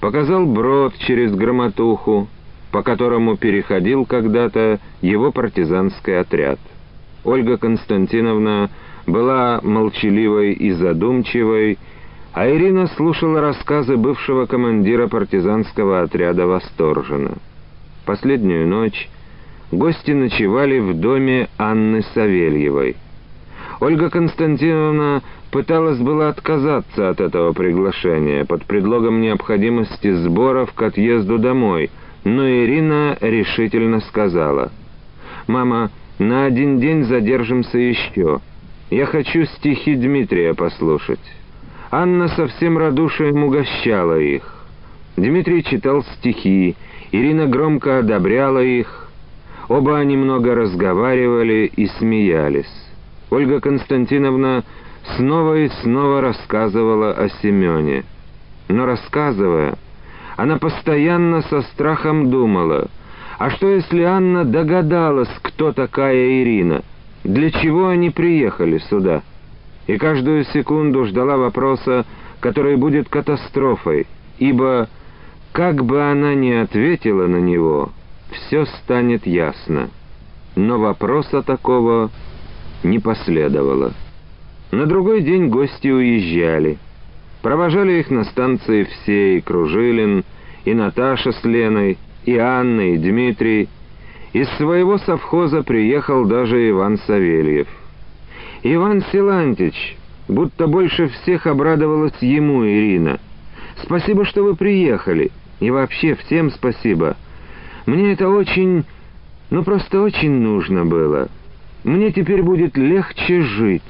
показал 0.00 0.46
брод 0.46 0.94
через 0.98 1.32
Громотуху, 1.32 2.26
по 2.72 2.82
которому 2.82 3.36
переходил 3.36 4.04
когда-то 4.04 4.80
его 5.00 5.30
партизанский 5.30 6.18
отряд. 6.18 6.58
Ольга 7.24 7.58
Константиновна 7.58 8.70
была 9.06 9.60
молчаливой 9.62 10.52
и 10.52 10.72
задумчивой, 10.72 11.78
а 12.32 12.48
Ирина 12.48 12.86
слушала 12.88 13.40
рассказы 13.40 13.96
бывшего 13.96 14.46
командира 14.46 15.08
партизанского 15.08 16.02
отряда 16.02 16.46
восторженно. 16.46 17.38
Последнюю 18.06 18.66
ночь 18.68 19.08
гости 19.72 20.12
ночевали 20.12 20.78
в 20.78 20.94
доме 20.94 21.48
Анны 21.58 22.02
Савельевой. 22.14 22.96
Ольга 23.80 24.10
Константиновна 24.10 25.22
пыталась 25.50 25.98
было 25.98 26.28
отказаться 26.28 27.08
от 27.08 27.20
этого 27.20 27.52
приглашения 27.52 28.44
под 28.44 28.64
предлогом 28.64 29.20
необходимости 29.20 30.12
сборов 30.12 30.72
к 30.72 30.82
отъезду 30.82 31.38
домой, 31.38 31.90
но 32.24 32.48
Ирина 32.48 33.16
решительно 33.20 34.00
сказала, 34.00 34.70
«Мама, 35.46 35.90
на 36.20 36.44
один 36.44 36.78
день 36.78 37.04
задержимся 37.04 37.78
еще. 37.78 38.40
Я 38.90 39.06
хочу 39.06 39.44
стихи 39.46 39.96
Дмитрия 39.96 40.54
послушать». 40.54 41.18
Анна 41.90 42.28
со 42.28 42.46
всем 42.46 42.78
радушием 42.78 43.42
угощала 43.42 44.16
их. 44.16 44.64
Дмитрий 45.16 45.64
читал 45.64 46.04
стихи, 46.04 46.76
Ирина 47.10 47.46
громко 47.46 47.98
одобряла 47.98 48.62
их. 48.62 49.08
Оба 49.68 49.98
они 49.98 50.16
много 50.16 50.54
разговаривали 50.54 51.70
и 51.74 51.86
смеялись. 51.98 52.70
Ольга 53.30 53.60
Константиновна 53.60 54.64
снова 55.16 55.58
и 55.58 55.68
снова 55.82 56.20
рассказывала 56.20 57.12
о 57.12 57.28
Семене. 57.42 58.04
Но 58.68 58.86
рассказывая, 58.86 59.74
она 60.36 60.58
постоянно 60.58 61.42
со 61.42 61.62
страхом 61.62 62.30
думала, 62.30 62.88
а 63.40 63.50
что 63.50 63.68
если 63.68 64.02
Анна 64.02 64.44
догадалась, 64.44 65.30
кто 65.42 65.72
такая 65.72 66.42
Ирина, 66.42 66.82
для 67.24 67.50
чего 67.50 67.88
они 67.88 68.10
приехали 68.10 68.78
сюда? 68.78 69.22
и 69.90 69.96
каждую 69.96 70.44
секунду 70.44 71.04
ждала 71.06 71.36
вопроса, 71.36 72.06
который 72.38 72.76
будет 72.76 73.08
катастрофой, 73.08 74.06
ибо, 74.38 74.88
как 75.50 75.84
бы 75.84 76.02
она 76.02 76.34
ни 76.34 76.52
ответила 76.52 77.26
на 77.26 77.38
него, 77.38 77.90
все 78.30 78.66
станет 78.66 79.26
ясно. 79.26 79.90
Но 80.54 80.78
вопроса 80.78 81.42
такого 81.42 82.10
не 82.84 83.00
последовало. 83.00 83.92
На 84.70 84.86
другой 84.86 85.22
день 85.22 85.48
гости 85.48 85.88
уезжали. 85.88 86.78
Провожали 87.42 87.98
их 87.98 88.10
на 88.10 88.24
станции 88.24 88.84
все, 88.84 89.38
и 89.38 89.40
Кружилин, 89.40 90.24
и 90.64 90.72
Наташа 90.72 91.32
с 91.32 91.42
Леной, 91.42 91.98
и 92.24 92.36
Анна, 92.36 92.94
и 92.94 92.98
Дмитрий. 92.98 93.68
Из 94.32 94.48
своего 94.50 94.98
совхоза 94.98 95.62
приехал 95.62 96.24
даже 96.24 96.70
Иван 96.70 96.98
Савельев. 96.98 97.66
Иван 98.62 99.02
Силантич, 99.10 99.96
будто 100.28 100.66
больше 100.66 101.08
всех 101.08 101.46
обрадовалась 101.46 102.20
ему 102.20 102.64
Ирина. 102.64 103.18
«Спасибо, 103.82 104.24
что 104.24 104.44
вы 104.44 104.54
приехали. 104.54 105.30
И 105.58 105.70
вообще 105.70 106.14
всем 106.14 106.50
спасибо. 106.50 107.16
Мне 107.86 108.12
это 108.12 108.28
очень... 108.28 108.84
ну 109.50 109.64
просто 109.64 110.00
очень 110.00 110.32
нужно 110.32 110.84
было. 110.84 111.28
Мне 111.84 112.12
теперь 112.12 112.42
будет 112.42 112.76
легче 112.76 113.40
жить». 113.40 113.82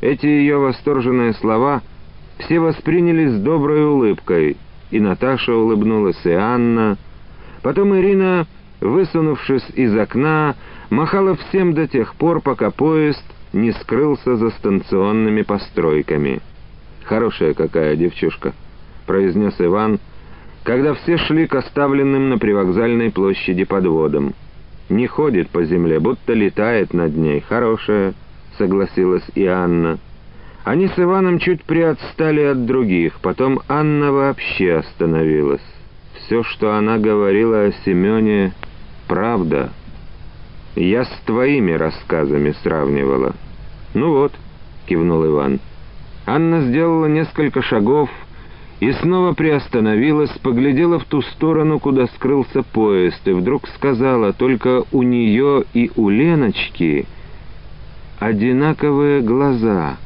Эти 0.00 0.26
ее 0.26 0.56
восторженные 0.56 1.32
слова 1.34 1.82
все 2.38 2.58
восприняли 2.58 3.28
с 3.28 3.40
доброй 3.40 3.84
улыбкой. 3.84 4.56
И 4.90 4.98
Наташа 4.98 5.54
улыбнулась, 5.54 6.20
и 6.24 6.32
Анна. 6.32 6.98
Потом 7.62 7.96
Ирина, 7.96 8.46
высунувшись 8.80 9.68
из 9.74 9.96
окна, 9.96 10.56
махала 10.90 11.36
всем 11.36 11.72
до 11.74 11.86
тех 11.86 12.14
пор, 12.16 12.40
пока 12.40 12.70
поезд 12.70 13.24
не 13.52 13.72
скрылся 13.72 14.36
за 14.36 14.50
станционными 14.50 15.42
постройками. 15.42 16.40
«Хорошая 17.04 17.54
какая 17.54 17.96
девчушка»,— 17.96 18.52
произнес 19.06 19.54
Иван, 19.58 20.00
когда 20.64 20.94
все 20.94 21.16
шли 21.18 21.46
к 21.46 21.54
оставленным 21.54 22.30
на 22.30 22.38
привокзальной 22.38 23.10
площади 23.10 23.64
подводам. 23.64 24.34
«Не 24.88 25.06
ходит 25.06 25.48
по 25.50 25.64
земле, 25.64 26.00
будто 26.00 26.32
летает 26.32 26.94
над 26.94 27.16
ней. 27.16 27.40
Хорошая»,— 27.40 28.14
согласилась 28.58 29.24
и 29.34 29.46
Анна. 29.46 29.98
Они 30.64 30.86
с 30.86 30.96
Иваном 30.96 31.38
чуть 31.38 31.64
приотстали 31.64 32.42
от 32.42 32.66
других, 32.66 33.18
потом 33.20 33.60
Анна 33.68 34.12
вообще 34.12 34.74
остановилась. 34.74 35.71
Все, 36.24 36.42
что 36.42 36.74
она 36.74 36.98
говорила 36.98 37.64
о 37.64 37.72
Семене, 37.84 38.52
правда— 39.08 39.70
я 40.74 41.04
с 41.04 41.20
твоими 41.26 41.72
рассказами 41.72 42.54
сравнивала. 42.62 43.34
Ну 43.94 44.12
вот, 44.12 44.32
кивнул 44.86 45.24
Иван. 45.26 45.60
Анна 46.24 46.62
сделала 46.62 47.06
несколько 47.06 47.62
шагов 47.62 48.08
и 48.80 48.90
снова 48.92 49.34
приостановилась, 49.34 50.30
поглядела 50.38 50.98
в 50.98 51.04
ту 51.04 51.20
сторону, 51.22 51.78
куда 51.78 52.06
скрылся 52.06 52.62
поезд, 52.62 53.20
и 53.26 53.32
вдруг 53.32 53.68
сказала, 53.68 54.32
только 54.32 54.84
у 54.92 55.02
нее 55.02 55.64
и 55.74 55.90
у 55.94 56.08
Леночки 56.08 57.06
одинаковые 58.18 59.20
глаза. 59.20 59.98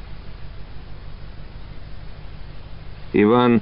Иван 3.12 3.60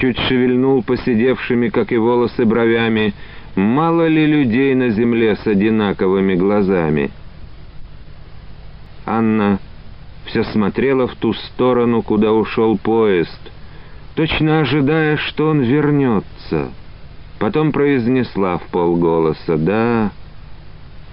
чуть 0.00 0.18
шевельнул 0.18 0.82
посидевшими, 0.82 1.68
как 1.68 1.92
и 1.92 1.96
волосы, 1.96 2.44
бровями, 2.44 3.14
Мало 3.54 4.06
ли 4.06 4.24
людей 4.24 4.74
на 4.74 4.88
земле 4.88 5.36
с 5.36 5.46
одинаковыми 5.46 6.34
глазами? 6.34 7.10
Анна 9.04 9.58
все 10.24 10.42
смотрела 10.44 11.06
в 11.06 11.16
ту 11.16 11.34
сторону, 11.34 12.00
куда 12.00 12.32
ушел 12.32 12.78
поезд, 12.78 13.40
точно 14.14 14.60
ожидая, 14.60 15.18
что 15.18 15.48
он 15.48 15.60
вернется. 15.60 16.70
Потом 17.38 17.72
произнесла 17.72 18.56
в 18.56 18.68
полголоса 18.68 19.58
«Да, 19.58 20.12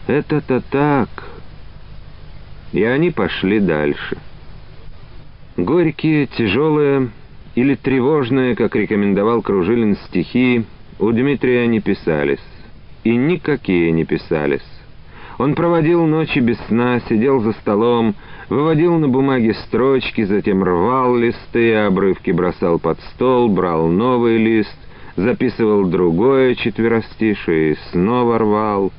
это-то 0.08 0.62
так». 0.62 1.10
И 2.72 2.84
они 2.84 3.10
пошли 3.10 3.60
дальше. 3.60 4.18
Горькие, 5.58 6.28
тяжелые 6.28 7.10
или 7.56 7.76
тревожные, 7.76 8.56
как 8.56 8.76
рекомендовал 8.76 9.42
Кружилин, 9.42 9.96
стихи— 10.08 10.66
у 11.00 11.12
Дмитрия 11.12 11.66
не 11.68 11.80
писались. 11.80 12.44
И 13.06 13.16
никакие 13.16 13.92
не 13.92 14.04
писались. 14.04 14.66
Он 15.38 15.56
проводил 15.56 16.06
ночи 16.06 16.40
без 16.40 16.58
сна, 16.68 17.00
сидел 17.08 17.40
за 17.40 17.54
столом, 17.54 18.16
выводил 18.50 19.00
на 19.00 19.08
бумаге 19.08 19.54
строчки, 19.54 20.26
затем 20.26 20.62
рвал 20.62 21.16
листы, 21.16 21.76
обрывки 21.76 22.32
бросал 22.32 22.78
под 22.80 23.00
стол, 23.14 23.48
брал 23.48 23.88
новый 23.88 24.38
лист, 24.38 24.78
записывал 25.16 25.86
другое 25.86 26.56
четверостишее 26.56 27.72
и 27.72 27.78
снова 27.92 28.38
рвал. 28.38 28.92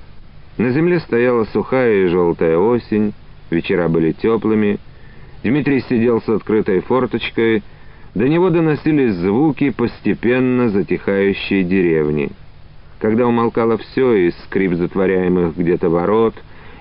На 0.56 0.70
земле 0.70 1.00
стояла 1.00 1.44
сухая 1.52 2.04
и 2.04 2.06
желтая 2.06 2.56
осень, 2.56 3.12
вечера 3.50 3.88
были 3.88 4.12
теплыми, 4.12 4.78
Дмитрий 5.42 5.80
сидел 5.88 6.22
с 6.22 6.28
открытой 6.28 6.80
форточкой, 6.80 7.62
до 8.14 8.28
него 8.28 8.50
доносились 8.50 9.14
звуки 9.14 9.70
постепенно 9.70 10.68
затихающей 10.70 11.62
деревни. 11.62 12.30
Когда 12.98 13.26
умолкало 13.26 13.78
все, 13.78 14.12
и 14.14 14.30
скрип 14.44 14.74
затворяемых 14.74 15.56
где-то 15.56 15.88
ворот, 15.88 16.34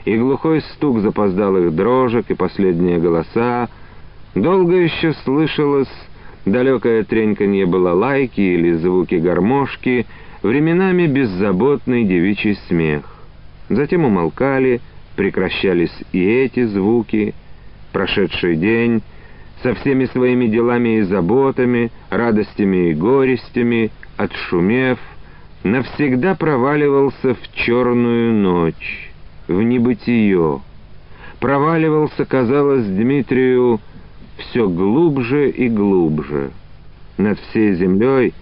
и 0.05 0.17
глухой 0.17 0.61
стук 0.61 0.99
запоздалых 0.99 1.73
дрожек, 1.75 2.29
и 2.29 2.33
последние 2.33 2.99
голоса, 2.99 3.69
долго 4.35 4.75
еще 4.75 5.13
слышалось 5.23 5.89
далекое 6.45 7.03
треньканье 7.03 7.65
балалайки 7.65 8.41
или 8.41 8.73
звуки 8.73 9.15
гармошки, 9.15 10.07
временами 10.41 11.05
беззаботный 11.05 12.05
девичий 12.05 12.57
смех. 12.67 13.03
Затем 13.69 14.03
умолкали, 14.03 14.81
прекращались 15.15 15.93
и 16.11 16.23
эти 16.23 16.65
звуки. 16.65 17.33
Прошедший 17.91 18.55
день 18.55 19.01
со 19.63 19.73
всеми 19.75 20.05
своими 20.05 20.47
делами 20.47 20.99
и 20.99 21.01
заботами, 21.01 21.91
радостями 22.09 22.91
и 22.91 22.93
горестями, 22.93 23.91
отшумев, 24.17 24.99
навсегда 25.63 26.35
проваливался 26.35 27.35
в 27.35 27.51
черную 27.53 28.33
ночь, 28.33 29.11
в 29.47 29.61
небытие. 29.61 30.61
Проваливался, 31.39 32.25
казалось 32.25 32.85
Дмитрию, 32.85 33.79
все 34.37 34.67
глубже 34.67 35.49
и 35.49 35.67
глубже. 35.69 36.51
Над 37.17 37.39
всей 37.39 37.73
землей 37.73 38.33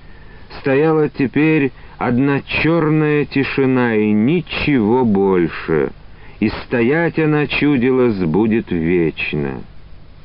стояла 0.60 1.10
теперь 1.10 1.72
одна 1.98 2.42
черная 2.42 3.26
тишина 3.26 3.96
и 3.96 4.12
ничего 4.12 5.04
больше, 5.04 5.90
и 6.40 6.50
стоять 6.66 7.18
она, 7.18 7.48
чудилась, 7.48 8.18
будет 8.18 8.72
вечно. 8.72 9.62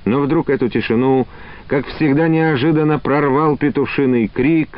Но 0.04 0.20
вдруг 0.20 0.50
эту 0.50 0.68
тишину, 0.68 1.26
как 1.68 1.86
всегда 1.86 2.28
неожиданно 2.28 2.98
прорвал 2.98 3.56
петушиный 3.56 4.26
крик, 4.26 4.68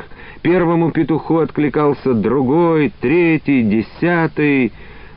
первому 0.41 0.91
петуху 0.91 1.39
откликался 1.39 2.13
другой, 2.13 2.93
третий, 3.01 3.63
десятый. 3.63 4.71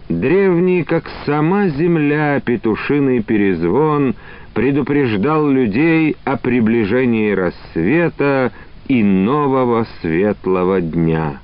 Древний, 0.08 0.84
как 0.84 1.04
сама 1.26 1.68
земля, 1.68 2.40
петушиный 2.42 3.22
перезвон 3.22 4.14
предупреждал 4.54 5.46
людей 5.46 6.16
о 6.24 6.38
приближении 6.38 7.30
рассвета 7.32 8.52
и 8.88 9.02
нового 9.02 9.86
светлого 10.00 10.80
дня. 10.80 11.40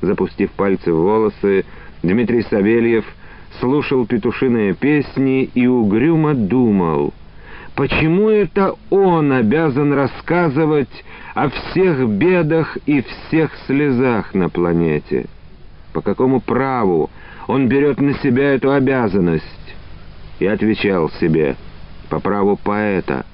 Запустив 0.00 0.50
пальцы 0.50 0.92
в 0.92 0.96
волосы, 0.96 1.64
Дмитрий 2.02 2.42
Савельев 2.42 3.04
слушал 3.60 4.04
петушиные 4.06 4.74
песни 4.74 5.44
и 5.54 5.68
угрюмо 5.68 6.34
думал— 6.34 7.14
Почему 7.80 8.28
это 8.28 8.74
он 8.90 9.32
обязан 9.32 9.94
рассказывать 9.94 11.02
о 11.34 11.48
всех 11.48 12.06
бедах 12.10 12.76
и 12.84 13.00
всех 13.00 13.52
слезах 13.66 14.34
на 14.34 14.50
планете? 14.50 15.24
По 15.94 16.02
какому 16.02 16.42
праву 16.42 17.08
он 17.46 17.68
берет 17.68 17.98
на 17.98 18.12
себя 18.18 18.52
эту 18.52 18.70
обязанность? 18.70 19.46
И 20.40 20.46
отвечал 20.46 21.08
себе, 21.12 21.56
по 22.10 22.20
праву 22.20 22.58
поэта, 22.62 23.24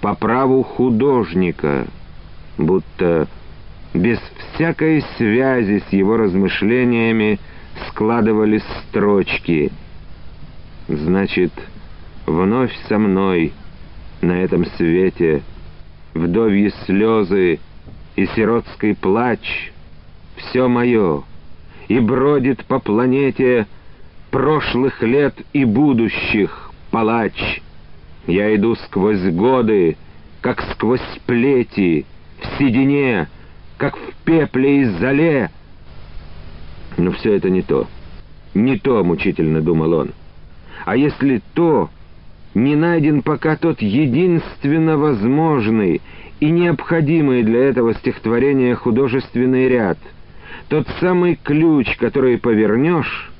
по 0.00 0.14
праву 0.14 0.62
художника, 0.62 1.86
будто 2.56 3.28
без 3.92 4.18
всякой 4.54 5.04
связи 5.18 5.82
с 5.86 5.92
его 5.92 6.16
размышлениями 6.16 7.38
складывались 7.90 8.64
строчки. 8.88 9.70
Значит, 10.88 11.52
вновь 12.24 12.72
со 12.88 12.98
мной— 12.98 13.52
на 14.22 14.32
этом 14.32 14.64
свете, 14.76 15.42
вдовьи 16.14 16.72
слезы 16.86 17.60
и 18.16 18.26
сиротский 18.26 18.94
плач— 18.94 19.72
все 20.36 20.68
мое, 20.68 21.22
и 21.88 21.98
бродит 21.98 22.64
по 22.64 22.78
планете 22.78 23.66
прошлых 24.30 25.02
лет 25.02 25.34
и 25.52 25.64
будущих 25.64 26.70
палач. 26.90 27.60
Я 28.26 28.54
иду 28.54 28.76
сквозь 28.76 29.22
годы, 29.32 29.96
как 30.40 30.62
сквозь 30.72 31.00
плети, 31.26 32.06
в 32.40 32.58
седине, 32.58 33.28
как 33.76 33.96
в 33.96 34.14
пепле 34.24 34.82
и 34.82 34.84
зале. 34.84 35.50
Но 36.96 37.10
все 37.12 37.34
это 37.34 37.50
не 37.50 37.62
то. 37.62 37.86
Не 38.54 38.78
то, 38.78 39.02
мучительно 39.02 39.60
думал 39.60 39.92
он. 39.92 40.10
А 40.84 40.96
если 40.96 41.42
то, 41.54 41.90
не 42.54 42.76
найден 42.76 43.22
пока 43.22 43.56
тот 43.56 43.80
единственно 43.80 44.98
возможный 44.98 46.00
и 46.40 46.50
необходимый 46.50 47.42
для 47.42 47.60
этого 47.64 47.94
стихотворения 47.94 48.74
художественный 48.74 49.68
ряд, 49.68 49.98
тот 50.68 50.86
самый 51.00 51.38
ключ, 51.42 51.96
который 51.96 52.38
повернешь, 52.38 53.30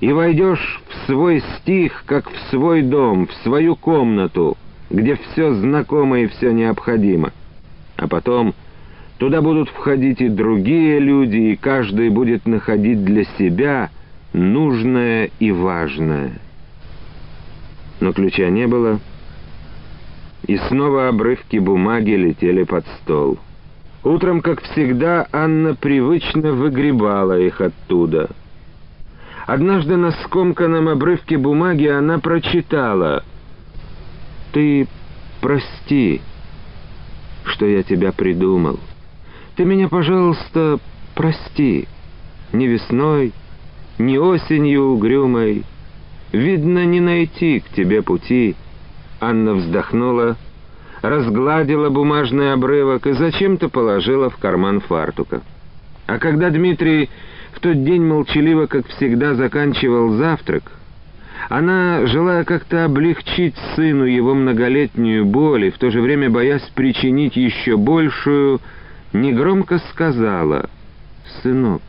и 0.00 0.12
войдешь 0.12 0.80
в 0.88 1.06
свой 1.06 1.42
стих, 1.56 2.04
как 2.06 2.30
в 2.30 2.38
свой 2.50 2.82
дом, 2.82 3.26
в 3.26 3.32
свою 3.42 3.76
комнату, 3.76 4.56
где 4.90 5.16
все 5.16 5.54
знакомо 5.54 6.20
и 6.20 6.26
все 6.26 6.52
необходимо. 6.52 7.32
А 7.96 8.08
потом 8.08 8.54
туда 9.18 9.40
будут 9.40 9.68
входить 9.68 10.20
и 10.20 10.28
другие 10.28 10.98
люди, 10.98 11.36
и 11.36 11.56
каждый 11.56 12.10
будет 12.10 12.46
находить 12.46 13.04
для 13.04 13.24
себя 13.38 13.90
нужное 14.32 15.30
и 15.38 15.52
важное 15.52 16.32
но 18.00 18.12
ключа 18.12 18.50
не 18.50 18.66
было, 18.66 19.00
и 20.46 20.56
снова 20.68 21.08
обрывки 21.08 21.56
бумаги 21.56 22.10
летели 22.10 22.64
под 22.64 22.86
стол. 23.00 23.38
Утром, 24.02 24.42
как 24.42 24.62
всегда, 24.62 25.26
Анна 25.32 25.74
привычно 25.74 26.52
выгребала 26.52 27.38
их 27.38 27.60
оттуда. 27.60 28.28
Однажды 29.46 29.96
на 29.96 30.10
скомканном 30.10 30.88
обрывке 30.88 31.38
бумаги 31.38 31.86
она 31.86 32.18
прочитала 32.18 33.24
«Ты 34.52 34.86
прости, 35.40 36.20
что 37.44 37.66
я 37.66 37.82
тебя 37.82 38.12
придумал. 38.12 38.78
Ты 39.56 39.64
меня, 39.64 39.88
пожалуйста, 39.88 40.78
прости. 41.14 41.86
Ни 42.52 42.66
весной, 42.66 43.32
ни 43.98 44.16
осенью 44.16 44.84
угрюмой, 44.90 45.64
Видно, 46.34 46.84
не 46.84 46.98
найти 46.98 47.60
к 47.60 47.68
тебе 47.68 48.02
пути. 48.02 48.56
Анна 49.20 49.54
вздохнула, 49.54 50.36
разгладила 51.00 51.90
бумажный 51.90 52.52
обрывок 52.52 53.06
и 53.06 53.12
зачем-то 53.12 53.68
положила 53.68 54.30
в 54.30 54.36
карман 54.38 54.80
фартука. 54.80 55.42
А 56.08 56.18
когда 56.18 56.50
Дмитрий 56.50 57.08
в 57.52 57.60
тот 57.60 57.84
день 57.84 58.02
молчаливо, 58.02 58.66
как 58.66 58.88
всегда, 58.88 59.34
заканчивал 59.34 60.14
завтрак, 60.14 60.72
она, 61.50 62.04
желая 62.06 62.42
как-то 62.42 62.84
облегчить 62.84 63.54
сыну 63.76 64.04
его 64.04 64.34
многолетнюю 64.34 65.24
боль 65.24 65.66
и 65.66 65.70
в 65.70 65.78
то 65.78 65.92
же 65.92 66.00
время 66.00 66.30
боясь 66.30 66.68
причинить 66.74 67.36
еще 67.36 67.76
большую, 67.76 68.60
негромко 69.12 69.78
сказала, 69.92 70.68
«Сынок, 71.42 71.82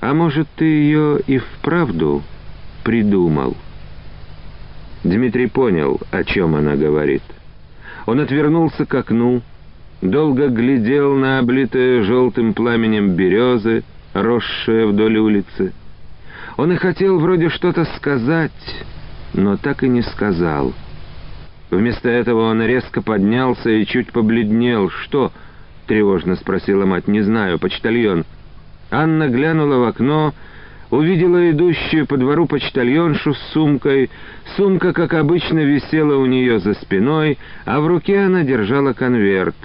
а 0.00 0.14
может, 0.14 0.48
ты 0.56 0.64
ее 0.64 1.20
и 1.26 1.36
вправду 1.36 2.22
придумал?» 2.82 3.54
Дмитрий 5.06 5.46
понял, 5.46 6.00
о 6.10 6.24
чем 6.24 6.56
она 6.56 6.74
говорит. 6.74 7.22
Он 8.06 8.20
отвернулся 8.20 8.86
к 8.86 8.94
окну, 8.94 9.40
долго 10.02 10.48
глядел 10.48 11.14
на 11.14 11.38
облитые 11.38 12.02
желтым 12.02 12.54
пламенем 12.54 13.14
березы, 13.14 13.84
росшие 14.14 14.86
вдоль 14.86 15.16
улицы. 15.16 15.72
Он 16.56 16.72
и 16.72 16.76
хотел 16.76 17.20
вроде 17.20 17.50
что-то 17.50 17.84
сказать, 17.96 18.84
но 19.32 19.56
так 19.56 19.84
и 19.84 19.88
не 19.88 20.02
сказал. 20.02 20.74
Вместо 21.70 22.08
этого 22.08 22.50
он 22.50 22.62
резко 22.62 23.00
поднялся 23.00 23.70
и 23.70 23.86
чуть 23.86 24.12
побледнел. 24.12 24.90
«Что?»— 24.90 25.32
тревожно 25.86 26.34
спросила 26.36 26.84
мать. 26.84 27.06
«Не 27.06 27.20
знаю, 27.20 27.58
почтальон». 27.58 28.24
Анна 28.90 29.28
глянула 29.28 29.76
в 29.78 29.84
окно 29.84 30.32
увидела 30.90 31.50
идущую 31.50 32.06
по 32.06 32.16
двору 32.16 32.46
почтальоншу 32.46 33.34
с 33.34 33.52
сумкой. 33.52 34.10
Сумка, 34.56 34.92
как 34.92 35.14
обычно, 35.14 35.60
висела 35.60 36.16
у 36.16 36.26
нее 36.26 36.58
за 36.58 36.74
спиной, 36.74 37.38
а 37.64 37.80
в 37.80 37.86
руке 37.86 38.20
она 38.20 38.42
держала 38.42 38.92
конверт. 38.92 39.56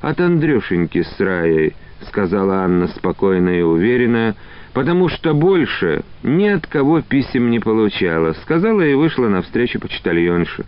«От 0.00 0.20
Андрюшеньки 0.20 1.02
с 1.02 1.20
Раей»,— 1.20 1.74
сказала 2.08 2.64
Анна 2.64 2.88
спокойно 2.88 3.50
и 3.50 3.62
уверенно, 3.62 4.36
потому 4.72 5.08
что 5.08 5.34
больше 5.34 6.02
ни 6.22 6.46
от 6.46 6.66
кого 6.66 7.00
писем 7.00 7.50
не 7.50 7.60
получала, 7.60 8.34
сказала 8.42 8.82
и 8.82 8.94
вышла 8.94 9.28
навстречу 9.28 9.80
почтальонше. 9.80 10.64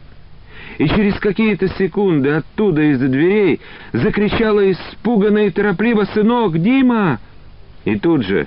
И 0.79 0.89
через 0.89 1.19
какие-то 1.19 1.69
секунды 1.69 2.31
оттуда 2.31 2.83
из-за 2.93 3.09
дверей 3.09 3.61
закричала 3.93 4.71
испуганно 4.71 5.47
и 5.47 5.51
торопливо 5.51 6.05
«Сынок, 6.15 6.59
Дима!» 6.59 7.19
И 7.85 7.99
тут 7.99 8.25
же 8.25 8.47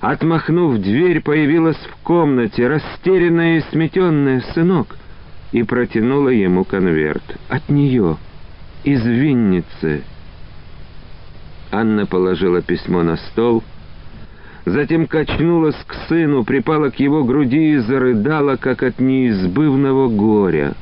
Отмахнув 0.00 0.78
дверь, 0.78 1.20
появилась 1.20 1.76
в 1.76 1.96
комнате, 2.04 2.68
растерянная 2.68 3.58
и 3.58 3.60
сметенная. 3.72 4.42
«Сынок, 4.54 4.96
и 5.52 5.62
протянула 5.62 6.28
ему 6.28 6.64
конверт. 6.64 7.22
«От 7.48 7.68
нее, 7.68 8.16
из 8.84 9.04
Винницы». 9.04 10.02
Анна 11.70 12.06
положила 12.06 12.62
письмо 12.62 13.02
на 13.02 13.16
стол, 13.16 13.62
затем 14.64 15.06
качнулась 15.06 15.76
к 15.86 15.94
сыну, 16.08 16.44
припала 16.44 16.90
к 16.90 17.00
его 17.00 17.24
груди 17.24 17.72
и 17.72 17.78
зарыдала, 17.78 18.56
как 18.56 18.82
от 18.82 19.00
неизбывного 19.00 20.08
горя. 20.08 20.74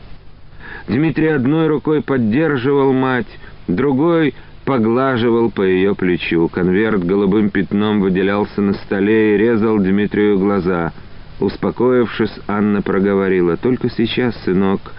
Дмитрий 0.88 1.28
одной 1.28 1.66
рукой 1.66 2.02
поддерживал 2.02 2.92
мать, 2.92 3.26
другой 3.66 4.34
поглаживал 4.66 5.50
по 5.50 5.62
ее 5.62 5.94
плечу. 5.94 6.48
Конверт 6.48 7.02
голубым 7.04 7.50
пятном 7.50 8.00
выделялся 8.00 8.60
на 8.60 8.74
столе 8.74 9.34
и 9.34 9.38
резал 9.38 9.78
Дмитрию 9.78 10.38
глаза. 10.38 10.92
Успокоившись, 11.38 12.32
Анна 12.48 12.82
проговорила, 12.82 13.56
«Только 13.56 13.88
сейчас, 13.88 14.36
сынок, 14.44 14.92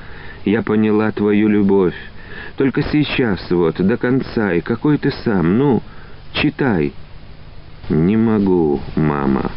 я 0.45 0.63
поняла 0.63 1.11
твою 1.11 1.49
любовь. 1.49 1.95
Только 2.55 2.81
сейчас 2.81 3.51
вот, 3.51 3.75
до 3.75 3.97
конца, 3.97 4.53
и 4.53 4.61
какой 4.61 4.97
ты 4.97 5.11
сам. 5.23 5.57
Ну, 5.57 5.83
читай». 6.33 6.93
«Не 7.89 8.15
могу, 8.15 8.79
мама», 8.95 9.51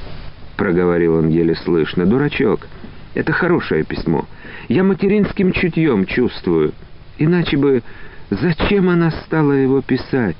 —проговорил 0.56 1.16
он 1.16 1.28
еле 1.28 1.54
слышно. 1.54 2.06
«Дурачок, 2.06 2.66
это 3.14 3.32
хорошее 3.32 3.84
письмо. 3.84 4.24
Я 4.68 4.84
материнским 4.84 5.52
чутьем 5.52 6.06
чувствую. 6.06 6.72
Иначе 7.18 7.58
бы 7.58 7.82
Зачем 8.30 8.88
она 8.88 9.10
стала 9.10 9.52
его 9.52 9.82
писать? 9.82 10.36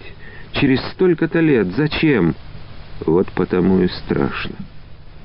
Через 0.52 0.80
столько-то 0.92 1.40
лет. 1.40 1.66
Зачем? 1.74 2.34
Вот 3.04 3.26
потому 3.32 3.80
и 3.80 3.88
страшно. 3.88 4.54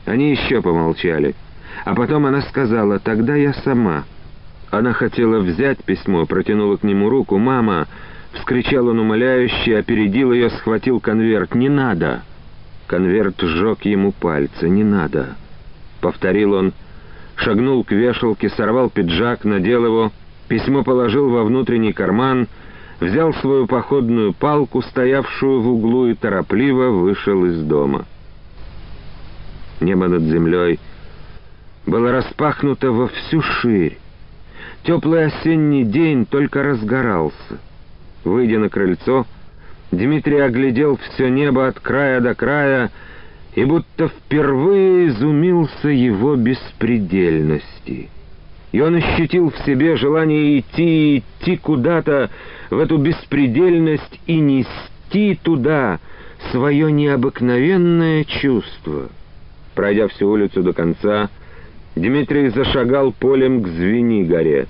Они 0.06 0.32
еще 0.32 0.62
помолчали. 0.62 1.36
А 1.84 1.94
потом 1.94 2.26
она 2.26 2.42
сказала, 2.42 3.00
тогда 3.00 3.36
я 3.36 3.54
сама. 3.54 4.06
Она 4.72 4.94
хотела 4.94 5.40
взять 5.40 5.84
письмо, 5.84 6.26
протянула 6.26 6.78
к 6.78 6.84
нему 6.84 7.10
руку. 7.10 7.38
«Мама!»— 7.38 7.88
вскричал 8.34 8.88
он 8.88 9.00
умоляюще, 9.00 9.78
опередил 9.78 10.32
ее, 10.32 10.50
схватил 10.50 11.00
конверт. 11.00 11.54
«Не 11.54 11.70
надо!» 11.70 12.24
Конверт 12.88 13.40
сжег 13.40 13.86
ему 13.86 14.12
пальцы. 14.12 14.68
«Не 14.68 14.84
надо!»— 14.84 15.36
повторил 16.02 16.54
он. 16.54 16.74
Шагнул 17.36 17.84
к 17.84 17.92
вешалке, 17.92 18.50
сорвал 18.50 18.90
пиджак, 18.90 19.44
надел 19.44 19.86
его— 19.86 20.12
Письмо 20.48 20.84
положил 20.84 21.30
во 21.30 21.44
внутренний 21.44 21.94
карман, 21.94 22.48
взял 23.00 23.34
свою 23.34 23.66
походную 23.66 24.34
палку, 24.34 24.82
стоявшую 24.82 25.62
в 25.62 25.70
углу, 25.70 26.08
и 26.08 26.14
торопливо 26.14 26.90
вышел 26.90 27.46
из 27.46 27.64
дома. 27.64 28.06
Небо 29.82 30.08
над 30.08 30.22
землей 30.24 30.80
было 31.86 32.12
распахнуто 32.12 32.92
во 32.92 33.08
всю 33.08 33.42
ширь. 33.42 33.98
Теплый 34.84 35.26
осенний 35.26 35.84
день 35.84 36.26
только 36.26 36.64
разгорался. 36.64 37.60
Выйдя 38.24 38.60
на 38.60 38.70
крыльцо, 38.70 39.26
Дмитрий 39.92 40.40
оглядел 40.40 40.98
все 40.98 41.30
небо 41.30 41.68
от 41.68 41.80
края 41.80 42.20
до 42.22 42.36
края 42.36 42.92
и 43.56 43.64
будто 43.66 44.10
впервые 44.10 45.08
изумился 45.08 45.90
его 45.90 46.36
беспредельности 46.36 48.10
и 48.76 48.82
он 48.82 48.96
ощутил 48.96 49.52
в 49.52 49.58
себе 49.60 49.96
желание 49.96 50.60
идти, 50.60 51.20
идти 51.20 51.56
куда-то 51.56 52.30
в 52.70 52.78
эту 52.78 52.98
беспредельность 52.98 54.20
и 54.28 54.36
нести 54.36 55.40
туда 55.42 56.00
свое 56.52 56.92
необыкновенное 56.92 58.26
чувство. 58.26 59.08
Пройдя 59.76 60.10
всю 60.10 60.30
улицу 60.30 60.62
до 60.62 60.74
конца, 60.74 61.30
Дмитрий 61.96 62.50
зашагал 62.50 63.14
полем 63.14 63.64
к 63.64 63.68
Звени-горе. 63.70 64.68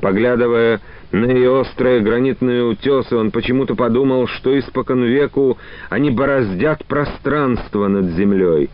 Поглядывая 0.00 0.80
на 1.12 1.26
ее 1.26 1.50
острые 1.50 2.00
гранитные 2.00 2.64
утесы, 2.64 3.14
он 3.14 3.30
почему-то 3.30 3.74
подумал, 3.74 4.26
что 4.26 4.58
испокон 4.58 5.04
веку 5.04 5.58
они 5.90 6.10
бороздят 6.10 6.86
пространство 6.86 7.88
над 7.88 8.06
землей. 8.12 8.70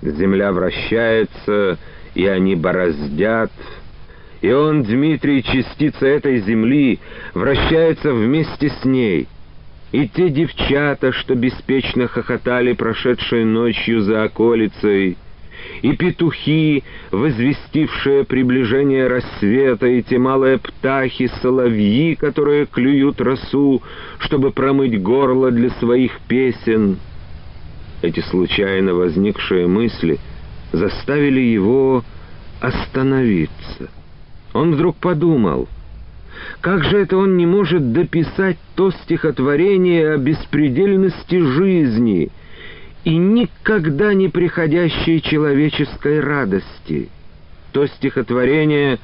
Земля 0.00 0.52
вращается, 0.52 1.76
и 2.14 2.24
они 2.24 2.54
бороздят 2.54 3.50
и 4.42 4.50
он, 4.50 4.82
Дмитрий, 4.82 5.42
частица 5.42 6.04
этой 6.04 6.40
земли, 6.40 6.98
вращается 7.32 8.12
вместе 8.12 8.70
с 8.70 8.84
ней. 8.84 9.28
И 9.92 10.08
те 10.08 10.30
девчата, 10.30 11.12
что 11.12 11.36
беспечно 11.36 12.08
хохотали 12.08 12.72
прошедшей 12.72 13.44
ночью 13.44 14.00
за 14.00 14.24
околицей, 14.24 15.16
и 15.82 15.92
петухи, 15.92 16.82
возвестившие 17.12 18.24
приближение 18.24 19.06
рассвета, 19.06 19.86
и 19.86 20.02
те 20.02 20.18
малые 20.18 20.58
птахи-соловьи, 20.58 22.16
которые 22.16 22.66
клюют 22.66 23.20
росу, 23.20 23.80
чтобы 24.18 24.50
промыть 24.50 25.00
горло 25.00 25.52
для 25.52 25.70
своих 25.70 26.18
песен. 26.26 26.98
Эти 28.00 28.18
случайно 28.20 28.94
возникшие 28.94 29.68
мысли 29.68 30.18
заставили 30.72 31.40
его 31.40 32.02
остановиться— 32.60 33.88
он 34.52 34.74
вдруг 34.74 34.96
подумал, 34.96 35.68
как 36.60 36.84
же 36.84 36.98
это 36.98 37.16
он 37.16 37.36
не 37.36 37.46
может 37.46 37.92
дописать 37.92 38.58
то 38.74 38.90
стихотворение 38.90 40.14
о 40.14 40.18
беспредельности 40.18 41.40
жизни 41.40 42.30
и 43.04 43.16
никогда 43.16 44.14
не 44.14 44.28
приходящей 44.28 45.20
человеческой 45.20 46.20
радости, 46.20 47.08
то 47.72 47.86
стихотворение, 47.86 48.98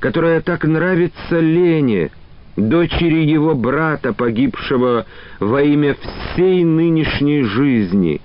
которое 0.00 0.40
так 0.40 0.64
нравится 0.64 1.38
Лене, 1.38 2.10
дочери 2.56 3.24
его 3.24 3.54
брата, 3.54 4.12
погибшего 4.12 5.06
во 5.38 5.62
имя 5.62 5.94
всей 5.94 6.64
нынешней 6.64 7.42
жизни. 7.42 8.20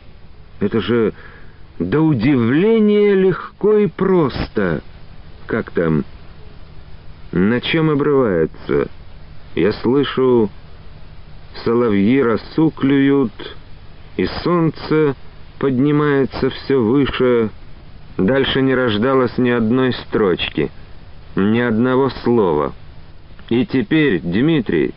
Это 0.59 0.81
же 0.81 1.13
до 1.77 2.01
удивления 2.01 3.13
легко 3.13 3.77
и 3.77 3.87
просто. 3.87 4.81
Как 5.45 5.71
там... 5.71 6.03
На 7.31 7.61
чем 7.61 7.89
обрывается? 7.89 8.89
Я 9.55 9.71
слышу, 9.73 10.49
соловьи 11.63 12.21
росу 12.21 12.71
клюют, 12.71 13.31
и 14.17 14.25
солнце 14.43 15.15
поднимается 15.57 16.49
все 16.49 16.77
выше. 16.77 17.49
Дальше 18.17 18.61
не 18.61 18.75
рождалось 18.75 19.37
ни 19.37 19.49
одной 19.49 19.93
строчки, 19.93 20.71
ни 21.37 21.59
одного 21.59 22.09
слова. 22.23 22.73
И 23.49 23.65
теперь, 23.65 24.19
Дмитрий, 24.19 24.93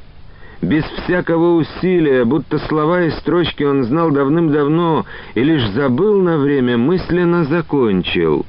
без 0.60 0.84
всякого 0.84 1.54
усилия, 1.54 2.24
будто 2.24 2.58
слова 2.58 3.02
и 3.02 3.10
строчки 3.12 3.62
он 3.62 3.84
знал 3.84 4.10
давным-давно 4.10 5.06
и 5.34 5.42
лишь 5.44 5.68
забыл 5.70 6.20
на 6.20 6.38
время, 6.38 6.78
мысленно 6.78 7.44
закончил. 7.44 8.44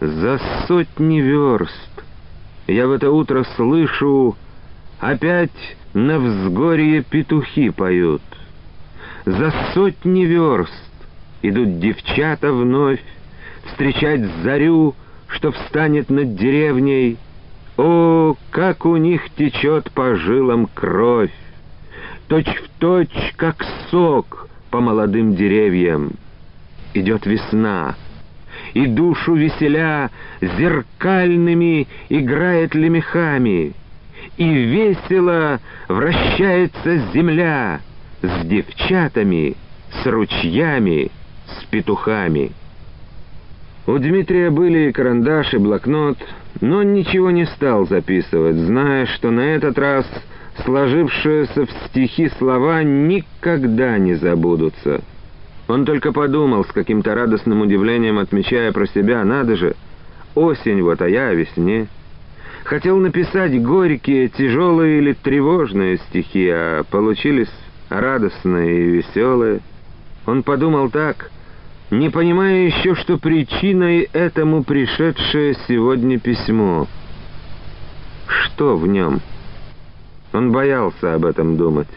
За 0.00 0.38
сотни 0.66 1.20
верст 1.20 2.03
я 2.66 2.86
в 2.86 2.92
это 2.92 3.10
утро 3.10 3.44
слышу, 3.56 4.36
опять 5.00 5.76
на 5.92 6.18
взгорье 6.18 7.02
петухи 7.02 7.70
поют. 7.70 8.22
За 9.26 9.52
сотни 9.72 10.24
верст 10.24 10.72
идут 11.42 11.78
девчата 11.78 12.52
вновь 12.52 13.02
встречать 13.66 14.24
зарю, 14.42 14.94
что 15.28 15.52
встанет 15.52 16.10
над 16.10 16.36
деревней. 16.36 17.18
О, 17.76 18.36
как 18.50 18.86
у 18.86 18.96
них 18.96 19.30
течет 19.30 19.90
по 19.92 20.14
жилам 20.14 20.68
кровь! 20.72 21.32
Точь 22.28 22.46
в 22.46 22.68
точь, 22.78 23.34
как 23.36 23.64
сок 23.90 24.48
по 24.70 24.80
молодым 24.80 25.34
деревьям. 25.34 26.12
Идет 26.94 27.26
весна— 27.26 27.96
и 28.74 28.86
душу 28.86 29.34
веселя 29.34 30.10
зеркальными 30.40 31.86
играет 32.08 32.74
лемехами, 32.74 33.72
и 34.36 34.44
весело 34.44 35.60
вращается 35.88 36.96
земля 37.14 37.80
с 38.22 38.44
девчатами, 38.44 39.56
с 40.02 40.06
ручьями, 40.06 41.10
с 41.46 41.64
петухами. 41.66 42.52
У 43.86 43.98
Дмитрия 43.98 44.50
были 44.50 44.88
и 44.88 44.92
карандаш, 44.92 45.54
и 45.54 45.58
блокнот, 45.58 46.18
но 46.60 46.78
он 46.78 46.94
ничего 46.94 47.30
не 47.30 47.44
стал 47.46 47.86
записывать, 47.86 48.56
зная, 48.56 49.06
что 49.06 49.30
на 49.30 49.40
этот 49.40 49.78
раз 49.78 50.06
сложившиеся 50.64 51.66
в 51.66 51.70
стихи 51.86 52.30
слова 52.38 52.82
никогда 52.82 53.98
не 53.98 54.14
забудутся. 54.14 55.02
Он 55.66 55.86
только 55.86 56.12
подумал 56.12 56.64
с 56.64 56.72
каким-то 56.72 57.14
радостным 57.14 57.62
удивлением, 57.62 58.18
отмечая 58.18 58.70
про 58.72 58.86
себя, 58.86 59.24
надо 59.24 59.56
же, 59.56 59.74
осень 60.34 60.82
вот, 60.82 61.00
а 61.00 61.08
я 61.08 61.28
о 61.28 61.34
весне. 61.34 61.88
Хотел 62.64 62.98
написать 62.98 63.62
горькие, 63.62 64.28
тяжелые 64.28 64.98
или 64.98 65.12
тревожные 65.12 65.98
стихи, 65.98 66.48
а 66.50 66.84
получились 66.84 67.52
радостные 67.88 68.80
и 68.80 68.90
веселые. 68.90 69.60
Он 70.26 70.42
подумал 70.42 70.90
так, 70.90 71.30
не 71.90 72.10
понимая 72.10 72.66
еще, 72.66 72.94
что 72.94 73.18
причиной 73.18 74.08
этому 74.12 74.64
пришедшее 74.64 75.56
сегодня 75.68 76.18
письмо. 76.18 76.88
Что 78.26 78.76
в 78.76 78.86
нем? 78.86 79.20
Он 80.32 80.50
боялся 80.50 81.14
об 81.14 81.24
этом 81.24 81.56
думать. 81.56 81.88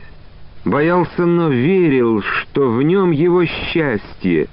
Боялся, 0.67 1.25
но 1.25 1.47
верил, 1.47 2.21
что 2.21 2.69
в 2.69 2.83
нем 2.83 3.11
его 3.11 3.45
счастье 3.45 4.47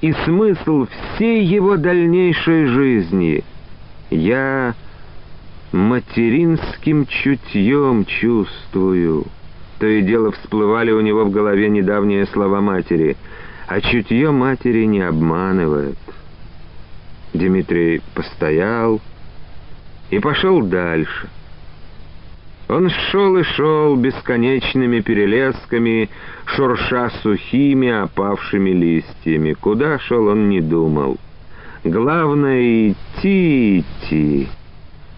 и 0.00 0.12
смысл 0.24 0.86
всей 0.86 1.44
его 1.44 1.76
дальнейшей 1.76 2.66
жизни. 2.66 3.42
Я 4.10 4.76
материнским 5.72 7.04
чутьем 7.04 8.04
чувствую. 8.04 9.24
То 9.80 9.86
и 9.88 10.02
дело 10.02 10.30
всплывали 10.30 10.92
у 10.92 11.00
него 11.00 11.24
в 11.24 11.32
голове 11.32 11.68
недавние 11.68 12.26
слова 12.26 12.60
матери, 12.60 13.16
а 13.66 13.80
чутье 13.80 14.30
матери 14.30 14.84
не 14.84 15.00
обманывает. 15.00 15.98
Дмитрий 17.34 18.02
постоял 18.14 19.00
и 20.10 20.20
пошел 20.20 20.62
дальше. 20.62 21.28
Он 22.70 22.88
шел 22.88 23.36
и 23.36 23.42
шел 23.42 23.96
бесконечными 23.96 25.00
перелесками, 25.00 26.08
шурша 26.46 27.10
сухими 27.20 27.88
опавшими 27.88 28.70
листьями. 28.70 29.54
Куда 29.54 29.98
шел, 29.98 30.28
он 30.28 30.48
не 30.48 30.60
думал. 30.60 31.18
Главное— 31.82 32.92
идти, 32.92 33.80
идти. 33.80 34.48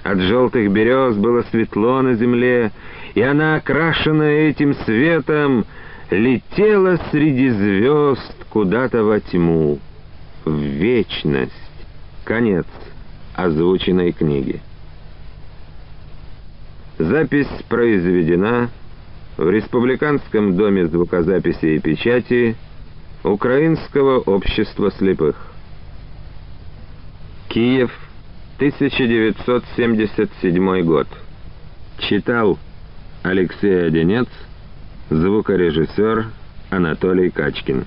От 0.03 0.21
желтых 0.21 0.73
берез 0.73 1.15
было 1.17 1.43
светло 1.51 2.01
на 2.01 2.15
земле, 2.15 2.73
и 3.15 3.21
она, 3.21 3.57
окрашенная 3.57 4.49
этим 4.49 4.75
светом, 4.87 5.67
летела 6.11 6.99
среди 7.11 7.51
звезд 7.51 8.35
куда-то 8.49 9.05
во 9.05 9.21
тьму, 9.21 9.79
в 10.47 10.59
вечность. 10.59 11.53
Конец 12.25 12.67
озвученной 13.35 14.13
книги. 14.13 14.63
Запись 17.03 17.49
произведена 17.69 18.71
в 19.37 19.51
Республиканском 19.51 20.57
доме 20.57 20.87
звукозаписи 20.87 21.75
и 21.75 21.81
печати 21.81 22.55
Украинского 23.25 24.21
общества 24.21 24.93
слепых. 24.93 25.35
Киев, 27.49 27.91
1977 28.59 30.83
год. 30.85 31.09
Читал 31.99 32.57
Алексей 33.25 33.85
Одинец, 33.85 34.29
звукорежиссер 35.11 36.27
Анатолий 36.71 37.31
Качкин. 37.31 37.81